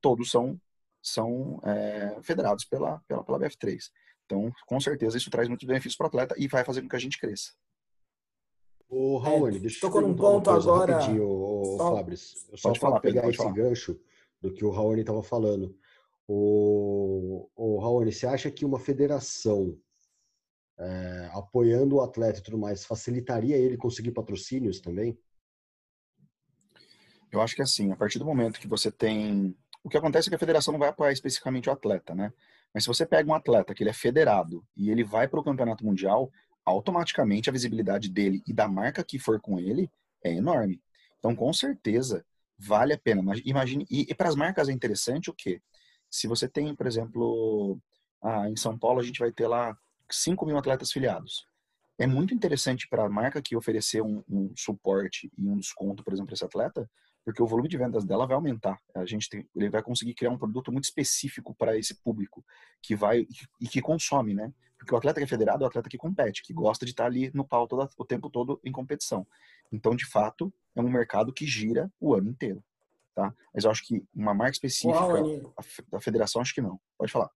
todos 0.00 0.30
são, 0.30 0.60
são 1.02 1.60
é, 1.64 2.18
federados 2.22 2.64
pela, 2.64 3.00
pela, 3.08 3.24
pela 3.24 3.38
BF3. 3.38 3.78
Então, 4.24 4.52
com 4.66 4.80
certeza, 4.80 5.16
isso 5.16 5.30
traz 5.30 5.48
muitos 5.48 5.66
benefícios 5.66 5.96
para 5.96 6.04
o 6.04 6.08
atleta 6.08 6.34
e 6.38 6.48
vai 6.48 6.64
fazer 6.64 6.82
com 6.82 6.88
que 6.88 6.96
a 6.96 7.00
gente 7.00 7.18
cresça. 7.18 7.52
O 8.88 9.16
Raoni, 9.16 9.56
é, 9.56 9.60
deixa 9.60 9.86
eu 9.86 9.90
te 9.90 10.00
num 10.00 10.14
ponto 10.14 10.50
agora. 10.50 10.94
Rapidinho, 10.94 11.26
o 11.26 11.76
só, 11.78 11.96
Fabrício. 11.96 12.38
Eu 12.50 12.58
só 12.58 12.72
para 12.72 13.00
pegar 13.00 13.28
esse 13.28 13.38
falar. 13.38 13.52
gancho 13.52 13.98
do 14.40 14.52
que 14.52 14.64
o 14.64 14.70
Raoni 14.70 15.00
estava 15.00 15.22
falando. 15.22 15.74
O, 16.28 17.48
o 17.56 17.78
Raoni, 17.80 18.12
você 18.12 18.26
acha 18.26 18.50
que 18.50 18.64
uma 18.64 18.78
federação 18.78 19.78
é, 20.78 21.30
apoiando 21.32 21.96
o 21.96 22.00
atleta 22.00 22.38
e 22.38 22.42
tudo 22.42 22.58
mais 22.58 22.84
facilitaria 22.84 23.56
ele 23.56 23.76
conseguir 23.76 24.12
patrocínios 24.12 24.80
também? 24.80 25.18
Eu 27.30 27.40
acho 27.40 27.56
que 27.56 27.62
assim, 27.62 27.90
a 27.90 27.96
partir 27.96 28.18
do 28.18 28.26
momento 28.26 28.60
que 28.60 28.68
você 28.68 28.90
tem. 28.90 29.56
O 29.82 29.88
que 29.88 29.96
acontece 29.96 30.28
é 30.28 30.30
que 30.30 30.36
a 30.36 30.38
federação 30.38 30.72
não 30.72 30.78
vai 30.78 30.90
apoiar 30.90 31.12
especificamente 31.12 31.68
o 31.68 31.72
atleta, 31.72 32.14
né? 32.14 32.32
Mas 32.72 32.84
se 32.84 32.88
você 32.88 33.04
pega 33.04 33.30
um 33.30 33.34
atleta 33.34 33.74
que 33.74 33.82
ele 33.82 33.90
é 33.90 33.94
federado 33.94 34.64
e 34.76 34.90
ele 34.90 35.02
vai 35.02 35.26
para 35.26 35.40
o 35.40 35.44
campeonato 35.44 35.84
mundial, 35.84 36.30
automaticamente 36.64 37.48
a 37.48 37.52
visibilidade 37.52 38.08
dele 38.08 38.42
e 38.46 38.52
da 38.52 38.68
marca 38.68 39.02
que 39.02 39.18
for 39.18 39.40
com 39.40 39.58
ele 39.58 39.90
é 40.24 40.32
enorme. 40.32 40.80
Então, 41.18 41.34
com 41.34 41.52
certeza, 41.52 42.24
vale 42.58 42.92
a 42.92 42.98
pena. 42.98 43.22
Imagine, 43.44 43.86
e, 43.90 44.06
e 44.08 44.14
para 44.14 44.28
as 44.28 44.36
marcas 44.36 44.68
é 44.68 44.72
interessante 44.72 45.30
o 45.30 45.34
quê? 45.34 45.60
Se 46.10 46.26
você 46.26 46.48
tem, 46.48 46.74
por 46.74 46.86
exemplo, 46.86 47.80
ah, 48.22 48.48
em 48.48 48.56
São 48.56 48.78
Paulo 48.78 49.00
a 49.00 49.02
gente 49.02 49.18
vai 49.18 49.32
ter 49.32 49.46
lá 49.46 49.76
5 50.14 50.46
mil 50.46 50.56
atletas 50.56 50.90
filiados. 50.90 51.46
É 51.98 52.06
muito 52.06 52.34
interessante 52.34 52.88
para 52.88 53.04
a 53.04 53.08
marca 53.08 53.42
que 53.42 53.56
oferecer 53.56 54.02
um, 54.02 54.22
um, 54.28 54.52
suporte 54.56 55.30
e 55.36 55.48
um 55.48 55.56
desconto, 55.56 56.02
por 56.02 56.12
exemplo, 56.12 56.28
para 56.28 56.34
esse 56.34 56.44
atleta, 56.44 56.90
porque 57.24 57.42
o 57.42 57.46
volume 57.46 57.68
de 57.68 57.76
vendas 57.76 58.04
dela 58.04 58.26
vai 58.26 58.34
aumentar. 58.34 58.78
A 58.94 59.04
gente 59.04 59.28
tem, 59.28 59.48
ele 59.54 59.70
vai 59.70 59.82
conseguir 59.82 60.14
criar 60.14 60.30
um 60.30 60.38
produto 60.38 60.72
muito 60.72 60.84
específico 60.84 61.54
para 61.54 61.76
esse 61.78 61.94
público 62.02 62.44
que 62.82 62.96
vai 62.96 63.26
e 63.60 63.68
que 63.68 63.80
consome, 63.80 64.34
né? 64.34 64.52
Porque 64.76 64.92
o 64.92 64.98
atleta 64.98 65.20
que 65.20 65.24
é 65.24 65.28
federado 65.28 65.62
é 65.62 65.66
o 65.66 65.68
atleta 65.68 65.88
que 65.88 65.96
compete, 65.96 66.42
que 66.42 66.52
gosta 66.52 66.84
de 66.84 66.90
estar 66.90 67.06
ali 67.06 67.30
no 67.32 67.46
pau 67.46 67.68
o 67.96 68.04
tempo 68.04 68.28
todo 68.28 68.60
em 68.64 68.72
competição. 68.72 69.24
Então, 69.70 69.94
de 69.94 70.04
fato, 70.04 70.52
é 70.74 70.80
um 70.80 70.90
mercado 70.90 71.32
que 71.32 71.46
gira 71.46 71.88
o 72.00 72.14
ano 72.14 72.28
inteiro, 72.28 72.64
tá? 73.14 73.32
Mas 73.54 73.62
eu 73.62 73.70
acho 73.70 73.86
que 73.86 74.02
uma 74.12 74.34
marca 74.34 74.54
específica 74.54 74.98
da 75.88 76.00
federação 76.00 76.42
acho 76.42 76.52
que 76.52 76.60
não. 76.60 76.80
Pode 76.98 77.12
falar. 77.12 77.30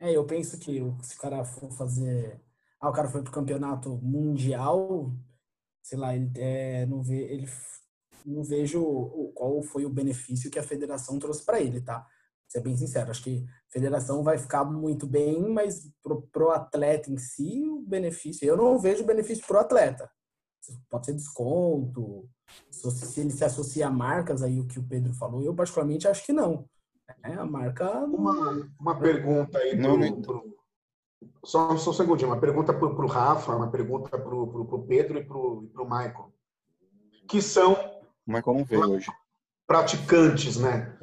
É, 0.00 0.16
eu 0.16 0.24
penso 0.24 0.58
que 0.58 0.80
se 1.02 1.14
o 1.14 1.18
cara 1.18 1.44
for 1.44 1.70
fazer, 1.72 2.40
ah, 2.80 2.88
o 2.88 2.92
cara 2.92 3.08
foi 3.08 3.22
pro 3.22 3.30
campeonato 3.30 3.98
mundial, 3.98 5.12
sei 5.82 5.98
lá, 5.98 6.16
ele 6.16 6.30
é, 6.36 6.86
não 6.86 7.02
vê, 7.02 7.18
ele 7.24 7.46
não 8.24 8.42
vejo 8.42 8.82
qual 9.34 9.62
foi 9.62 9.84
o 9.84 9.90
benefício 9.90 10.50
que 10.50 10.58
a 10.58 10.62
federação 10.62 11.18
trouxe 11.18 11.44
para 11.44 11.60
ele, 11.60 11.82
tá? 11.82 12.06
Ser 12.48 12.62
bem 12.62 12.76
sincero, 12.76 13.10
acho 13.10 13.22
que 13.22 13.44
a 13.68 13.72
federação 13.72 14.24
vai 14.24 14.38
ficar 14.38 14.64
muito 14.64 15.06
bem, 15.06 15.42
mas 15.52 15.86
pro, 16.02 16.22
pro 16.28 16.50
atleta 16.50 17.10
em 17.10 17.18
si, 17.18 17.62
o 17.68 17.82
benefício, 17.82 18.46
eu 18.46 18.56
não 18.56 18.78
vejo 18.78 19.04
benefício 19.04 19.46
pro 19.46 19.58
atleta. 19.58 20.10
Pode 20.88 21.06
ser 21.06 21.14
desconto, 21.14 22.28
se 22.70 23.20
ele 23.20 23.30
se 23.30 23.44
associa 23.44 23.88
a 23.88 23.90
marcas 23.90 24.42
aí 24.42 24.58
o 24.60 24.66
que 24.66 24.78
o 24.78 24.86
Pedro 24.86 25.12
falou, 25.14 25.42
eu 25.42 25.54
particularmente 25.54 26.08
acho 26.08 26.24
que 26.24 26.32
não. 26.32 26.68
É, 27.22 27.32
a 27.34 27.44
marca. 27.44 27.90
Uma, 28.04 28.70
uma 28.78 28.98
pergunta 28.98 29.58
aí 29.58 29.76
pro, 29.76 29.96
não, 29.96 30.22
pro, 30.22 30.56
só, 31.44 31.76
só 31.76 31.90
um 31.90 31.94
segundinho, 31.94 32.30
uma 32.30 32.40
pergunta 32.40 32.72
para 32.72 32.86
o 32.86 33.06
Rafa, 33.06 33.54
uma 33.54 33.70
pergunta 33.70 34.18
para 34.18 34.34
o 34.34 34.86
Pedro 34.86 35.18
e 35.18 35.24
para 35.24 35.36
o 35.36 35.84
Michael. 35.84 36.32
Que 37.28 37.40
são 37.40 37.76
como 38.30 38.38
é 38.38 38.42
que 38.42 38.48
eu 38.48 38.54
não 38.54 38.64
vejo 38.64 38.92
hoje? 38.92 39.12
Praticantes, 39.66 40.56
né? 40.56 40.96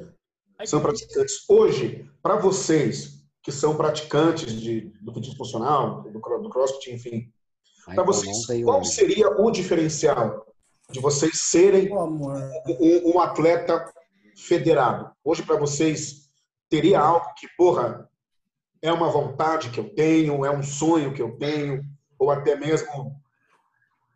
São 0.64 0.80
praticantes. 0.80 1.44
Hoje, 1.48 2.10
para 2.22 2.36
vocês 2.36 3.18
que 3.42 3.52
são 3.52 3.76
praticantes 3.76 4.52
de, 4.52 4.92
do 5.02 5.12
fitness 5.12 5.36
funcional, 5.36 6.02
do, 6.02 6.10
do 6.10 6.50
crossfit, 6.50 6.90
enfim, 6.90 7.30
para 7.84 8.02
vocês, 8.02 8.46
qual 8.64 8.82
seria 8.84 9.28
o 9.28 9.50
diferencial 9.50 10.46
de 10.90 11.00
vocês 11.00 11.38
serem 11.38 11.92
um, 11.92 12.32
um, 13.04 13.20
atleta 13.20 13.92
federado? 14.38 15.10
Hoje, 15.24 15.42
para 15.42 15.56
vocês, 15.56 16.30
teria 16.68 17.00
algo 17.00 17.34
que, 17.34 17.48
porra, 17.56 18.08
é 18.80 18.92
uma 18.92 19.10
vontade 19.10 19.70
que 19.70 19.80
eu 19.80 19.88
tenho, 19.94 20.44
é 20.44 20.50
um 20.50 20.62
sonho 20.62 21.12
que 21.12 21.22
eu 21.22 21.36
tenho, 21.36 21.84
ou 22.18 22.30
até 22.30 22.54
mesmo 22.54 23.18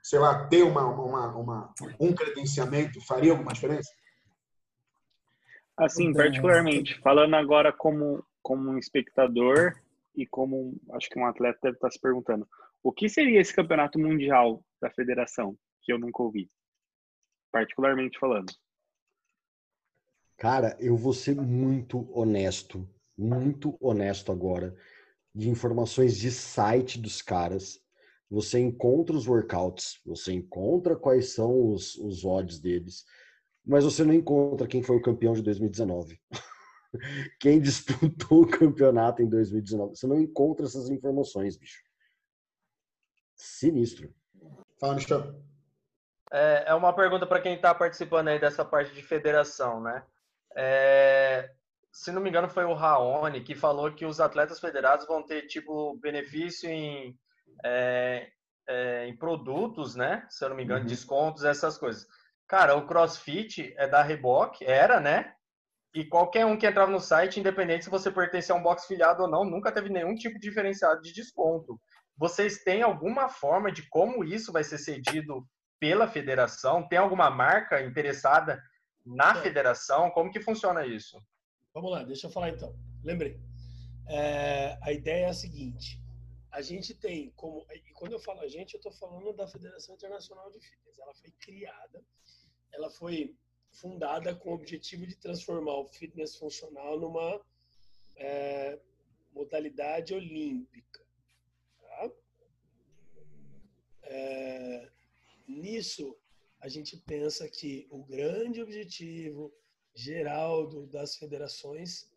sei 0.02 0.18
lá, 0.18 0.46
ter 0.48 0.64
uma, 0.64 0.84
uma, 0.84 1.36
uma, 1.36 1.74
um 2.00 2.12
credenciamento 2.12 3.00
faria 3.00 3.30
alguma 3.30 3.52
diferença? 3.52 3.90
Assim, 5.76 6.12
particularmente, 6.12 7.00
falando 7.00 7.34
agora 7.34 7.72
como, 7.72 8.24
como 8.42 8.70
um 8.70 8.78
espectador 8.78 9.74
e 10.14 10.26
como 10.26 10.76
acho 10.92 11.08
que 11.08 11.18
um 11.18 11.24
atleta 11.24 11.58
deve 11.62 11.76
estar 11.76 11.90
se 11.90 12.00
perguntando, 12.00 12.46
o 12.82 12.92
que 12.92 13.08
seria 13.08 13.40
esse 13.40 13.54
campeonato 13.54 13.98
mundial 13.98 14.62
da 14.80 14.90
federação 14.90 15.56
que 15.82 15.92
eu 15.92 15.98
nunca 15.98 16.22
ouvi, 16.22 16.50
particularmente 17.50 18.18
falando? 18.18 18.52
Cara, 20.42 20.76
eu 20.80 20.96
vou 20.96 21.12
ser 21.12 21.36
muito 21.36 22.10
honesto, 22.12 22.84
muito 23.16 23.76
honesto 23.80 24.32
agora, 24.32 24.76
de 25.32 25.48
informações 25.48 26.16
de 26.16 26.32
site 26.32 26.98
dos 26.98 27.22
caras 27.22 27.80
você 28.28 28.58
encontra 28.58 29.14
os 29.14 29.28
workouts, 29.28 30.00
você 30.04 30.32
encontra 30.32 30.96
quais 30.96 31.32
são 31.32 31.70
os, 31.70 31.94
os 31.94 32.24
odds 32.24 32.58
deles, 32.58 33.04
mas 33.64 33.84
você 33.84 34.02
não 34.02 34.12
encontra 34.12 34.66
quem 34.66 34.82
foi 34.82 34.96
o 34.96 35.00
campeão 35.02 35.32
de 35.32 35.42
2019. 35.42 36.20
quem 37.38 37.60
disputou 37.60 38.42
o 38.42 38.50
campeonato 38.50 39.22
em 39.22 39.28
2019. 39.28 39.94
Você 39.94 40.08
não 40.08 40.18
encontra 40.18 40.66
essas 40.66 40.90
informações, 40.90 41.56
bicho. 41.56 41.84
Sinistro. 43.36 44.12
Fala, 44.80 44.96
Michel. 44.96 45.40
É, 46.32 46.64
é 46.66 46.74
uma 46.74 46.92
pergunta 46.92 47.28
para 47.28 47.40
quem 47.40 47.54
está 47.54 47.72
participando 47.72 48.26
aí 48.26 48.40
dessa 48.40 48.64
parte 48.64 48.92
de 48.92 49.02
federação, 49.04 49.80
né? 49.80 50.04
É, 50.56 51.50
se 51.90 52.10
não 52.10 52.22
me 52.22 52.28
engano, 52.28 52.48
foi 52.48 52.64
o 52.64 52.74
Raoni 52.74 53.42
que 53.42 53.54
falou 53.54 53.92
que 53.92 54.06
os 54.06 54.20
atletas 54.20 54.60
federados 54.60 55.06
vão 55.06 55.22
ter 55.22 55.46
tipo 55.46 55.98
benefício 55.98 56.68
em 56.68 57.16
é, 57.64 58.28
é, 58.68 59.06
em 59.06 59.16
produtos, 59.16 59.94
né? 59.94 60.26
Se 60.30 60.44
eu 60.44 60.48
não 60.48 60.56
me 60.56 60.64
engano, 60.64 60.80
uhum. 60.80 60.86
descontos, 60.86 61.44
essas 61.44 61.76
coisas. 61.76 62.06
Cara, 62.48 62.74
o 62.76 62.86
CrossFit 62.86 63.74
é 63.76 63.86
da 63.86 64.02
Reebok, 64.02 64.64
era, 64.64 65.00
né? 65.00 65.34
E 65.94 66.04
qualquer 66.04 66.46
um 66.46 66.56
que 66.56 66.66
entrava 66.66 66.90
no 66.90 67.00
site, 67.00 67.38
independente 67.38 67.84
se 67.84 67.90
você 67.90 68.10
pertence 68.10 68.50
a 68.50 68.54
um 68.54 68.62
box 68.62 68.86
filiado 68.86 69.22
ou 69.22 69.28
não, 69.28 69.44
nunca 69.44 69.70
teve 69.70 69.90
nenhum 69.90 70.14
tipo 70.14 70.38
de 70.38 70.48
diferenciado 70.48 71.02
de 71.02 71.12
desconto. 71.12 71.78
Vocês 72.16 72.62
têm 72.62 72.82
alguma 72.82 73.28
forma 73.28 73.70
de 73.70 73.86
como 73.88 74.24
isso 74.24 74.52
vai 74.52 74.64
ser 74.64 74.78
cedido 74.78 75.46
pela 75.78 76.08
federação? 76.08 76.86
Tem 76.88 76.98
alguma 76.98 77.30
marca 77.30 77.82
interessada 77.82 78.62
na 79.04 79.34
federação? 79.34 80.10
Como 80.10 80.30
que 80.30 80.40
funciona 80.40 80.86
isso? 80.86 81.22
Vamos 81.74 81.90
lá, 81.90 82.02
deixa 82.02 82.26
eu 82.26 82.30
falar 82.30 82.50
então. 82.50 82.74
Lembrei. 83.02 83.40
É, 84.08 84.78
a 84.82 84.92
ideia 84.92 85.26
é 85.26 85.28
a 85.28 85.34
seguinte: 85.34 86.00
a 86.50 86.60
gente 86.60 86.94
tem 86.94 87.30
como. 87.30 87.66
E 87.72 87.92
quando 87.92 88.12
eu 88.12 88.20
falo 88.20 88.40
a 88.40 88.48
gente, 88.48 88.74
eu 88.74 88.78
estou 88.78 88.92
falando 88.92 89.32
da 89.32 89.46
Federação 89.46 89.94
Internacional 89.94 90.50
de 90.50 90.60
Fitness. 90.60 90.98
Ela 90.98 91.14
foi 91.14 91.30
criada, 91.40 92.04
ela 92.72 92.90
foi 92.90 93.34
fundada 93.72 94.34
com 94.34 94.50
o 94.50 94.54
objetivo 94.54 95.06
de 95.06 95.16
transformar 95.16 95.74
o 95.78 95.86
fitness 95.86 96.36
funcional 96.36 97.00
numa 97.00 97.40
é, 98.16 98.78
modalidade 99.32 100.14
olímpica. 100.14 101.00
Tá? 101.80 102.10
É, 104.02 104.90
nisso, 105.48 106.16
a 106.62 106.68
gente 106.68 106.96
pensa 106.96 107.48
que 107.48 107.88
o 107.90 108.04
grande 108.04 108.62
objetivo 108.62 109.52
geral 109.92 110.68
do, 110.68 110.86
das 110.86 111.16
federações 111.16 112.08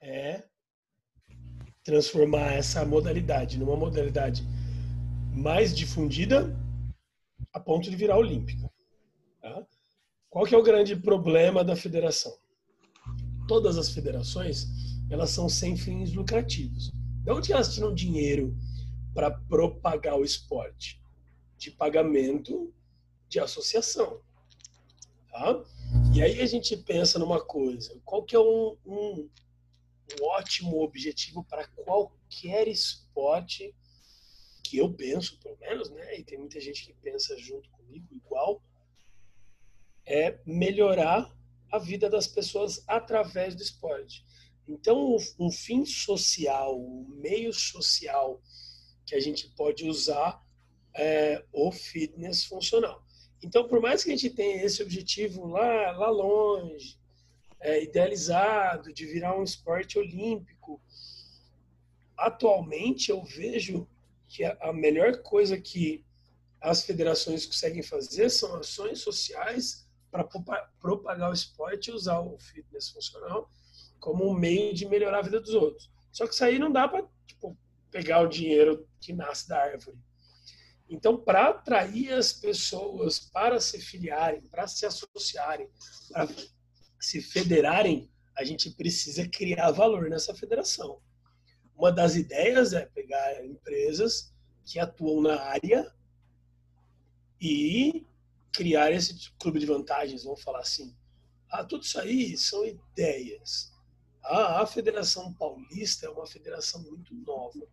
é 0.00 0.42
transformar 1.84 2.54
essa 2.54 2.84
modalidade 2.86 3.58
numa 3.58 3.76
modalidade 3.76 4.42
mais 5.34 5.76
difundida 5.76 6.56
a 7.52 7.60
ponto 7.60 7.90
de 7.90 7.96
virar 7.96 8.16
olímpica. 8.16 8.72
Tá? 9.42 9.66
Qual 10.30 10.46
que 10.46 10.54
é 10.54 10.58
o 10.58 10.62
grande 10.62 10.96
problema 10.96 11.62
da 11.62 11.76
federação? 11.76 12.34
Todas 13.46 13.76
as 13.76 13.90
federações 13.90 14.66
elas 15.10 15.28
são 15.30 15.46
sem 15.46 15.76
fins 15.76 16.14
lucrativos. 16.14 16.90
De 17.22 17.30
onde 17.30 17.52
elas 17.52 17.74
tiram 17.74 17.94
dinheiro 17.94 18.56
para 19.12 19.30
propagar 19.30 20.18
o 20.18 20.24
esporte? 20.24 21.02
De 21.58 21.70
pagamento 21.70 22.72
de 23.28 23.40
associação. 23.40 24.20
Tá? 25.30 25.64
E 26.14 26.22
aí 26.22 26.40
a 26.40 26.46
gente 26.46 26.76
pensa 26.76 27.18
numa 27.18 27.44
coisa: 27.44 28.00
qual 28.04 28.24
que 28.24 28.34
é 28.34 28.40
um, 28.40 28.76
um 28.86 29.28
um 30.16 30.24
ótimo 30.24 30.82
objetivo 30.82 31.44
para 31.44 31.66
qualquer 31.68 32.66
esporte 32.68 33.74
que 34.62 34.78
eu 34.78 34.92
penso, 34.92 35.38
pelo 35.40 35.58
menos, 35.58 35.90
né? 35.90 36.18
E 36.18 36.24
tem 36.24 36.38
muita 36.38 36.60
gente 36.60 36.86
que 36.86 36.92
pensa 36.94 37.36
junto 37.38 37.70
comigo 37.70 38.06
igual, 38.14 38.62
é 40.06 40.38
melhorar 40.46 41.34
a 41.70 41.78
vida 41.78 42.08
das 42.08 42.26
pessoas 42.26 42.82
através 42.86 43.54
do 43.54 43.62
esporte. 43.62 44.24
Então, 44.66 45.16
o, 45.38 45.50
fim 45.50 45.84
social, 45.84 46.78
o 46.78 47.06
meio 47.08 47.52
social 47.52 48.40
que 49.06 49.14
a 49.14 49.20
gente 49.20 49.48
pode 49.50 49.88
usar 49.88 50.42
é 50.94 51.44
o 51.52 51.70
fitness 51.70 52.44
funcional. 52.44 53.04
Então, 53.42 53.66
por 53.68 53.80
mais 53.80 54.02
que 54.02 54.10
a 54.10 54.16
gente 54.16 54.30
tenha 54.30 54.64
esse 54.64 54.82
objetivo 54.82 55.46
lá, 55.46 55.92
lá 55.92 56.10
longe, 56.10 56.98
é, 57.60 57.82
idealizado 57.82 58.92
de 58.92 59.06
virar 59.06 59.38
um 59.38 59.42
esporte 59.42 59.98
olímpico. 59.98 60.80
Atualmente 62.16 63.10
eu 63.10 63.22
vejo 63.24 63.86
que 64.28 64.44
a 64.44 64.72
melhor 64.72 65.22
coisa 65.22 65.58
que 65.58 66.04
as 66.60 66.84
federações 66.84 67.46
conseguem 67.46 67.82
fazer 67.82 68.28
são 68.30 68.56
ações 68.56 69.00
sociais 69.00 69.86
para 70.10 70.24
propagar 70.80 71.30
o 71.30 71.34
esporte 71.34 71.88
e 71.88 71.92
usar 71.94 72.20
o 72.20 72.38
fitness 72.38 72.90
funcional 72.90 73.50
como 74.00 74.28
um 74.28 74.34
meio 74.34 74.74
de 74.74 74.86
melhorar 74.86 75.18
a 75.18 75.22
vida 75.22 75.40
dos 75.40 75.54
outros. 75.54 75.90
Só 76.12 76.26
que 76.26 76.34
isso 76.34 76.44
aí 76.44 76.58
não 76.58 76.70
dá 76.70 76.88
para 76.88 77.04
tipo, 77.26 77.56
pegar 77.90 78.20
o 78.20 78.28
dinheiro 78.28 78.86
que 79.00 79.12
nasce 79.12 79.48
da 79.48 79.60
árvore. 79.60 79.98
Então, 80.88 81.16
para 81.16 81.48
atrair 81.48 82.12
as 82.12 82.32
pessoas 82.32 83.18
para 83.18 83.60
se 83.60 83.78
filiarem, 83.78 84.40
para 84.42 84.66
se 84.66 84.86
associarem, 84.86 85.68
para 86.10 86.28
se 86.98 87.20
federarem, 87.20 88.10
a 88.36 88.44
gente 88.44 88.70
precisa 88.70 89.28
criar 89.28 89.70
valor 89.70 90.08
nessa 90.08 90.34
federação. 90.34 91.00
Uma 91.76 91.92
das 91.92 92.16
ideias 92.16 92.72
é 92.72 92.86
pegar 92.86 93.44
empresas 93.44 94.32
que 94.64 94.78
atuam 94.78 95.20
na 95.20 95.40
área 95.40 95.92
e 97.40 98.06
criar 98.52 98.90
esse 98.90 99.30
clube 99.38 99.60
de 99.60 99.66
vantagens, 99.66 100.24
vamos 100.24 100.42
falar 100.42 100.60
assim. 100.60 100.96
Ah, 101.50 101.64
tudo 101.64 101.84
isso 101.84 102.00
aí 102.00 102.36
são 102.36 102.64
ideias. 102.66 103.72
Ah, 104.24 104.62
a 104.62 104.66
Federação 104.66 105.32
Paulista 105.34 106.06
é 106.06 106.10
uma 106.10 106.26
federação 106.26 106.82
muito 106.82 107.14
nova. 107.14 107.66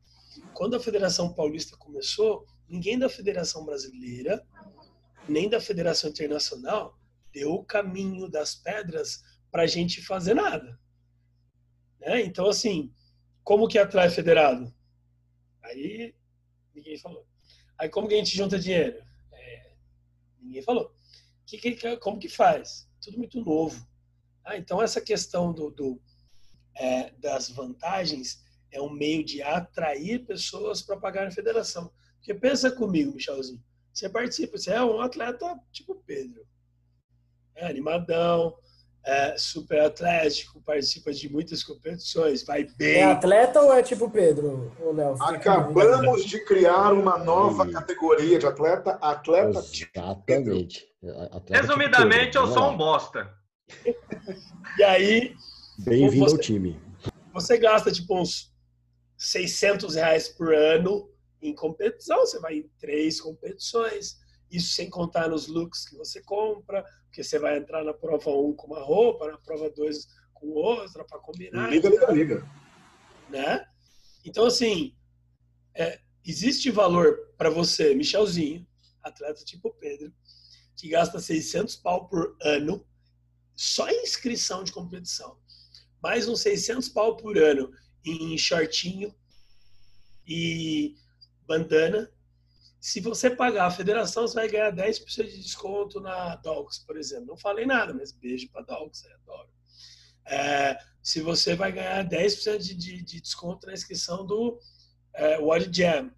Quando 0.53 0.75
a 0.75 0.79
Federação 0.79 1.33
Paulista 1.33 1.75
começou, 1.77 2.45
ninguém 2.67 2.97
da 2.97 3.09
Federação 3.09 3.65
Brasileira, 3.65 4.45
nem 5.27 5.49
da 5.49 5.59
Federação 5.59 6.09
Internacional, 6.09 6.97
deu 7.31 7.53
o 7.53 7.65
caminho 7.65 8.29
das 8.29 8.55
pedras 8.55 9.23
para 9.51 9.63
a 9.63 9.67
gente 9.67 10.01
fazer 10.01 10.33
nada. 10.33 10.79
Né? 11.99 12.21
Então, 12.21 12.47
assim, 12.47 12.93
como 13.43 13.67
que 13.67 13.77
atrai 13.77 14.09
federado? 14.09 14.73
Aí, 15.63 16.15
ninguém 16.73 16.97
falou. 16.97 17.25
Aí, 17.77 17.89
como 17.89 18.07
que 18.07 18.13
a 18.13 18.17
gente 18.17 18.35
junta 18.35 18.59
dinheiro? 18.59 19.03
É, 19.31 19.71
ninguém 20.39 20.61
falou. 20.61 20.93
Que, 21.45 21.57
que, 21.57 21.97
como 21.97 22.19
que 22.19 22.29
faz? 22.29 22.89
Tudo 23.01 23.17
muito 23.17 23.43
novo. 23.43 23.87
Ah, 24.43 24.57
então, 24.57 24.81
essa 24.81 25.01
questão 25.01 25.51
do, 25.51 25.69
do 25.71 26.01
é, 26.75 27.11
das 27.11 27.49
vantagens 27.49 28.43
é 28.71 28.81
um 28.81 28.89
meio 28.89 29.23
de 29.23 29.41
atrair 29.41 30.25
pessoas 30.25 30.81
para 30.81 30.97
pagar 30.97 31.27
a 31.27 31.31
federação. 31.31 31.91
Porque 32.25 32.33
pensa 32.33 32.71
comigo, 32.71 33.13
Michelzinho, 33.13 33.61
você 33.93 34.09
participa, 34.09 34.57
você 34.57 34.71
é 34.71 34.83
um 34.83 34.99
atleta 34.99 35.45
tipo 35.71 35.93
Pedro. 36.07 36.43
É 37.55 37.67
animadão, 37.67 38.57
é 39.05 39.37
super 39.37 39.79
atlético, 39.81 40.59
participa 40.63 41.13
de 41.13 41.31
muitas 41.31 41.63
competições, 41.63 42.43
vai 42.43 42.63
bem. 42.79 42.95
É 42.95 43.03
atleta 43.03 43.61
ou 43.61 43.71
é 43.71 43.83
tipo 43.83 44.09
Pedro, 44.09 44.75
o 44.79 44.91
Léo? 44.91 45.21
Acabamos 45.21 46.25
de 46.25 46.43
criar 46.43 46.93
uma 46.93 47.19
nova 47.19 47.69
categoria 47.71 48.39
de 48.39 48.47
atleta, 48.47 48.97
atleta 48.99 49.59
Exatamente. 49.59 50.83
Atleta 51.29 51.61
Resumidamente, 51.61 52.31
tipo 52.31 52.43
eu 52.43 52.47
sou 52.47 52.71
um 52.71 52.75
bosta. 52.75 53.31
e 54.79 54.83
aí... 54.83 55.35
Bem-vindo 55.77 56.25
ao 56.31 56.37
time. 56.39 56.81
Você 57.33 57.55
gasta 57.59 57.91
tipo 57.91 58.19
uns 58.19 58.51
600 59.15 59.93
reais 59.93 60.27
por 60.27 60.51
ano 60.51 61.07
em 61.47 61.55
competição, 61.55 62.19
você 62.19 62.39
vai 62.39 62.57
em 62.57 62.69
três 62.79 63.19
competições, 63.19 64.19
isso 64.51 64.73
sem 64.73 64.89
contar 64.89 65.29
nos 65.29 65.47
looks 65.47 65.87
que 65.87 65.95
você 65.95 66.21
compra, 66.21 66.83
porque 67.05 67.23
você 67.23 67.39
vai 67.39 67.57
entrar 67.57 67.83
na 67.83 67.93
prova 67.93 68.29
1 68.29 68.49
um 68.49 68.53
com 68.53 68.67
uma 68.67 68.83
roupa, 68.83 69.31
na 69.31 69.37
prova 69.37 69.69
2 69.69 70.07
com 70.33 70.47
outra, 70.49 71.03
para 71.05 71.19
combinar. 71.19 71.69
Liga, 71.69 71.89
liga, 71.89 72.11
liga. 72.11 72.49
Né? 73.29 73.65
Então, 74.23 74.45
assim, 74.45 74.95
é, 75.73 75.99
existe 76.25 76.71
valor 76.71 77.17
para 77.37 77.49
você, 77.49 77.93
Michelzinho, 77.93 78.65
atleta 79.03 79.43
tipo 79.43 79.73
Pedro, 79.79 80.13
que 80.75 80.89
gasta 80.89 81.19
600 81.19 81.75
pau 81.77 82.07
por 82.07 82.35
ano 82.41 82.85
só 83.55 83.89
em 83.89 84.03
inscrição 84.03 84.63
de 84.63 84.71
competição. 84.71 85.37
Mais 86.01 86.27
uns 86.27 86.41
600 86.41 86.89
pau 86.89 87.15
por 87.15 87.37
ano 87.37 87.71
em 88.03 88.37
shortinho 88.37 89.15
e 90.27 90.95
bandana. 91.47 92.11
Se 92.79 92.99
você 92.99 93.29
pagar 93.29 93.65
a 93.65 93.71
federação, 93.71 94.27
você 94.27 94.35
vai 94.35 94.47
ganhar 94.47 94.71
10% 94.71 95.25
de 95.25 95.41
desconto 95.41 95.99
na 95.99 96.35
Dogs, 96.35 96.85
por 96.85 96.97
exemplo. 96.97 97.25
Não 97.27 97.37
falei 97.37 97.65
nada, 97.65 97.93
mas 97.93 98.11
beijo 98.11 98.49
para 98.51 98.61
Dogs, 98.61 99.03
eu 99.05 99.15
adoro. 99.15 99.49
É, 100.27 100.77
se 101.01 101.21
você 101.21 101.55
vai 101.55 101.71
ganhar 101.71 102.07
10% 102.07 102.57
de, 102.57 102.75
de, 102.75 103.03
de, 103.03 103.21
desconto 103.21 103.67
na 103.67 103.73
inscrição 103.73 104.25
do 104.25 104.59
é, 105.13 105.37
Jam. 105.71 106.11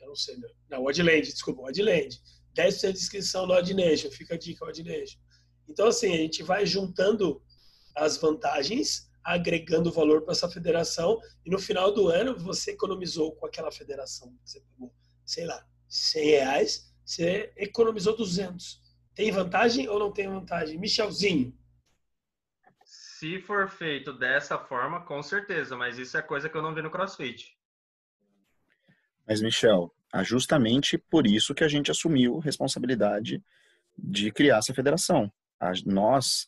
Eu 0.00 0.08
não 0.08 0.16
sei, 0.16 0.36
não. 0.36 0.50
Não, 0.70 0.82
Wadland, 0.82 1.22
desculpa, 1.22 1.62
Wadland. 1.62 2.20
10% 2.56 2.92
de 2.92 2.98
inscrição 2.98 3.46
no 3.46 3.54
Odd 3.54 3.72
Nation. 3.74 4.10
Fica 4.10 4.34
a 4.34 4.38
dica, 4.38 4.64
Odd 4.64 4.82
Nation. 4.82 5.18
Então, 5.68 5.88
assim, 5.88 6.12
a 6.12 6.16
gente 6.16 6.42
vai 6.42 6.66
juntando 6.66 7.42
as 7.94 8.16
vantagens 8.16 9.08
agregando 9.24 9.90
valor 9.90 10.22
para 10.22 10.32
essa 10.32 10.48
federação 10.48 11.18
e 11.44 11.50
no 11.50 11.58
final 11.58 11.92
do 11.92 12.08
ano 12.08 12.38
você 12.38 12.72
economizou 12.72 13.34
com 13.36 13.46
aquela 13.46 13.72
federação 13.72 14.36
você 14.44 14.60
pagou, 14.60 14.94
sei 15.24 15.46
lá, 15.46 15.66
100 15.88 16.24
reais, 16.24 16.94
você 17.04 17.52
economizou 17.56 18.16
200. 18.16 18.82
Tem 19.14 19.30
vantagem 19.30 19.88
ou 19.88 19.98
não 19.98 20.12
tem 20.12 20.28
vantagem? 20.28 20.78
Michelzinho. 20.78 21.56
Se 22.84 23.40
for 23.40 23.68
feito 23.70 24.12
dessa 24.12 24.58
forma, 24.58 25.04
com 25.04 25.22
certeza, 25.22 25.76
mas 25.76 25.98
isso 25.98 26.16
é 26.16 26.22
coisa 26.22 26.48
que 26.48 26.56
eu 26.56 26.62
não 26.62 26.74
vi 26.74 26.82
no 26.82 26.90
CrossFit. 26.90 27.56
Mas, 29.26 29.40
Michel, 29.40 29.94
é 30.12 30.22
justamente 30.22 30.98
por 30.98 31.26
isso 31.26 31.54
que 31.54 31.64
a 31.64 31.68
gente 31.68 31.90
assumiu 31.90 32.38
responsabilidade 32.38 33.42
de 33.96 34.30
criar 34.32 34.58
essa 34.58 34.74
federação. 34.74 35.32
nós 35.86 36.46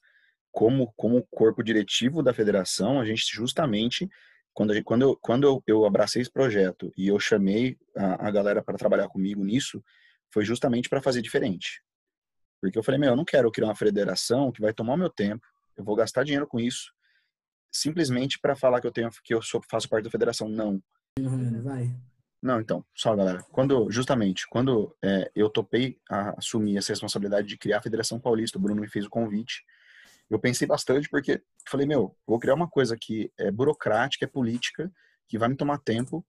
como, 0.56 0.90
como 0.96 1.22
corpo 1.30 1.62
diretivo 1.62 2.22
da 2.22 2.32
federação, 2.32 2.98
a 2.98 3.04
gente 3.04 3.26
justamente, 3.30 4.08
quando, 4.54 4.72
gente, 4.72 4.84
quando, 4.84 5.02
eu, 5.02 5.16
quando 5.16 5.46
eu, 5.46 5.62
eu 5.66 5.84
abracei 5.84 6.22
esse 6.22 6.32
projeto 6.32 6.90
e 6.96 7.08
eu 7.08 7.20
chamei 7.20 7.76
a, 7.94 8.28
a 8.28 8.30
galera 8.30 8.62
para 8.62 8.78
trabalhar 8.78 9.06
comigo 9.06 9.44
nisso, 9.44 9.84
foi 10.32 10.46
justamente 10.46 10.88
para 10.88 11.02
fazer 11.02 11.20
diferente. 11.20 11.82
Porque 12.58 12.78
eu 12.78 12.82
falei, 12.82 12.98
meu, 12.98 13.10
eu 13.10 13.16
não 13.16 13.24
quero 13.24 13.52
criar 13.52 13.66
uma 13.66 13.76
federação 13.76 14.50
que 14.50 14.62
vai 14.62 14.72
tomar 14.72 14.96
meu 14.96 15.10
tempo, 15.10 15.46
eu 15.76 15.84
vou 15.84 15.94
gastar 15.94 16.24
dinheiro 16.24 16.46
com 16.46 16.58
isso, 16.58 16.90
simplesmente 17.70 18.38
para 18.38 18.56
falar 18.56 18.80
que 18.80 18.86
eu 18.86 18.92
tenho 18.92 19.10
que 19.22 19.34
eu 19.34 19.42
sou, 19.42 19.60
faço 19.70 19.86
parte 19.90 20.04
da 20.04 20.10
federação. 20.10 20.48
Não. 20.48 20.82
Vai. 21.62 21.94
Não, 22.42 22.62
então, 22.62 22.82
só 22.94 23.14
galera, 23.14 23.42
quando 23.52 23.90
justamente 23.90 24.48
quando 24.48 24.96
é, 25.04 25.30
eu 25.34 25.50
topei 25.50 25.98
a 26.08 26.30
assumir 26.38 26.78
essa 26.78 26.92
responsabilidade 26.92 27.46
de 27.46 27.58
criar 27.58 27.76
a 27.76 27.82
Federação 27.82 28.18
Paulista, 28.18 28.56
o 28.56 28.60
Bruno 28.60 28.80
me 28.80 28.88
fez 28.88 29.04
o 29.04 29.10
convite 29.10 29.62
eu 30.28 30.38
pensei 30.38 30.66
bastante 30.66 31.08
porque 31.08 31.42
falei, 31.68 31.86
meu, 31.86 32.16
vou 32.26 32.38
criar 32.38 32.54
uma 32.54 32.68
coisa 32.68 32.96
que 32.96 33.32
é 33.38 33.50
burocrática, 33.50 34.24
é 34.24 34.28
política, 34.28 34.92
que 35.28 35.38
vai 35.38 35.48
me 35.48 35.56
tomar 35.56 35.78
tempo 35.78 36.24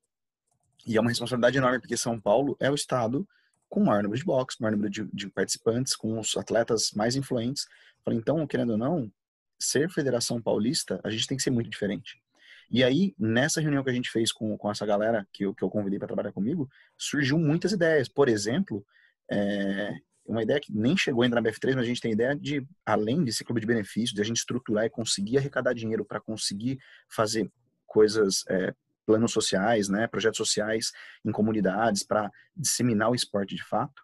e 0.86 0.98
é 0.98 1.02
uma 1.02 1.10
responsabilidade 1.10 1.58
enorme, 1.58 1.80
porque 1.80 1.98
São 1.98 2.20
Paulo 2.20 2.56
é 2.60 2.70
o 2.72 2.76
estado 2.76 3.28
com 3.70 3.82
o 3.82 3.86
maior 3.86 4.04
número 4.04 4.20
de 4.20 4.26
boxe, 4.26 4.62
maior 4.62 4.72
número 4.72 4.90
de, 4.90 5.04
de 5.14 5.30
participantes, 5.30 5.96
com 5.96 6.20
os 6.20 6.38
atletas 6.38 6.92
mais 6.94 7.16
influentes. 7.16 7.68
Falei, 8.04 8.20
então, 8.20 8.46
querendo 8.48 8.72
ou 8.72 8.78
não, 8.78 9.12
ser 9.60 9.90
Federação 9.90 10.42
Paulista, 10.42 11.02
a 11.04 11.10
gente 11.10 11.28
tem 11.28 11.36
que 11.36 11.44
ser 11.44 11.50
muito 11.50 11.70
diferente. 11.70 12.22
E 12.70 12.84
aí, 12.84 13.14
nessa 13.18 13.62
reunião 13.62 13.84
que 13.84 13.90
a 13.90 13.94
gente 13.94 14.10
fez 14.10 14.32
com, 14.32 14.58
com 14.58 14.70
essa 14.70 14.86
galera 14.86 15.28
que 15.32 15.44
eu, 15.44 15.54
que 15.54 15.64
eu 15.64 15.70
convidei 15.70 15.98
para 15.98 16.08
trabalhar 16.08 16.32
comigo, 16.32 16.70
surgiu 16.98 17.38
muitas 17.38 17.72
ideias. 17.72 18.08
Por 18.08 18.30
exemplo, 18.30 18.86
é, 19.30 19.96
uma 20.28 20.44
ideia 20.44 20.60
que 20.60 20.74
nem 20.74 20.96
chegou 20.98 21.24
ainda 21.24 21.40
na 21.40 21.50
BF3, 21.50 21.76
mas 21.76 21.84
a 21.84 21.88
gente 21.88 22.02
tem 22.02 22.12
ideia 22.12 22.36
de, 22.36 22.66
além 22.86 23.24
desse 23.24 23.44
clube 23.44 23.62
de 23.62 23.68
benefícios, 23.68 24.14
de 24.14 24.22
a 24.22 24.26
gente 24.26 24.38
estruturar 24.38 24.86
e 24.86 24.90
conseguir 24.90 25.38
arrecadar 25.38 25.74
dinheiro 25.74 26.04
para 26.04 26.20
conseguir 26.20 26.78
fazer 27.10 27.50
coisas, 27.86 28.44
é, 28.50 28.74
planos 29.06 29.32
sociais, 29.32 29.88
né, 29.88 30.06
projetos 30.06 30.38
sociais 30.38 30.92
em 31.24 31.32
comunidades 31.32 32.04
para 32.04 32.30
disseminar 32.56 33.10
o 33.10 33.16
esporte 33.16 33.56
de 33.56 33.64
fato 33.64 34.04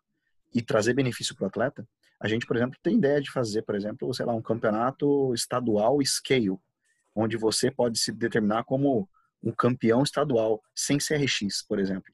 e 0.56 0.62
trazer 0.62 0.94
benefício 0.94 1.36
para 1.36 1.44
o 1.44 1.48
atleta. 1.48 1.88
A 2.22 2.28
gente, 2.28 2.46
por 2.46 2.56
exemplo, 2.56 2.80
tem 2.82 2.96
ideia 2.96 3.20
de 3.20 3.30
fazer, 3.30 3.64
por 3.64 3.76
exemplo, 3.76 4.14
sei 4.14 4.26
lá, 4.26 4.34
um 4.34 4.42
campeonato 4.42 5.34
estadual 5.34 6.00
scale, 6.06 6.58
onde 7.14 7.36
você 7.36 7.70
pode 7.70 8.00
se 8.00 8.14
determinar 8.14 8.64
como 8.64 9.10
um 9.44 9.52
campeão 9.52 10.04
estadual 10.04 10.64
sem 10.74 10.98
CRX, 10.98 11.62
por 11.68 11.80
exemplo. 11.80 12.14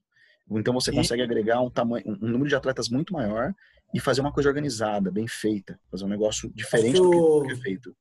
Então 0.49 0.73
você 0.73 0.91
consegue 0.91 1.21
agregar 1.21 1.61
um 1.61 1.69
tamanho, 1.69 2.03
um 2.07 2.27
número 2.27 2.49
de 2.49 2.55
atletas 2.55 2.89
muito 2.89 3.13
maior 3.13 3.53
e 3.93 3.99
fazer 3.99 4.21
uma 4.21 4.31
coisa 4.31 4.49
organizada, 4.49 5.11
bem 5.11 5.27
feita, 5.27 5.79
fazer 5.89 6.05
um 6.05 6.09
negócio 6.09 6.51
diferente 6.53 6.99
do 6.99 7.43
que 7.43 7.53
é 7.53 7.55
feito. 7.55 7.95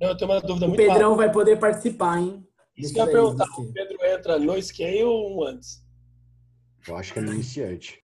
Não, 0.00 0.08
eu 0.08 0.16
tenho 0.16 0.30
uma 0.30 0.40
dúvida 0.40 0.66
o 0.66 0.68
muito 0.68 0.80
Pedrão 0.80 1.10
rápida. 1.10 1.16
vai 1.16 1.32
poder 1.32 1.58
participar, 1.58 2.18
hein? 2.18 2.46
Isso 2.76 2.92
que 2.92 3.00
eu 3.00 3.06
ia 3.06 3.12
perguntar, 3.12 3.46
o 3.56 3.72
Pedro 3.72 3.96
entra 4.04 4.38
no 4.38 4.60
scale 4.60 5.04
ou 5.04 5.46
antes? 5.46 5.82
Eu 6.86 6.96
acho 6.96 7.12
que 7.12 7.18
é 7.18 7.22
no 7.22 7.32
iniciante. 7.32 8.02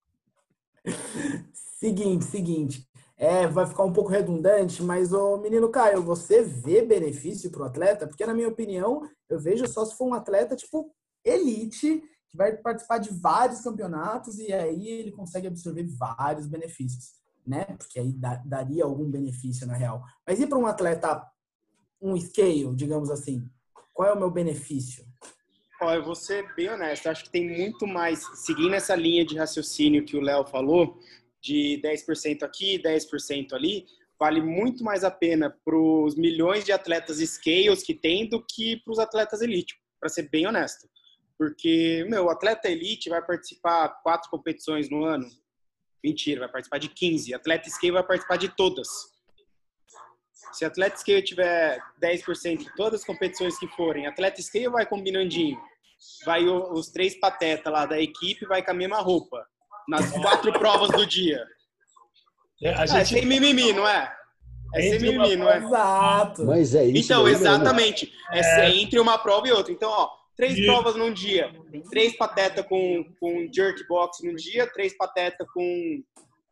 seguinte, 1.79 2.25
seguinte. 2.25 2.89
É, 3.17 3.47
vai 3.47 3.67
ficar 3.67 3.85
um 3.85 3.93
pouco 3.93 4.09
redundante, 4.09 4.83
mas 4.83 5.13
o 5.13 5.37
menino 5.37 5.69
Caio, 5.69 6.03
você 6.03 6.43
vê 6.43 6.81
benefício 6.81 7.51
para 7.51 7.63
o 7.63 7.65
atleta? 7.67 8.07
Porque 8.07 8.25
na 8.25 8.33
minha 8.33 8.49
opinião, 8.49 9.03
eu 9.29 9.39
vejo 9.39 9.67
só 9.67 9.85
se 9.85 9.95
for 9.95 10.07
um 10.07 10.15
atleta 10.15 10.57
tipo 10.57 10.91
elite 11.23 12.03
que 12.29 12.37
vai 12.37 12.57
participar 12.57 12.99
de 12.99 13.11
vários 13.11 13.61
campeonatos 13.61 14.39
e 14.39 14.53
aí 14.53 14.89
ele 14.89 15.11
consegue 15.11 15.49
absorver 15.49 15.87
vários 15.99 16.47
benefícios. 16.47 17.20
Né? 17.47 17.65
Porque 17.65 17.99
aí 17.99 18.13
da, 18.13 18.37
daria 18.37 18.85
algum 18.85 19.11
benefício 19.11 19.67
na 19.67 19.75
real. 19.75 20.03
Mas 20.27 20.41
e 20.41 20.47
para 20.47 20.59
um 20.59 20.67
atleta, 20.67 21.25
um 22.01 22.19
scale, 22.19 22.75
digamos 22.75 23.11
assim, 23.11 23.49
qual 23.93 24.09
é 24.09 24.13
o 24.13 24.19
meu 24.19 24.31
benefício? 24.31 25.05
Ó, 25.83 25.95
eu 25.95 26.05
vou 26.05 26.15
ser 26.15 26.55
bem 26.55 26.69
honesto, 26.69 27.09
acho 27.09 27.25
que 27.25 27.31
tem 27.31 27.49
muito 27.49 27.87
mais, 27.87 28.23
seguindo 28.45 28.75
essa 28.75 28.95
linha 28.95 29.25
de 29.25 29.37
raciocínio 29.37 30.05
que 30.05 30.17
o 30.17 30.21
Léo 30.21 30.45
falou, 30.45 30.99
de 31.41 31.81
10% 31.83 32.43
aqui, 32.43 32.79
10% 32.83 33.55
ali, 33.55 33.87
vale 34.19 34.43
muito 34.43 34.85
mais 34.85 35.03
a 35.05 35.11
pena 35.11 35.57
para 35.65 35.77
os 35.77 36.15
milhões 36.15 36.65
de 36.65 36.73
atletas 36.73 37.17
scales 37.19 37.83
que 37.83 37.95
tem 37.95 38.29
do 38.29 38.45
que 38.45 38.77
para 38.85 38.93
os 38.93 38.99
atletas 38.99 39.41
elite, 39.41 39.75
para 39.99 40.11
ser 40.11 40.29
bem 40.29 40.47
honesto. 40.47 40.87
Porque, 41.39 42.05
meu, 42.11 42.27
o 42.27 42.31
atleta 42.31 42.69
elite 42.69 43.09
vai 43.09 43.25
participar 43.25 43.89
quatro 44.03 44.29
competições 44.29 44.91
no 44.91 45.05
ano. 45.05 45.27
Mentira, 46.03 46.41
vai 46.41 46.49
participar 46.49 46.79
de 46.79 46.89
15. 46.89 47.35
Atleta 47.35 47.69
scale 47.69 47.93
vai 47.93 48.03
participar 48.03 48.37
de 48.37 48.49
todas. 48.49 48.89
Se 50.53 50.65
atleta 50.65 50.97
scale 50.97 51.23
tiver 51.23 51.79
10% 52.03 52.59
de 52.59 52.75
todas 52.75 53.01
as 53.01 53.07
competições 53.07 53.59
que 53.59 53.69
forem, 53.69 54.07
atleta 54.07 54.43
scale 54.43 54.69
vai 54.69 54.87
combinandinho. 54.87 55.61
Vai 56.25 56.45
os 56.45 56.89
três 56.89 57.19
patetas 57.21 57.73
lá 57.73 57.85
da 57.85 58.01
equipe, 58.01 58.47
vai 58.47 58.65
com 58.65 58.71
a 58.71 58.75
mesma 58.75 59.01
roupa. 59.01 59.47
Nas 59.89 60.11
quatro 60.13 60.53
provas 60.53 60.91
do 60.91 61.07
dia. 61.07 61.45
É, 62.63 62.75
a 62.75 62.85
É 62.85 62.87
gente, 62.87 63.09
sem 63.09 63.27
mimimi, 63.27 63.73
não 63.73 63.87
é? 63.87 64.15
É 64.75 64.81
sem 64.81 64.95
Entre 64.95 65.09
uma 65.11 65.23
mimimi, 65.25 65.37
não 65.37 65.51
é? 65.51 65.59
Exato. 65.59 66.45
Mas 66.45 66.75
é 66.75 66.85
isso. 66.85 67.05
Então, 67.05 67.25
mesmo. 67.25 67.47
exatamente. 67.47 68.13
É, 68.33 68.43
ser 68.43 68.77
entre 68.77 68.99
uma 68.99 69.19
prova 69.19 69.49
e 69.49 69.53
outra. 69.53 69.73
Então, 69.73 69.91
ó, 69.91 70.09
três 70.41 70.57
Isso. 70.57 70.67
provas 70.67 70.97
num 70.97 71.13
dia. 71.13 71.53
Três 71.91 72.17
pateta 72.17 72.63
com, 72.65 73.05
com 73.21 73.47
jerk 73.53 73.87
box 73.87 74.25
num 74.25 74.35
dia, 74.35 74.67
três 74.73 74.97
pateta 74.97 75.47
com 75.53 76.03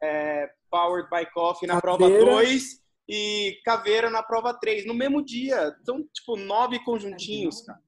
é, 0.03 0.51
powered 0.71 1.09
by 1.11 1.25
coffee 1.33 1.67
na 1.67 1.81
prova 1.81 2.01
Caveira. 2.05 2.25
2 2.31 2.63
e 3.09 3.59
caveira 3.65 4.11
na 4.11 4.23
prova 4.23 4.53
3. 4.53 4.85
No 4.87 4.93
mesmo 4.93 5.25
dia. 5.25 5.75
São, 5.87 6.05
tipo, 6.13 6.37
nove 6.37 6.79
conjuntinhos, 6.85 7.63
cara. 7.63 7.79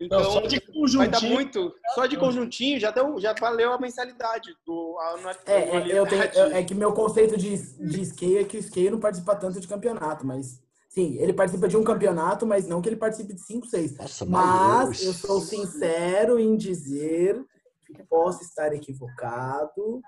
Então, 0.00 0.20
não, 0.20 0.30
só 0.32 0.40
de 0.40 0.58
vai 0.96 1.06
dar 1.08 1.18
conjuntinho. 1.20 1.32
muito. 1.34 1.74
Só 1.94 2.06
de 2.06 2.16
conjuntinho 2.16 2.80
já, 2.80 2.90
deu, 2.90 3.20
já 3.20 3.34
valeu 3.34 3.72
a 3.72 3.78
mensalidade 3.78 4.52
do 4.66 4.96
a 4.98 5.08
anual- 5.10 5.34
É, 5.46 5.52
é, 5.92 5.98
eu 5.98 6.06
tenho, 6.06 6.22
eu- 6.24 6.56
é 6.56 6.64
que 6.64 6.74
meu 6.74 6.92
conceito 6.94 7.36
de, 7.36 7.56
de 7.56 8.00
skate 8.00 8.38
é 8.38 8.44
que 8.44 8.56
o 8.56 8.60
skate 8.60 8.90
não 8.90 8.98
participa 8.98 9.36
tanto 9.36 9.60
de 9.60 9.68
campeonato, 9.68 10.26
mas 10.26 10.60
sim, 10.92 11.16
ele 11.18 11.32
participa 11.32 11.66
de 11.68 11.76
um 11.76 11.84
campeonato, 11.84 12.46
mas 12.46 12.66
não 12.66 12.80
que 12.82 12.88
ele 12.88 12.96
participe 12.96 13.32
de 13.34 13.40
cinco, 13.40 13.66
seis. 13.66 13.96
Nossa, 13.96 14.26
Mas 14.26 15.02
eu 15.02 15.12
sou 15.12 15.40
sincero 15.40 16.38
em 16.38 16.56
dizer 16.56 17.42
que 17.86 18.02
posso 18.04 18.42
estar 18.42 18.72
equivocado, 18.74 20.00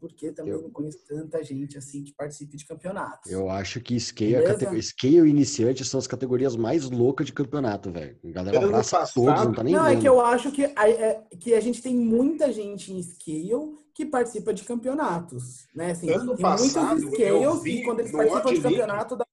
porque 0.00 0.32
também 0.32 0.52
Eu- 0.54 0.62
não 0.62 0.70
conheço 0.70 0.98
tanta 1.08 1.42
gente 1.44 1.78
assim 1.78 2.02
que 2.02 2.12
participe 2.12 2.56
de 2.56 2.64
campeonatos. 2.66 3.30
Eu 3.30 3.48
acho 3.48 3.80
que 3.80 3.98
scale, 4.00 4.34
é 4.34 4.40
Beleza? 4.42 4.66
cate- 4.66 4.82
scale 4.82 5.16
e 5.20 5.30
iniciante 5.30 5.84
são 5.84 5.98
as 5.98 6.08
categorias 6.08 6.56
mais 6.56 6.90
loucas 6.90 7.26
de 7.26 7.32
campeonato, 7.32 7.90
velho. 7.92 8.18
A 8.24 8.30
galera 8.32 8.58
Ano 8.58 8.66
abraça 8.68 8.98
passado- 8.98 9.14
todos, 9.14 9.44
não 9.44 9.52
tá 9.52 9.62
nem 9.62 9.74
Não, 9.74 9.86
é 9.86 9.90
vendo. 9.90 10.00
que 10.00 10.08
eu 10.08 10.20
acho 10.20 10.50
que 10.50 10.64
a, 10.74 10.88
é, 10.88 11.22
que 11.38 11.54
a 11.54 11.60
gente 11.60 11.80
tem 11.80 11.94
muita 11.94 12.52
gente 12.52 12.92
em 12.92 13.00
scale 13.00 13.76
que 13.94 14.04
participa 14.04 14.52
de 14.52 14.64
campeonatos, 14.64 15.66
né? 15.74 15.92
Assim, 15.92 16.10
Ano 16.10 16.34
tem 16.34 16.42
passado, 16.42 17.00
muitos 17.00 17.18
eu 17.20 17.40
scales 17.50 17.62
vi 17.62 17.80
e 17.80 17.84
quando 17.84 18.00
eles 18.00 18.10
participam 18.12 18.52
de 18.54 18.60
campeonato... 18.60 19.16
dá- 19.16 19.26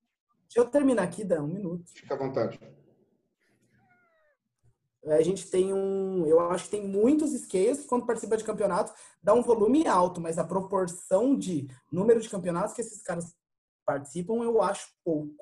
Deixa 0.50 0.68
eu 0.68 0.72
terminar 0.72 1.04
aqui, 1.04 1.24
dá 1.24 1.42
um 1.44 1.48
minuto. 1.48 1.84
Fica 1.94 2.16
à 2.16 2.18
vontade. 2.18 2.60
A 5.06 5.22
gente 5.22 5.50
tem 5.50 5.74
um... 5.74 6.26
Eu 6.26 6.40
acho 6.40 6.66
que 6.66 6.72
tem 6.72 6.88
muitos 6.88 7.32
scales 7.32 7.82
que 7.82 7.88
quando 7.88 8.06
participa 8.06 8.36
de 8.36 8.44
campeonato 8.44 8.92
dá 9.22 9.34
um 9.34 9.42
volume 9.44 9.88
alto, 9.88 10.20
mas 10.20 10.38
a 10.38 10.44
proporção 10.44 11.38
de 11.38 11.68
número 11.92 12.20
de 12.20 12.28
campeonatos 12.30 12.74
que 12.74 12.82
esses 12.82 13.02
caras 13.02 13.34
participam 13.86 14.44
eu 14.44 14.62
acho 14.62 14.88
pouco, 15.04 15.36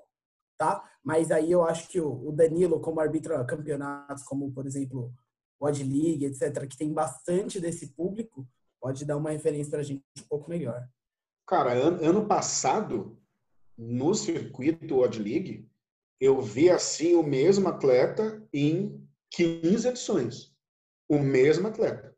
tá? 0.58 0.84
Mas 1.04 1.32
aí 1.32 1.52
eu 1.52 1.64
acho 1.64 1.88
que 1.88 2.00
o 2.00 2.32
Danilo, 2.32 2.80
como 2.80 3.00
arbitra 3.00 3.44
campeonatos, 3.46 4.24
como 4.24 4.52
por 4.52 4.66
exemplo 4.68 5.12
o 5.60 5.66
Odd 5.66 5.84
League, 5.84 6.26
etc., 6.26 6.68
que 6.68 6.78
tem 6.78 6.94
bastante 6.94 7.60
desse 7.60 7.88
público, 7.94 8.48
pode 8.80 9.06
dar 9.06 9.18
uma 9.18 9.32
referência 9.32 9.72
pra 9.72 9.82
gente 9.84 10.04
um 10.20 10.28
pouco 10.30 10.50
melhor. 10.50 10.88
Cara, 11.48 11.74
an- 11.74 11.98
ano 12.08 12.28
passado, 12.28 13.17
no 13.78 14.14
circuito 14.16 15.00
Odd 15.00 15.22
League, 15.22 15.68
eu 16.20 16.42
vi 16.42 16.70
assim 16.70 17.16
o 17.16 17.24
mesmo 17.24 17.68
atleta 17.68 18.44
em 18.52 19.08
15 19.32 19.88
edições. 19.88 20.56
O 21.08 21.20
mesmo 21.20 21.68
atleta. 21.68 22.16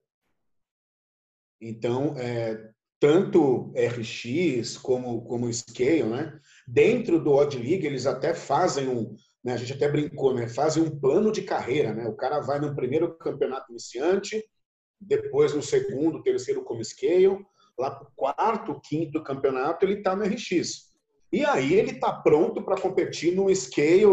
Então, 1.62 2.18
é, 2.18 2.72
tanto 3.00 3.74
RX 3.76 4.78
como, 4.78 5.24
como 5.26 5.52
Scale, 5.52 6.04
né? 6.04 6.40
Dentro 6.68 7.22
do 7.22 7.34
Odd 7.34 7.58
League, 7.58 7.86
eles 7.86 8.06
até 8.06 8.34
fazem 8.34 8.88
um. 8.88 9.16
Né, 9.44 9.54
a 9.54 9.58
gente 9.58 9.74
até 9.74 9.90
brincou, 9.90 10.34
né? 10.34 10.48
Fazem 10.48 10.84
um 10.84 11.00
plano 11.00 11.32
de 11.32 11.42
carreira, 11.44 11.94
né? 11.94 12.08
O 12.08 12.16
cara 12.16 12.40
vai 12.40 12.60
no 12.60 12.76
primeiro 12.76 13.18
campeonato 13.18 13.72
iniciante, 13.72 14.44
depois 15.00 15.54
no 15.54 15.62
segundo, 15.62 16.24
terceiro 16.24 16.64
como 16.64 16.84
Scale, 16.84 17.46
lá 17.78 17.92
para 17.92 18.08
o 18.08 18.12
quarto, 18.16 18.82
quinto 18.82 19.24
campeonato, 19.24 19.86
ele 19.86 19.96
está 19.96 20.16
no 20.16 20.26
RX. 20.26 20.89
E 21.32 21.46
aí 21.46 21.74
ele 21.74 21.92
está 21.92 22.12
pronto 22.12 22.64
para 22.64 22.80
competir 22.80 23.36
no 23.36 23.54
scale 23.54 24.06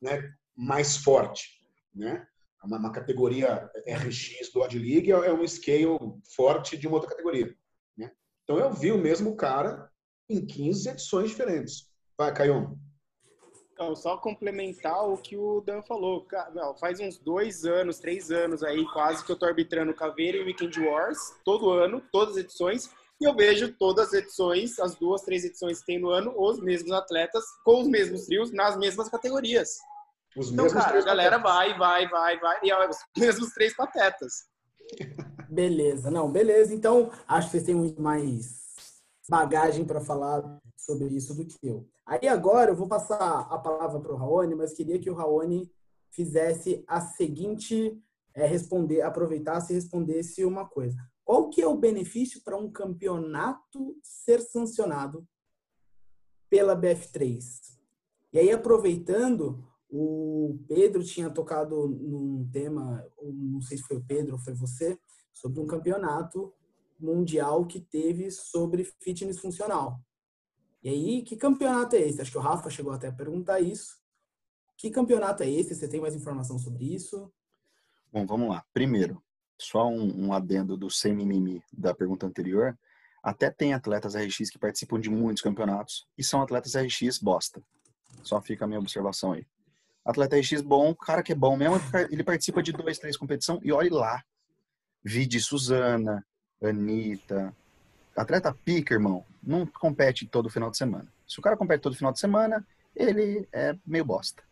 né, 0.00 0.32
mais 0.56 0.96
forte. 0.96 1.60
Né? 1.94 2.26
Uma, 2.62 2.78
uma 2.78 2.92
categoria 2.92 3.70
RX 3.86 4.52
do 4.52 4.60
Odd 4.60 4.78
League 4.78 5.10
é 5.10 5.32
um 5.32 5.46
scale 5.46 5.98
forte 6.36 6.76
de 6.76 6.86
uma 6.86 6.96
outra 6.96 7.10
categoria. 7.10 7.54
Né? 7.96 8.10
Então 8.44 8.58
eu 8.58 8.72
vi 8.72 8.92
o 8.92 8.98
mesmo 8.98 9.36
cara 9.36 9.90
em 10.28 10.44
15 10.44 10.90
edições 10.90 11.30
diferentes. 11.30 11.90
Vai, 12.16 12.32
Caio. 12.32 12.78
Então, 13.72 13.96
só 13.96 14.16
complementar 14.16 15.08
o 15.08 15.16
que 15.16 15.36
o 15.36 15.60
Dan 15.60 15.82
falou. 15.82 16.26
Não, 16.54 16.76
Faz 16.76 17.00
uns 17.00 17.18
dois 17.18 17.64
anos, 17.64 17.98
três 17.98 18.30
anos 18.30 18.62
aí, 18.62 18.84
quase 18.92 19.24
que 19.24 19.32
eu 19.32 19.38
tô 19.38 19.46
arbitrando 19.46 19.94
Caveira 19.94 20.38
e 20.38 20.44
Weekend 20.44 20.78
Wars, 20.78 21.18
todo 21.44 21.70
ano, 21.70 22.00
todas 22.12 22.36
as 22.36 22.44
edições, 22.44 22.90
e 23.22 23.24
eu 23.24 23.34
vejo 23.36 23.72
todas 23.78 24.08
as 24.08 24.14
edições, 24.14 24.78
as 24.80 24.96
duas, 24.96 25.22
três 25.22 25.44
edições 25.44 25.78
que 25.78 25.86
tem 25.86 26.00
no 26.00 26.10
ano, 26.10 26.34
os 26.36 26.58
mesmos 26.58 26.90
atletas, 26.90 27.44
com 27.64 27.82
os 27.82 27.86
mesmos 27.88 28.26
trios, 28.26 28.52
nas 28.52 28.76
mesmas 28.76 29.08
categorias. 29.08 29.78
Os 30.36 30.50
Então, 30.50 30.64
mesmos 30.64 30.82
cara, 30.82 30.98
a 30.98 31.02
galera 31.02 31.36
atletas. 31.36 31.56
vai, 31.56 31.78
vai, 31.78 32.08
vai, 32.08 32.40
vai, 32.40 32.58
e 32.64 32.70
é 32.70 32.88
os 32.88 32.96
mesmos 33.16 33.50
três 33.50 33.76
patetas. 33.76 34.32
Beleza, 35.48 36.10
não, 36.10 36.32
beleza. 36.32 36.74
Então, 36.74 37.12
acho 37.28 37.46
que 37.46 37.52
vocês 37.52 37.62
têm 37.62 37.76
muito 37.76 38.02
mais 38.02 38.60
bagagem 39.28 39.84
para 39.84 40.00
falar 40.00 40.42
sobre 40.76 41.06
isso 41.08 41.32
do 41.32 41.46
que 41.46 41.56
eu. 41.62 41.88
Aí 42.04 42.26
agora 42.26 42.72
eu 42.72 42.76
vou 42.76 42.88
passar 42.88 43.46
a 43.48 43.58
palavra 43.58 44.00
para 44.00 44.12
o 44.12 44.16
Raoni, 44.16 44.56
mas 44.56 44.72
queria 44.74 44.98
que 44.98 45.08
o 45.08 45.14
Raoni 45.14 45.70
fizesse 46.10 46.84
a 46.88 47.00
seguinte, 47.00 47.96
é, 48.34 48.46
responder, 48.46 49.02
aproveitasse 49.02 49.72
e 49.72 49.76
respondesse 49.76 50.44
uma 50.44 50.68
coisa. 50.68 50.98
Qual 51.24 51.48
que 51.50 51.62
é 51.62 51.66
o 51.66 51.76
benefício 51.76 52.42
para 52.42 52.56
um 52.56 52.70
campeonato 52.70 53.96
ser 54.02 54.40
sancionado 54.40 55.26
pela 56.50 56.76
BF3? 56.76 57.78
E 58.32 58.38
aí, 58.38 58.50
aproveitando, 58.50 59.64
o 59.88 60.58
Pedro 60.66 61.04
tinha 61.04 61.30
tocado 61.30 61.86
num 61.86 62.48
tema, 62.50 63.06
não 63.22 63.60
sei 63.60 63.76
se 63.76 63.84
foi 63.84 63.98
o 63.98 64.04
Pedro 64.04 64.34
ou 64.34 64.38
foi 64.38 64.54
você, 64.54 64.98
sobre 65.32 65.60
um 65.60 65.66
campeonato 65.66 66.52
mundial 66.98 67.66
que 67.66 67.80
teve 67.80 68.30
sobre 68.30 68.84
fitness 68.84 69.38
funcional. 69.38 70.00
E 70.82 70.88
aí, 70.88 71.22
que 71.22 71.36
campeonato 71.36 71.94
é 71.94 72.00
esse? 72.00 72.20
Acho 72.20 72.32
que 72.32 72.38
o 72.38 72.40
Rafa 72.40 72.70
chegou 72.70 72.92
até 72.92 73.08
a 73.08 73.12
perguntar 73.12 73.60
isso. 73.60 74.00
Que 74.76 74.90
campeonato 74.90 75.42
é 75.42 75.50
esse? 75.50 75.74
Você 75.74 75.86
tem 75.86 76.00
mais 76.00 76.16
informação 76.16 76.58
sobre 76.58 76.92
isso? 76.92 77.32
Bom, 78.12 78.26
vamos 78.26 78.48
lá. 78.48 78.64
Primeiro, 78.72 79.22
só 79.62 79.88
um, 79.88 80.26
um 80.26 80.32
adendo 80.32 80.76
do 80.76 80.90
sem 80.90 81.14
mimimi 81.14 81.62
da 81.72 81.94
pergunta 81.94 82.26
anterior. 82.26 82.76
Até 83.22 83.50
tem 83.50 83.72
atletas 83.72 84.14
RX 84.14 84.50
que 84.50 84.58
participam 84.58 85.00
de 85.00 85.08
muitos 85.08 85.42
campeonatos 85.42 86.06
e 86.18 86.24
são 86.24 86.42
atletas 86.42 86.74
RX 86.74 87.18
bosta. 87.18 87.62
Só 88.22 88.40
fica 88.40 88.64
a 88.64 88.68
minha 88.68 88.80
observação 88.80 89.32
aí. 89.32 89.46
Atleta 90.04 90.36
RX 90.36 90.60
bom, 90.62 90.94
cara 90.94 91.22
que 91.22 91.32
é 91.32 91.34
bom 91.34 91.56
mesmo, 91.56 91.76
ele 92.10 92.24
participa 92.24 92.62
de 92.62 92.72
dois, 92.72 92.98
três 92.98 93.16
competições 93.16 93.60
e 93.62 93.72
olhe 93.72 93.90
lá. 93.90 94.22
Vide 95.04 95.40
Suzana, 95.40 96.24
Anitta. 96.60 97.54
Atleta 98.16 98.52
pica, 98.64 98.94
irmão, 98.94 99.24
não 99.42 99.64
compete 99.64 100.26
todo 100.26 100.50
final 100.50 100.70
de 100.70 100.76
semana. 100.76 101.06
Se 101.26 101.38
o 101.38 101.42
cara 101.42 101.56
compete 101.56 101.80
todo 101.80 101.96
final 101.96 102.12
de 102.12 102.18
semana, 102.18 102.66
ele 102.94 103.48
é 103.52 103.76
meio 103.86 104.04
bosta. 104.04 104.42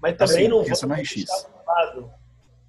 Mas 0.00 0.16
também 0.16 0.36
Assim, 0.36 0.48
não 0.48 0.64
pensa 0.64 0.86
no 0.86 0.94
RX. 0.94 1.24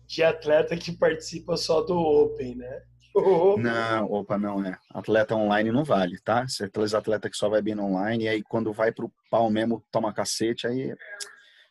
De 0.08 0.24
atleta 0.24 0.76
que 0.78 0.92
participa 0.92 1.58
só 1.58 1.82
do 1.82 1.98
Open, 1.98 2.56
né? 2.56 2.82
Não, 3.58 4.06
opa, 4.12 4.38
não 4.38 4.64
é. 4.64 4.78
Atleta 4.94 5.34
online 5.34 5.72
não 5.72 5.84
vale, 5.84 6.20
tá? 6.20 6.48
Se 6.48 6.64
é 6.64 6.68
aqueles 6.68 6.94
atleta 6.94 7.28
que 7.28 7.36
só 7.36 7.50
vai 7.50 7.64
bem 7.64 7.74
no 7.74 7.84
online, 7.86 8.26
e 8.26 8.28
aí 8.28 8.44
quando 8.44 8.72
vai 8.72 8.92
pro 8.92 9.12
pau 9.32 9.50
mesmo, 9.50 9.84
toma 9.92 10.14
cacete, 10.14 10.68
aí 10.68 10.94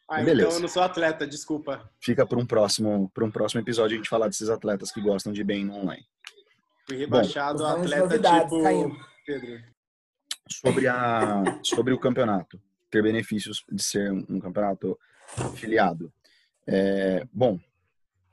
Ah, 0.09 0.17
Beleza. 0.25 0.41
então 0.43 0.53
eu 0.55 0.61
não 0.61 0.69
sou 0.69 0.83
atleta, 0.83 1.25
desculpa. 1.25 1.89
fica 2.01 2.27
para 2.27 2.39
um 2.39 2.45
próximo, 2.45 3.09
para 3.15 3.25
um 3.25 3.31
próximo 3.31 3.61
episódio 3.61 3.95
a 3.95 3.97
gente 3.99 4.09
falar 4.09 4.27
desses 4.27 4.49
atletas 4.49 4.91
que 4.91 5.01
gostam 5.01 5.33
de 5.33 5.45
bem 5.45 5.65
no 5.65 5.75
online. 5.77 6.05
Fui 6.89 6.97
rebaixado 6.97 7.59
de 7.59 7.95
atleta 7.95 8.19
tipo. 8.19 8.97
Pedro. 9.25 9.63
sobre, 10.51 10.89
a, 10.89 11.45
sobre 11.63 11.93
o 11.93 11.99
campeonato, 11.99 12.61
ter 12.91 13.05
benefícios 13.05 13.65
de 13.71 13.83
ser 13.83 14.11
um, 14.11 14.25
um 14.31 14.41
campeonato 14.41 14.99
filiado. 15.55 16.13
É, 16.67 17.25
bom, 17.33 17.61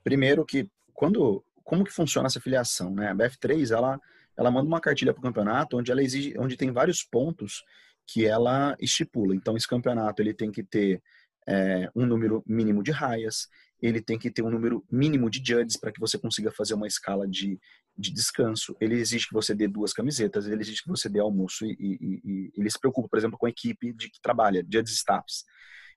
primeiro 0.04 0.44
que 0.44 0.68
quando 0.92 1.44
como 1.64 1.82
que 1.82 1.90
funciona 1.90 2.26
essa 2.26 2.40
filiação, 2.40 2.94
né? 2.94 3.08
A 3.08 3.14
BF3 3.14 3.74
ela 3.76 3.98
ela 4.36 4.50
manda 4.50 4.66
uma 4.66 4.80
cartilha 4.80 5.12
para 5.12 5.20
o 5.20 5.22
campeonato 5.22 5.78
onde 5.78 5.90
ela 5.90 6.02
exige, 6.02 6.34
onde 6.38 6.56
tem 6.56 6.70
vários 6.70 7.02
pontos 7.02 7.64
que 8.06 8.26
ela 8.26 8.76
estipula. 8.80 9.34
Então 9.34 9.56
esse 9.56 9.66
campeonato 9.66 10.20
ele 10.20 10.34
tem 10.34 10.50
que 10.50 10.62
ter 10.62 11.02
é, 11.46 11.88
um 11.94 12.04
número 12.04 12.42
mínimo 12.46 12.82
de 12.82 12.90
raias, 12.90 13.48
ele 13.80 14.00
tem 14.00 14.18
que 14.18 14.30
ter 14.30 14.42
um 14.42 14.50
número 14.50 14.84
mínimo 14.90 15.30
de 15.30 15.38
judges 15.38 15.76
para 15.76 15.92
que 15.92 16.00
você 16.00 16.18
consiga 16.18 16.50
fazer 16.50 16.74
uma 16.74 16.86
escala 16.86 17.28
de, 17.28 17.60
de 17.96 18.12
descanso. 18.12 18.76
Ele 18.80 18.94
exige 18.96 19.28
que 19.28 19.34
você 19.34 19.54
dê 19.54 19.68
duas 19.68 19.92
camisetas, 19.92 20.46
ele 20.46 20.62
exige 20.62 20.82
que 20.82 20.88
você 20.88 21.08
dê 21.08 21.20
almoço 21.20 21.64
e, 21.64 21.76
e, 21.78 22.20
e 22.24 22.52
ele 22.56 22.70
se 22.70 22.78
preocupa, 22.78 23.08
por 23.08 23.18
exemplo, 23.18 23.38
com 23.38 23.46
a 23.46 23.50
equipe 23.50 23.92
de 23.92 24.10
que 24.10 24.20
trabalha, 24.20 24.64
judges 24.70 24.96
staffs. 24.96 25.44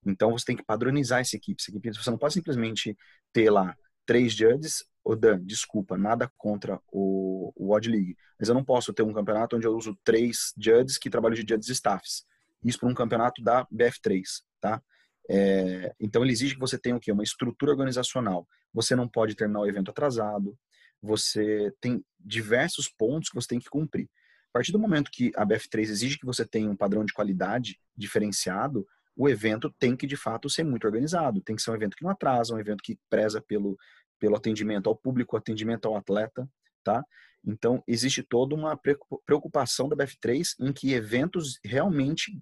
Então 0.06 0.32
você 0.32 0.46
tem 0.46 0.56
que 0.56 0.64
padronizar 0.64 1.22
essa 1.22 1.36
equipe. 1.36 1.62
Essa 1.62 1.72
equipe 1.72 1.94
você 1.94 2.10
não 2.12 2.18
pode 2.18 2.34
simplesmente 2.34 2.96
ter 3.34 3.50
lá 3.50 3.76
três 4.08 4.34
judges. 4.34 4.84
Ô 5.04 5.16
Dan, 5.16 5.40
desculpa, 5.46 5.96
nada 5.96 6.32
contra 6.36 6.82
o, 6.92 7.54
o 7.56 7.74
Odd 7.74 7.90
League, 7.90 8.18
mas 8.40 8.50
eu 8.50 8.56
não 8.56 8.64
posso 8.64 8.92
ter 8.92 9.04
um 9.04 9.14
campeonato 9.14 9.56
onde 9.56 9.68
eu 9.68 9.76
uso 9.76 9.98
três 10.04 10.54
judges 10.58 10.98
que 10.98 11.10
trabalham 11.10 11.36
de 11.36 11.42
judges 11.48 11.70
staffs. 11.70 12.26
Isso 12.64 12.80
para 12.80 12.90
um 12.90 12.94
campeonato 12.94 13.42
da 13.42 13.66
BF3, 13.68 14.24
tá? 14.60 14.82
É, 15.30 15.94
então 16.00 16.24
ele 16.24 16.32
exige 16.32 16.56
que 16.56 16.60
você 16.60 16.78
tenha 16.78 16.96
o 16.96 17.00
quê? 17.00 17.12
Uma 17.12 17.24
estrutura 17.24 17.72
organizacional. 17.72 18.48
Você 18.74 18.96
não 18.96 19.08
pode 19.08 19.36
terminar 19.36 19.62
o 19.62 19.68
evento 19.68 19.92
atrasado. 19.92 20.58
Você 21.02 21.72
tem 21.80 22.04
diversos 22.20 22.90
pontos 22.90 23.30
que 23.30 23.36
você 23.36 23.48
tem 23.48 23.60
que 23.60 23.70
cumprir. 23.70 24.10
A 24.50 24.54
partir 24.58 24.72
do 24.72 24.80
momento 24.80 25.12
que 25.12 25.32
a 25.36 25.46
BF3 25.46 25.82
exige 25.82 26.18
que 26.18 26.26
você 26.26 26.46
tenha 26.46 26.70
um 26.70 26.76
padrão 26.76 27.06
de 27.06 27.14
qualidade 27.14 27.80
diferenciado, 27.96 28.88
o 29.18 29.28
evento 29.28 29.74
tem 29.80 29.96
que 29.96 30.06
de 30.06 30.16
fato 30.16 30.50
ser 30.50 30.64
muito 30.64 30.86
organizado. 30.86 31.42
Tem 31.42 31.56
que 31.56 31.62
ser 31.62 31.72
um 31.72 31.76
evento 31.76 31.98
que 31.98 32.04
não 32.04 32.12
atrasa, 32.12 32.54
um 32.54 32.60
evento 32.60 32.84
que 32.84 33.00
preza 33.10 33.42
pelo, 33.42 33.76
pelo 34.20 34.36
atendimento 34.36 34.88
ao 34.88 34.96
público, 34.96 35.36
atendimento 35.36 35.88
ao 35.88 35.98
atleta, 35.98 36.48
tá? 36.84 37.04
Então 37.46 37.84
existe 37.88 38.22
toda 38.22 38.54
uma 38.54 38.80
preocupação 39.26 39.90
da 39.90 39.96
BF3 39.96 40.56
em 40.60 40.72
que 40.72 40.94
eventos 40.94 41.60
realmente 41.64 42.40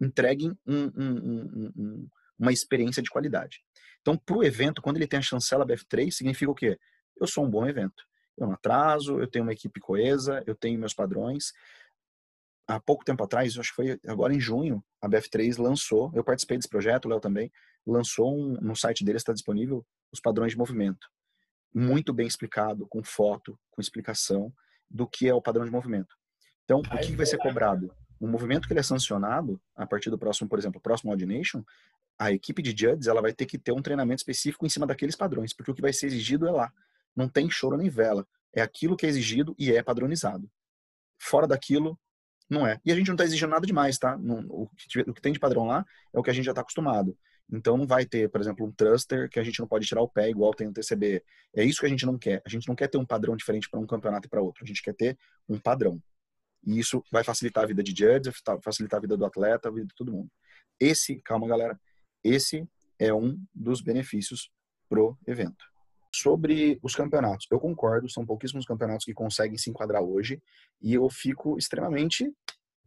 entreguem 0.00 0.56
um, 0.66 0.84
um, 0.96 1.72
um, 1.76 2.08
uma 2.38 2.52
experiência 2.52 3.02
de 3.02 3.08
qualidade. 3.10 3.62
Então, 4.00 4.18
para 4.18 4.36
o 4.36 4.44
evento, 4.44 4.82
quando 4.82 4.96
ele 4.96 5.06
tem 5.06 5.18
a 5.18 5.22
chancela 5.22 5.66
BF3, 5.66 6.10
significa 6.10 6.50
o 6.50 6.54
quê? 6.54 6.78
Eu 7.18 7.26
sou 7.26 7.44
um 7.44 7.50
bom 7.50 7.66
evento. 7.66 8.04
Eu 8.36 8.48
não 8.48 8.54
atraso, 8.54 9.18
eu 9.18 9.26
tenho 9.26 9.44
uma 9.44 9.52
equipe 9.52 9.80
coesa, 9.80 10.42
eu 10.46 10.54
tenho 10.54 10.78
meus 10.78 10.92
padrões. 10.92 11.52
Há 12.66 12.80
pouco 12.80 13.04
tempo 13.04 13.22
atrás, 13.22 13.58
acho 13.58 13.70
que 13.70 13.76
foi 13.76 14.00
agora 14.06 14.34
em 14.34 14.40
junho, 14.40 14.82
a 15.00 15.08
BF3 15.08 15.60
lançou, 15.62 16.10
eu 16.14 16.24
participei 16.24 16.56
desse 16.56 16.68
projeto, 16.68 17.04
o 17.04 17.08
Léo 17.08 17.20
também, 17.20 17.52
lançou 17.86 18.34
um, 18.34 18.54
no 18.60 18.74
site 18.74 19.04
dele, 19.04 19.18
está 19.18 19.32
disponível, 19.32 19.84
os 20.10 20.20
padrões 20.20 20.52
de 20.52 20.58
movimento. 20.58 21.06
Muito 21.74 22.12
bem 22.12 22.26
explicado, 22.26 22.86
com 22.86 23.02
foto, 23.02 23.58
com 23.70 23.80
explicação 23.80 24.52
do 24.88 25.06
que 25.06 25.28
é 25.28 25.34
o 25.34 25.42
padrão 25.42 25.64
de 25.64 25.70
movimento. 25.70 26.16
Então, 26.64 26.80
o 26.80 26.98
que 26.98 27.14
vai 27.14 27.26
ser 27.26 27.36
cobrado? 27.36 27.94
o 28.24 28.26
movimento 28.26 28.66
que 28.66 28.72
ele 28.72 28.80
é 28.80 28.82
sancionado, 28.82 29.60
a 29.76 29.86
partir 29.86 30.08
do 30.08 30.18
próximo, 30.18 30.48
por 30.48 30.58
exemplo, 30.58 30.80
próximo 30.80 31.10
Ordination, 31.10 31.62
a 32.18 32.32
equipe 32.32 32.62
de 32.62 32.70
judges 32.70 33.06
ela 33.06 33.20
vai 33.20 33.32
ter 33.32 33.44
que 33.44 33.58
ter 33.58 33.72
um 33.72 33.82
treinamento 33.82 34.20
específico 34.20 34.64
em 34.64 34.68
cima 34.68 34.86
daqueles 34.86 35.14
padrões, 35.14 35.52
porque 35.52 35.70
o 35.70 35.74
que 35.74 35.82
vai 35.82 35.92
ser 35.92 36.06
exigido 36.06 36.46
é 36.46 36.50
lá. 36.50 36.72
Não 37.14 37.28
tem 37.28 37.50
choro 37.50 37.76
nem 37.76 37.90
vela. 37.90 38.26
É 38.52 38.62
aquilo 38.62 38.96
que 38.96 39.04
é 39.04 39.08
exigido 39.08 39.54
e 39.58 39.72
é 39.72 39.82
padronizado. 39.82 40.50
Fora 41.18 41.46
daquilo, 41.46 41.98
não 42.48 42.66
é. 42.66 42.80
E 42.84 42.92
a 42.92 42.94
gente 42.94 43.06
não 43.08 43.14
está 43.14 43.24
exigindo 43.24 43.50
nada 43.50 43.66
demais, 43.66 43.98
tá? 43.98 44.18
O, 44.48 44.68
que, 44.76 45.20
tem 45.20 45.32
de 45.32 45.38
padrão 45.38 45.66
lá 45.66 45.84
é 46.12 46.18
o 46.18 46.22
que 46.22 46.30
a 46.30 46.32
gente 46.32 46.44
já 46.44 46.52
está 46.52 46.60
acostumado. 46.60 47.16
Então 47.52 47.76
não 47.76 47.86
vai 47.86 48.06
ter, 48.06 48.30
por 48.30 48.40
exemplo, 48.40 48.66
um 48.66 48.72
thruster 48.72 49.28
que 49.28 49.38
a 49.38 49.42
gente 49.42 49.60
não 49.60 49.68
pode 49.68 49.86
tirar 49.86 50.00
o 50.02 50.08
pé 50.08 50.30
igual 50.30 50.54
tem 50.54 50.66
no 50.66 50.72
TCB. 50.72 51.22
É 51.54 51.64
isso 51.64 51.80
que 51.80 51.86
a 51.86 51.88
gente 51.88 52.06
não 52.06 52.18
quer. 52.18 52.42
A 52.44 52.48
gente 52.48 52.66
não 52.68 52.74
quer 52.74 52.88
ter 52.88 52.98
um 52.98 53.04
padrão 53.04 53.36
diferente 53.36 53.68
para 53.68 53.80
um 53.80 53.86
campeonato 53.86 54.26
e 54.26 54.30
para 54.30 54.42
outro. 54.42 54.64
A 54.64 54.66
gente 54.66 54.82
quer 54.82 54.94
ter 54.94 55.18
um 55.48 55.58
padrão. 55.58 56.02
E 56.66 56.78
isso 56.78 57.02
vai 57.12 57.22
facilitar 57.22 57.64
a 57.64 57.66
vida 57.66 57.82
de 57.82 57.90
judge, 57.90 58.30
facilitar 58.62 58.98
a 58.98 59.00
vida 59.00 59.16
do 59.16 59.24
atleta, 59.24 59.68
a 59.68 59.72
vida 59.72 59.86
de 59.86 59.94
todo 59.94 60.12
mundo. 60.12 60.30
Esse, 60.80 61.20
calma 61.20 61.46
galera, 61.46 61.78
esse 62.22 62.66
é 62.98 63.12
um 63.12 63.38
dos 63.54 63.82
benefícios 63.82 64.50
pro 64.88 65.18
evento. 65.26 65.73
Sobre 66.16 66.78
os 66.80 66.94
campeonatos, 66.94 67.48
eu 67.50 67.58
concordo, 67.58 68.08
são 68.08 68.24
pouquíssimos 68.24 68.64
campeonatos 68.64 69.04
que 69.04 69.12
conseguem 69.12 69.58
se 69.58 69.68
enquadrar 69.68 70.00
hoje 70.00 70.40
e 70.80 70.94
eu 70.94 71.10
fico 71.10 71.58
extremamente 71.58 72.32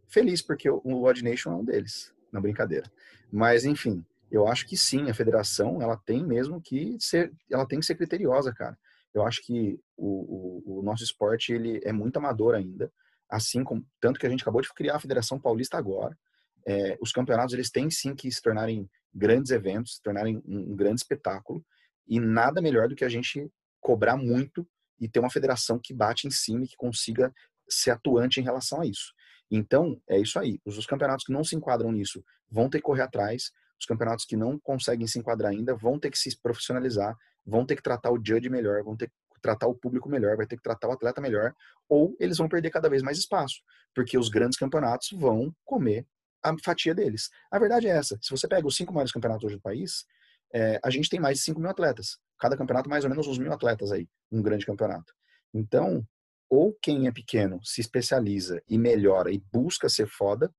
feliz 0.07 0.41
porque 0.41 0.69
o 0.69 1.03
Odd 1.03 1.21
Nation 1.21 1.51
é 1.51 1.55
um 1.57 1.65
deles, 1.65 2.13
na 2.31 2.39
brincadeira. 2.39 2.89
Mas 3.29 3.65
enfim, 3.65 4.05
eu 4.31 4.47
acho 4.47 4.65
que 4.65 4.77
sim, 4.77 5.09
a 5.09 5.13
federação 5.13 5.81
ela 5.81 5.97
tem 5.97 6.25
mesmo 6.25 6.61
que 6.61 6.95
ser, 7.01 7.33
ela 7.51 7.67
tem 7.67 7.81
que 7.81 7.85
ser 7.85 7.95
criteriosa, 7.95 8.53
cara. 8.53 8.77
Eu 9.13 9.25
acho 9.25 9.45
que 9.45 9.77
o, 9.97 10.63
o, 10.65 10.79
o 10.79 10.81
nosso 10.81 11.03
esporte 11.03 11.51
ele 11.51 11.81
é 11.83 11.91
muito 11.91 12.15
amador 12.15 12.55
ainda 12.55 12.89
assim 13.29 13.61
como 13.61 13.85
tanto 13.99 14.19
que 14.19 14.25
a 14.25 14.29
gente 14.29 14.41
acabou 14.41 14.61
de 14.61 14.73
criar 14.73 14.95
a 14.95 14.99
Federação 15.01 15.37
Paulista 15.37 15.77
agora. 15.77 16.17
É, 16.65 16.97
os 17.01 17.11
campeonatos 17.11 17.53
eles 17.53 17.69
têm 17.69 17.89
sim 17.89 18.15
que 18.15 18.31
se 18.31 18.41
tornarem 18.41 18.89
grandes 19.13 19.51
eventos, 19.51 19.95
se 19.95 20.01
tornarem 20.01 20.41
um, 20.45 20.71
um 20.71 20.75
grande 20.75 21.01
espetáculo 21.01 21.61
e 22.07 22.19
nada 22.19 22.61
melhor 22.61 22.87
do 22.87 22.95
que 22.95 23.05
a 23.05 23.09
gente 23.09 23.51
cobrar 23.79 24.17
muito 24.17 24.67
e 24.99 25.07
ter 25.07 25.19
uma 25.19 25.29
federação 25.29 25.79
que 25.79 25.93
bate 25.93 26.27
em 26.27 26.31
cima 26.31 26.65
e 26.65 26.67
que 26.67 26.75
consiga 26.75 27.33
ser 27.69 27.91
atuante 27.91 28.39
em 28.39 28.43
relação 28.43 28.81
a 28.81 28.85
isso. 28.85 29.13
Então, 29.49 30.01
é 30.09 30.19
isso 30.19 30.39
aí. 30.39 30.59
Os, 30.65 30.77
os 30.77 30.85
campeonatos 30.85 31.25
que 31.25 31.31
não 31.31 31.43
se 31.43 31.55
enquadram 31.55 31.91
nisso 31.91 32.23
vão 32.49 32.69
ter 32.69 32.79
que 32.79 32.83
correr 32.83 33.03
atrás. 33.03 33.51
Os 33.79 33.85
campeonatos 33.85 34.25
que 34.25 34.35
não 34.35 34.59
conseguem 34.59 35.07
se 35.07 35.19
enquadrar 35.19 35.51
ainda 35.51 35.75
vão 35.75 35.99
ter 35.99 36.09
que 36.09 36.17
se 36.17 36.35
profissionalizar, 36.41 37.15
vão 37.45 37.65
ter 37.65 37.75
que 37.75 37.83
tratar 37.83 38.11
o 38.11 38.17
judge 38.17 38.49
melhor, 38.49 38.83
vão 38.83 38.95
ter 38.95 39.07
que 39.07 39.13
tratar 39.41 39.67
o 39.67 39.75
público 39.75 40.09
melhor, 40.09 40.35
vai 40.35 40.47
ter 40.47 40.57
que 40.57 40.63
tratar 40.63 40.87
o 40.87 40.91
atleta 40.91 41.21
melhor, 41.21 41.53
ou 41.87 42.15
eles 42.19 42.37
vão 42.37 42.49
perder 42.49 42.71
cada 42.71 42.89
vez 42.89 43.03
mais 43.03 43.17
espaço, 43.17 43.61
porque 43.93 44.17
os 44.17 44.29
grandes 44.29 44.57
campeonatos 44.57 45.09
vão 45.11 45.55
comer 45.63 46.05
a 46.43 46.55
fatia 46.63 46.93
deles. 46.93 47.29
A 47.51 47.59
verdade 47.59 47.87
é 47.87 47.91
essa: 47.91 48.17
se 48.21 48.31
você 48.31 48.47
pega 48.47 48.67
os 48.67 48.75
cinco 48.75 48.93
maiores 48.93 49.11
campeonatos 49.11 49.45
hoje 49.45 49.55
do 49.55 49.61
país, 49.61 50.05
é, 50.53 50.79
a 50.83 50.89
gente 50.89 51.09
tem 51.09 51.19
mais 51.19 51.37
de 51.37 51.43
5 51.43 51.59
mil 51.59 51.69
atletas. 51.69 52.17
Cada 52.39 52.55
campeonato, 52.55 52.89
mais 52.89 53.03
ou 53.03 53.09
menos, 53.09 53.27
uns 53.27 53.37
mil 53.37 53.51
atletas 53.51 53.91
aí, 53.91 54.07
um 54.31 54.41
grande 54.41 54.65
campeonato. 54.65 55.13
Então, 55.53 56.05
ou 56.49 56.73
quem 56.81 57.07
é 57.07 57.11
pequeno 57.11 57.59
se 57.63 57.81
especializa 57.81 58.61
e 58.69 58.77
melhora 58.77 59.31
e 59.31 59.43
busca 59.51 59.89
ser 59.89 60.07
foda, 60.07 60.53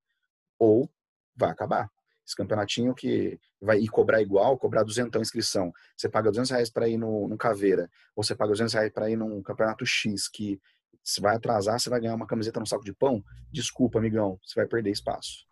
ou 0.59 0.91
vai 1.36 1.51
acabar. 1.51 1.91
Esse 2.26 2.36
campeonatinho 2.36 2.95
que 2.95 3.41
vai 3.61 3.78
ir 3.78 3.89
cobrar 3.89 4.20
igual, 4.20 4.59
cobrar 4.59 4.82
duzentão 4.82 5.22
inscrição. 5.22 5.72
Você 5.97 6.09
paga 6.09 6.30
200 6.30 6.51
reais 6.51 6.70
para 6.70 6.89
ir 6.89 6.99
no, 6.99 7.26
no 7.26 7.39
Caveira, 7.39 7.89
ou 8.14 8.22
você 8.22 8.34
paga 8.34 8.51
200 8.51 8.74
reais 8.74 8.93
para 8.93 9.09
ir 9.09 9.16
num 9.16 9.43
campeonato 9.43 9.86
X, 9.86 10.28
que 10.28 10.61
se 11.03 11.22
vai 11.22 11.36
atrasar, 11.36 11.80
você 11.80 11.89
vai 11.89 12.01
ganhar 12.01 12.14
uma 12.14 12.26
camiseta 12.26 12.61
no 12.61 12.66
saco 12.66 12.84
de 12.84 12.93
pão. 12.93 13.24
Desculpa, 13.51 13.99
amigão, 13.99 14.39
você 14.45 14.61
vai 14.61 14.66
perder 14.66 14.91
espaço. 14.91 15.47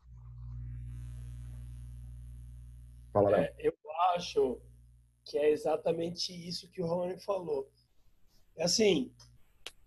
Fala. 3.11 3.41
É, 3.41 3.55
eu 3.59 3.73
acho 4.15 4.61
que 5.25 5.37
é 5.39 5.51
exatamente 5.51 6.33
isso 6.33 6.71
que 6.71 6.83
o 6.83 6.87
Rony 6.87 7.19
falou. 7.21 7.69
É 8.57 8.65
assim, 8.65 9.13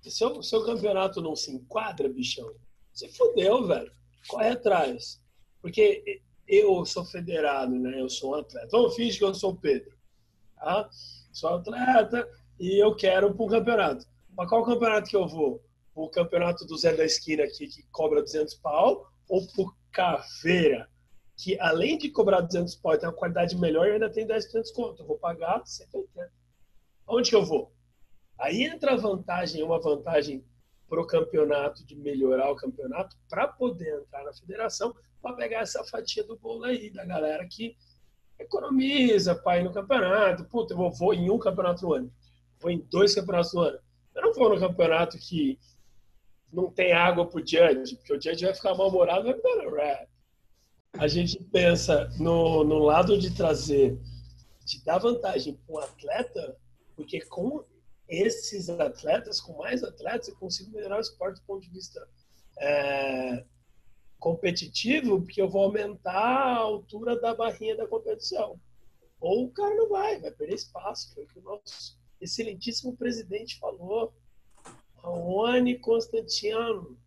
se 0.02 0.24
o 0.24 0.44
seu 0.44 0.66
campeonato 0.66 1.22
não 1.22 1.36
se 1.36 1.52
enquadra, 1.52 2.10
bichão, 2.10 2.54
você 2.94 3.08
fodeu, 3.10 3.66
velho. 3.66 3.92
Corre 4.28 4.50
atrás. 4.50 5.22
Porque 5.62 6.22
eu 6.48 6.86
sou 6.86 7.06
federado, 7.06 7.74
né? 7.76 8.02
Eu 8.02 8.10
sou 8.10 8.32
um 8.32 8.36
atleta. 8.36 8.68
Vamos 8.72 8.96
fingir 8.96 9.20
que 9.20 9.24
eu 9.24 9.34
sou 9.34 9.52
o 9.52 9.58
Pedro. 9.58 9.92
Tá? 10.56 10.90
Sou 11.32 11.56
atleta 11.56 12.30
e 12.60 12.82
eu 12.82 12.96
quero 12.96 13.34
para 13.34 13.46
um 13.46 13.50
campeonato. 13.50 14.06
Para 14.36 14.48
qual 14.50 14.66
campeonato 14.66 15.10
que 15.10 15.16
eu 15.16 15.28
vou? 15.28 15.64
O 15.96 16.10
campeonato 16.10 16.66
do 16.66 16.78
Zé 16.78 16.94
da 16.96 17.06
Esquina 17.06 17.44
aqui, 17.44 17.68
que 17.68 17.84
cobra 17.92 18.22
200 18.22 18.54
pau, 18.56 19.12
ou 19.28 19.46
por 19.48 19.76
Caveira, 19.92 20.90
que 21.42 21.58
além 21.58 21.98
de 21.98 22.10
cobrar 22.10 22.42
200 22.42 22.76
pau, 22.76 22.98
tem 22.98 23.08
uma 23.08 23.16
qualidade 23.16 23.58
melhor 23.58 23.88
e 23.88 23.94
ainda 23.94 24.10
tem 24.10 24.28
10% 24.28 24.52
de 24.52 24.62
desconto. 24.62 25.02
Eu 25.02 25.08
vou 25.08 25.18
pagar 25.18 25.66
180. 25.66 26.30
Onde 27.08 27.30
que 27.30 27.36
eu 27.36 27.46
vou? 27.46 27.72
Aí 28.38 28.66
entra 28.66 28.92
a 28.92 28.98
vantagem, 28.98 29.64
uma 29.64 29.80
vantagem 29.80 30.44
para 30.90 31.00
o 31.00 31.08
campeonato, 31.08 31.86
de 31.86 31.96
melhorar 31.96 32.52
o 32.52 32.58
campeonato, 32.58 33.16
para 33.30 33.48
poder 33.48 34.02
entrar 34.02 34.26
na 34.26 34.34
federação, 34.34 34.94
para 35.22 35.34
pegar 35.34 35.60
essa 35.62 35.82
fatia 35.86 36.26
do 36.26 36.38
bolo 36.38 36.66
aí, 36.66 36.90
da 36.90 37.06
galera 37.06 37.48
que 37.48 37.74
economiza 38.38 39.34
para 39.34 39.62
ir 39.62 39.64
no 39.64 39.72
campeonato. 39.72 40.44
Puta, 40.44 40.74
eu 40.74 40.92
vou, 40.92 41.14
em 41.14 41.30
um 41.30 41.40
campeonato 41.40 41.86
no 41.86 41.94
ano, 41.94 42.14
vou 42.60 42.70
em 42.70 42.80
dois 42.80 43.16
campeonatos 43.16 43.54
no 43.54 43.62
ano. 43.62 43.80
Eu 44.14 44.24
não 44.24 44.34
vou 44.34 44.50
no 44.50 44.60
campeonato 44.60 45.18
que 45.18 45.58
não 46.52 46.70
tem 46.70 46.92
água 46.92 47.26
pro 47.26 47.40
judge, 47.40 47.96
porque 47.96 48.14
o 48.14 48.22
judge 48.22 48.44
vai 48.44 48.54
ficar 48.54 48.76
mal-humorado 48.76 49.24
vai 49.24 49.38
embora 49.38 49.70
rap. 49.70 50.19
A 50.98 51.08
gente 51.08 51.42
pensa 51.46 52.10
no, 52.20 52.64
no 52.64 52.80
lado 52.80 53.18
de 53.18 53.34
trazer, 53.36 53.98
de 54.66 54.84
dar 54.84 54.98
vantagem 54.98 55.54
para 55.54 55.76
um 55.76 55.80
atleta, 55.80 56.58
porque 56.96 57.22
com 57.22 57.64
esses 58.08 58.70
atletas, 58.70 59.40
com 59.40 59.58
mais 59.58 59.84
atletas, 59.84 60.28
eu 60.28 60.36
consigo 60.36 60.72
melhorar 60.72 60.98
o 60.98 61.02
esporte 61.02 61.40
do 61.40 61.46
ponto 61.46 61.62
de 61.62 61.70
vista 61.70 62.06
é, 62.60 63.46
competitivo 64.18 65.22
porque 65.22 65.42
eu 65.42 65.50
vou 65.50 65.64
aumentar 65.64 66.12
a 66.12 66.58
altura 66.58 67.20
da 67.20 67.34
barrinha 67.34 67.78
da 67.78 67.88
competição. 67.88 68.60
Ou 69.22 69.46
o 69.46 69.52
cara 69.52 69.76
não 69.76 69.90
vai, 69.90 70.20
vai 70.20 70.32
perder 70.32 70.56
espaço. 70.56 71.14
Foi 71.14 71.24
o 71.24 71.28
que 71.28 71.40
o 71.40 71.44
nosso 71.44 71.98
excelentíssimo 72.20 72.96
presidente 72.96 73.60
falou. 73.60 74.14
Raoni 74.98 75.80
Constantino. 75.80 76.98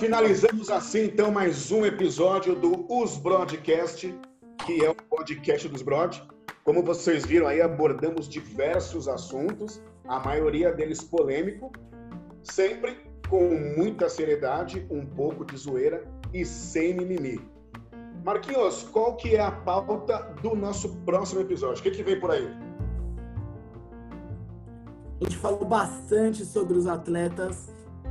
Finalizamos 0.00 0.70
assim, 0.70 1.04
então, 1.04 1.30
mais 1.30 1.70
um 1.70 1.84
episódio 1.84 2.54
do 2.54 2.86
Os 2.90 3.18
Broadcast, 3.18 4.18
que 4.64 4.82
é 4.82 4.88
o 4.88 4.94
podcast 4.94 5.68
dos 5.68 5.82
Broad. 5.82 6.26
Como 6.64 6.82
vocês 6.82 7.26
viram 7.26 7.46
aí, 7.46 7.60
abordamos 7.60 8.26
diversos 8.26 9.06
assuntos, 9.06 9.78
a 10.08 10.18
maioria 10.18 10.72
deles 10.72 11.02
polêmico, 11.04 11.70
sempre 12.42 12.96
com 13.28 13.50
muita 13.76 14.08
seriedade, 14.08 14.86
um 14.90 15.04
pouco 15.04 15.44
de 15.44 15.54
zoeira 15.58 16.02
e 16.32 16.46
sem 16.46 16.94
mimimi. 16.94 17.38
Marquinhos, 18.24 18.84
qual 18.84 19.16
que 19.16 19.36
é 19.36 19.40
a 19.42 19.50
pauta 19.50 20.34
do 20.40 20.56
nosso 20.56 20.96
próximo 21.04 21.42
episódio? 21.42 21.80
O 21.80 21.82
que, 21.82 21.90
que 21.90 22.02
vem 22.02 22.18
por 22.18 22.30
aí? 22.30 22.48
A 25.20 25.24
gente 25.24 25.36
falou 25.36 25.66
bastante 25.66 26.46
sobre 26.46 26.78
os 26.78 26.86
atletas, 26.86 27.68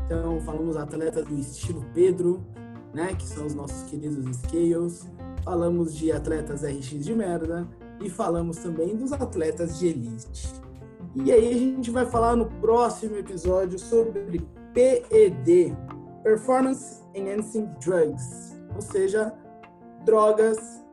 então 0.10 0.42
falamos 0.42 0.76
atletas 0.76 1.24
do 1.24 1.36
estilo 1.36 1.86
Pedro, 1.94 2.44
né, 2.92 3.14
que 3.14 3.28
são 3.28 3.46
os 3.46 3.54
nossos 3.54 3.88
queridos 3.88 4.38
Scales, 4.38 5.08
falamos 5.44 5.96
de 5.96 6.12
atletas 6.12 6.64
RX 6.64 7.06
de 7.06 7.14
merda 7.14 7.68
e 8.02 8.10
falamos 8.10 8.58
também 8.58 8.96
dos 8.96 9.14
atletas 9.14 9.78
de 9.78 9.90
elite. 9.90 10.52
E 11.14 11.32
aí 11.32 11.54
a 11.54 11.58
gente 11.58 11.92
vai 11.92 12.08
falar 12.08 12.36
no 12.36 12.48
próximo 12.60 13.18
episódio 13.18 13.78
sobre 13.78 14.42
PED, 14.74 15.78
Performance 16.24 17.04
Enhancing 17.14 17.70
Drugs, 17.80 18.60
ou 18.74 18.82
seja, 18.82 19.32
drogas 20.06 20.84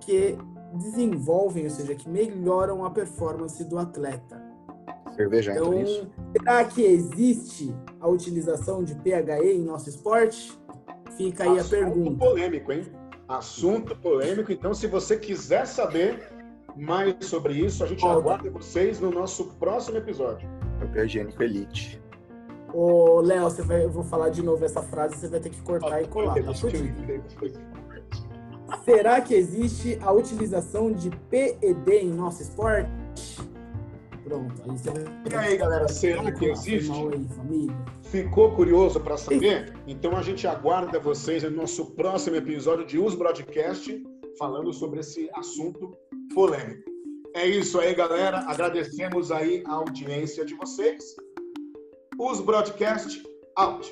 que 0.00 0.36
desenvolvem, 0.74 1.62
ou 1.64 1.70
seja, 1.70 1.94
que 1.94 2.08
melhoram 2.08 2.84
a 2.84 2.90
performance 2.90 3.62
do 3.62 3.78
atleta. 3.78 4.47
Cerveja 5.18 5.52
Então, 5.52 5.74
entra 5.74 5.78
nisso? 5.82 6.10
será 6.36 6.64
que 6.64 6.82
existe 6.82 7.74
a 8.00 8.08
utilização 8.08 8.84
de 8.84 8.94
PHE 8.94 9.52
em 9.52 9.64
nosso 9.64 9.88
esporte? 9.88 10.56
Fica 11.16 11.42
aí 11.42 11.50
a 11.58 11.60
Assunto 11.60 11.70
pergunta. 11.70 12.24
polêmico, 12.24 12.72
hein? 12.72 12.86
Assunto 13.26 13.96
polêmico. 13.96 14.52
Então, 14.52 14.72
se 14.72 14.86
você 14.86 15.16
quiser 15.18 15.66
saber 15.66 16.22
mais 16.76 17.16
sobre 17.26 17.54
isso, 17.54 17.82
a 17.82 17.86
gente 17.88 18.00
Volta. 18.00 18.18
aguarda 18.20 18.50
vocês 18.50 19.00
no 19.00 19.10
nosso 19.10 19.46
próximo 19.54 19.96
episódio. 19.98 20.48
Papel 20.78 21.06
higiênico 21.06 21.42
elite. 21.42 22.00
Ô, 22.72 23.20
Léo, 23.20 23.44
você 23.44 23.62
vai, 23.62 23.84
eu 23.84 23.90
vou 23.90 24.04
falar 24.04 24.28
de 24.28 24.42
novo 24.42 24.64
essa 24.64 24.82
frase, 24.82 25.16
você 25.16 25.26
vai 25.26 25.40
ter 25.40 25.50
que 25.50 25.60
cortar 25.62 26.00
e 26.02 26.06
colar, 26.06 26.34
tá. 26.34 26.52
Será 28.84 29.20
que 29.20 29.34
existe 29.34 29.98
a 30.00 30.12
utilização 30.12 30.92
de 30.92 31.10
PED 31.30 31.90
em 31.90 32.08
nosso 32.10 32.42
esporte? 32.42 32.88
Pronto, 34.28 34.62
aí 34.62 34.78
você 34.78 34.90
vai. 34.90 35.04
E 35.30 35.34
aí, 35.34 35.56
galera, 35.56 35.88
será 35.88 36.30
que 36.30 36.44
existe? 36.44 36.90
Ficou 38.02 38.54
curioso 38.54 39.00
para 39.00 39.16
saber? 39.16 39.74
Então 39.86 40.14
a 40.14 40.20
gente 40.20 40.46
aguarda 40.46 41.00
vocês 41.00 41.42
no 41.44 41.50
nosso 41.50 41.86
próximo 41.92 42.36
episódio 42.36 42.84
de 42.84 42.98
Us 42.98 43.14
Broadcast, 43.14 44.02
falando 44.38 44.70
sobre 44.70 45.00
esse 45.00 45.30
assunto 45.34 45.96
polêmico. 46.34 46.90
É 47.34 47.46
isso 47.46 47.80
aí, 47.80 47.94
galera. 47.94 48.40
Agradecemos 48.40 49.32
aí 49.32 49.62
a 49.66 49.72
audiência 49.72 50.44
de 50.44 50.54
vocês. 50.54 51.16
Us 52.18 52.40
Broadcast 52.42 53.22
out. 53.56 53.90